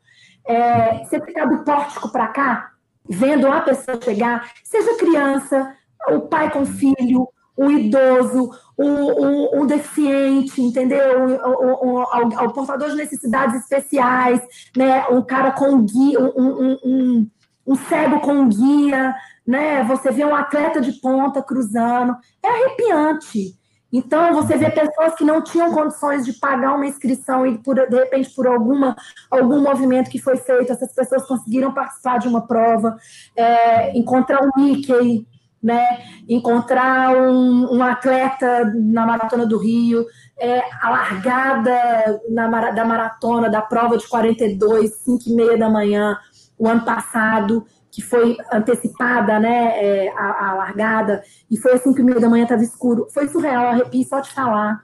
[0.46, 2.72] é, você ficar do pórtico para cá,
[3.10, 5.76] vendo a pessoa chegar, seja criança,
[6.10, 7.28] o pai com filho,
[7.60, 11.26] o idoso, o, o, o deficiente, entendeu?
[11.26, 14.40] O, o, o, o, portador de necessidades especiais,
[14.77, 15.06] né?
[15.10, 17.27] Um cara com guia, um, um, um,
[17.68, 19.14] um cego com guia,
[19.45, 19.84] né?
[19.84, 23.60] Você vê um atleta de ponta cruzando, é arrepiante.
[23.91, 27.95] Então, você vê pessoas que não tinham condições de pagar uma inscrição e, por, de
[27.95, 28.95] repente, por alguma,
[29.30, 32.95] algum movimento que foi feito, essas pessoas conseguiram participar de uma prova,
[33.36, 35.26] é, encontrar um Mickey,
[35.61, 35.86] né?
[36.27, 40.06] encontrar um, um, atleta na Maratona do Rio,
[40.38, 46.18] é, a largada na, da maratona, da prova de 42, 5 e meia da manhã,
[46.57, 51.99] o ano passado, que foi antecipada, né, é, a, a, largada, e foi às 5
[51.99, 53.07] e meia da manhã, estava escuro.
[53.14, 54.81] Foi surreal, arrepio só de falar.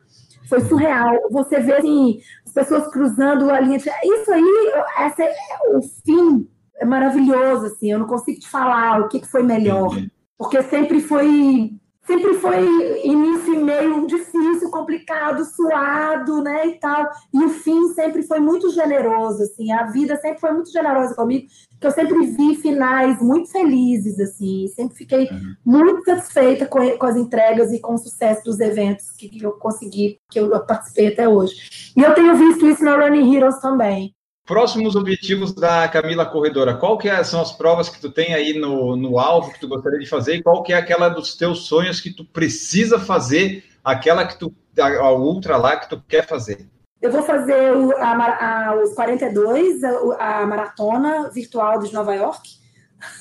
[0.49, 1.14] Foi surreal.
[1.31, 3.89] Você vê, assim, as pessoas cruzando a linha de...
[3.89, 5.34] Isso aí, essa é,
[5.73, 6.47] o fim
[6.77, 9.95] é maravilhoso, assim, eu não consigo te falar o que, que foi melhor.
[10.38, 11.72] Porque sempre foi
[12.06, 17.10] sempre foi início e meio difícil, complicado, suado, né, e tal.
[17.34, 19.72] E o fim sempre foi muito generoso, assim.
[19.72, 21.48] A vida sempre foi muito generosa comigo,
[21.80, 24.68] que eu sempre vi finais muito felizes, assim.
[24.68, 25.56] Sempre fiquei uhum.
[25.66, 29.53] muito satisfeita com, com, as entregas e com o sucesso dos eventos que, que eu
[29.53, 31.91] consegui, que eu participei até hoje.
[31.98, 34.14] E eu tenho visto isso na Running Heroes também.
[34.45, 38.53] Próximos objetivos da Camila Corredora, qual que é, são as provas que tu tem aí
[38.53, 41.65] no, no alvo que tu gostaria de fazer e qual que é aquela dos teus
[41.65, 46.69] sonhos que tu precisa fazer, aquela que tu, a, ultra lá que tu quer fazer?
[47.01, 52.47] Eu vou fazer a, a, os 42, a, a maratona virtual de Nova York.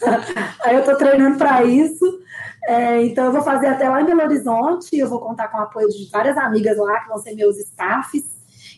[0.62, 2.04] aí eu estou treinando para isso.
[2.66, 5.62] É, então eu vou fazer até lá em Belo Horizonte, eu vou contar com o
[5.62, 8.24] apoio de várias amigas lá, que vão ser meus staffs.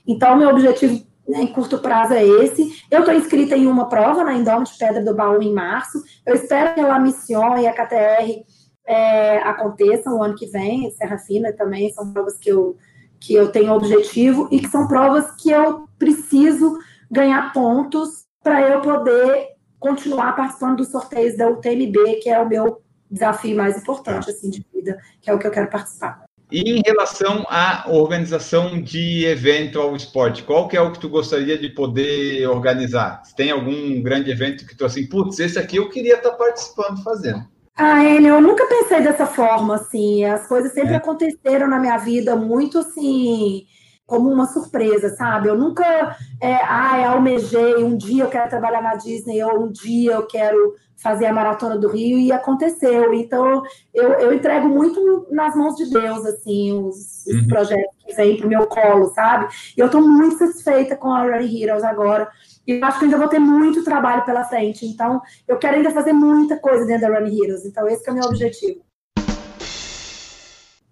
[0.06, 2.84] Então, meu objetivo né, em curto prazo é esse.
[2.90, 6.02] Eu estou inscrita em uma prova na Indômito Pedra do Baú em março.
[6.24, 8.44] Eu espero que a Mission e a KTR
[8.86, 10.90] é, aconteçam o ano que vem.
[10.92, 12.76] Serra Fina também são provas que eu,
[13.18, 16.78] que eu tenho objetivo e que são provas que eu preciso
[17.10, 19.48] ganhar pontos para eu poder
[19.78, 24.66] continuar participando dos sorteios da UTMB, que é o meu desafio mais importante assim de
[24.72, 26.25] vida, que é o que eu quero participar.
[26.50, 31.08] E em relação à organização de evento ao esporte, qual que é o que tu
[31.08, 33.22] gostaria de poder organizar?
[33.36, 37.44] Tem algum grande evento que tu assim, putz, esse aqui eu queria estar participando, fazendo?
[37.76, 40.96] Ah, Enio, eu nunca pensei dessa forma, assim, as coisas sempre é.
[40.96, 43.66] aconteceram na minha vida muito, assim,
[44.06, 45.48] como uma surpresa, sabe?
[45.48, 50.12] Eu nunca, é, ah, almejei, um dia eu quero trabalhar na Disney, ou um dia
[50.12, 53.12] eu quero fazer a maratona do Rio e aconteceu.
[53.12, 53.62] Então
[53.92, 57.48] eu, eu entrego muito nas mãos de Deus, assim, os, os uhum.
[57.48, 59.52] projetos que vêm pro meu colo, sabe?
[59.76, 62.28] E eu estou muito satisfeita com a Running Heroes agora.
[62.66, 64.86] E acho que ainda vou ter muito trabalho pela frente.
[64.86, 67.64] Então, eu quero ainda fazer muita coisa dentro da Running Heroes.
[67.64, 68.85] Então, esse é o meu objetivo.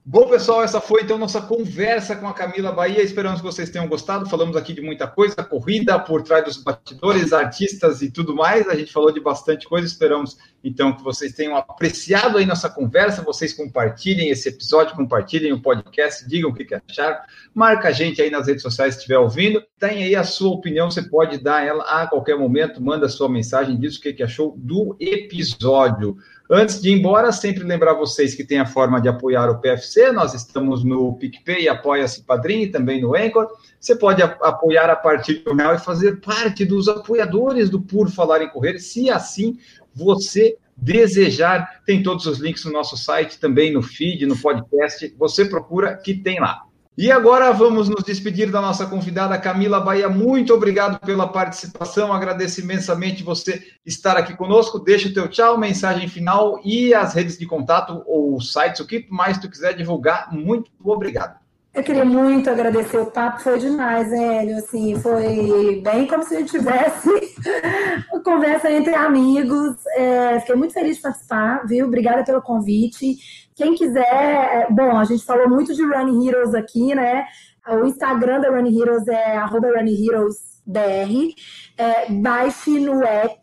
[0.06, 3.00] Bom, pessoal, essa foi então nossa conversa com a Camila Bahia.
[3.00, 4.28] Esperamos que vocês tenham gostado.
[4.28, 8.68] Falamos aqui de muita coisa, corrida, por trás dos batidores, artistas e tudo mais.
[8.68, 9.86] A gente falou de bastante coisa.
[9.86, 13.22] Esperamos então que vocês tenham apreciado aí nossa conversa.
[13.22, 17.16] Vocês compartilhem esse episódio, compartilhem o podcast, digam o que, acharam.
[17.54, 19.64] Marca a gente aí nas redes sociais se estiver ouvindo.
[19.78, 22.82] Tem aí a sua opinião, você pode dar ela a qualquer momento.
[22.82, 26.18] Manda sua mensagem, diz o que achou do episódio.
[26.50, 30.12] Antes de ir embora, sempre lembrar vocês que tem a forma de apoiar o PFC.
[30.12, 33.48] Nós estamos no PicPay, Apoia-se Padrim, também no Anchor.
[33.80, 38.42] Você pode apoiar a partir do real e fazer parte dos apoiadores do Por Falar
[38.42, 39.58] em Correr, se assim
[39.94, 41.82] você desejar.
[41.86, 45.14] Tem todos os links no nosso site, também no feed, no podcast.
[45.16, 46.62] Você procura que tem lá.
[46.96, 50.08] E agora vamos nos despedir da nossa convidada Camila Bahia.
[50.08, 52.12] Muito obrigado pela participação.
[52.12, 54.78] Agradeço imensamente você estar aqui conosco.
[54.78, 59.08] Deixa o teu tchau, mensagem final e as redes de contato ou sites, o que
[59.10, 60.32] mais tu quiser divulgar.
[60.32, 61.44] Muito obrigado.
[61.74, 66.38] Eu queria muito agradecer o papo, foi demais, Hélio, assim, foi bem como se a
[66.38, 67.08] gente tivesse
[68.12, 73.16] uma conversa entre amigos, é, fiquei muito feliz de participar, viu, obrigada pelo convite,
[73.54, 77.24] quem quiser, é, bom, a gente falou muito de Running Heroes aqui, né,
[77.68, 80.36] o Instagram da Running Heroes é arroba Running Heroes
[80.66, 81.34] BR,
[81.78, 83.40] é, baixe no app,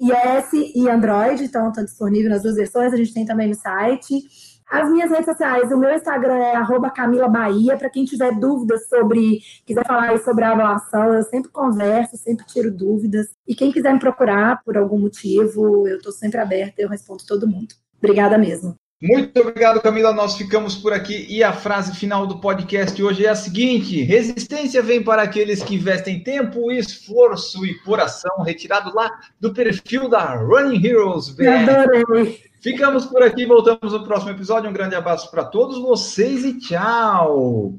[0.00, 4.22] iOS e Android, então está disponível nas duas versões, a gente tem também no site,
[4.66, 7.76] as minhas redes sociais, o meu Instagram é Camila Bahia.
[7.76, 12.72] Para quem tiver dúvidas sobre, quiser falar sobre a avaliação, eu sempre converso, sempre tiro
[12.72, 13.28] dúvidas.
[13.46, 17.46] E quem quiser me procurar por algum motivo, eu estou sempre aberta, eu respondo todo
[17.46, 17.74] mundo.
[17.98, 18.74] Obrigada mesmo.
[19.02, 20.12] Muito obrigado, Camila.
[20.12, 21.26] Nós ficamos por aqui.
[21.28, 25.74] E a frase final do podcast hoje é a seguinte: resistência vem para aqueles que
[25.74, 29.10] investem tempo, esforço e coração, retirado lá
[29.40, 31.28] do perfil da Running Heroes.
[31.30, 31.48] BR.
[31.48, 32.40] Adorei.
[32.62, 34.70] Ficamos por aqui, voltamos no próximo episódio.
[34.70, 37.74] Um grande abraço para todos vocês e tchau.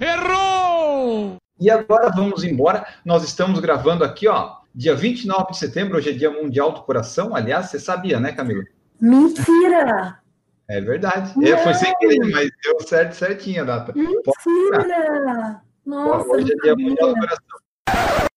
[0.00, 1.36] Errou!
[1.60, 2.86] E agora vamos embora.
[3.04, 7.34] Nós estamos gravando aqui, ó, dia 29 de setembro, hoje é Dia Mundial do Coração.
[7.34, 8.62] Aliás, você sabia, né, Camila?
[9.00, 10.20] Mentira!
[10.68, 11.32] É verdade.
[11.44, 13.92] É, foi sem querer, mas deu certo certinho a data.
[13.92, 15.60] Mentira!
[15.84, 18.27] Nossa, hoje é Dia Mundial do Coração.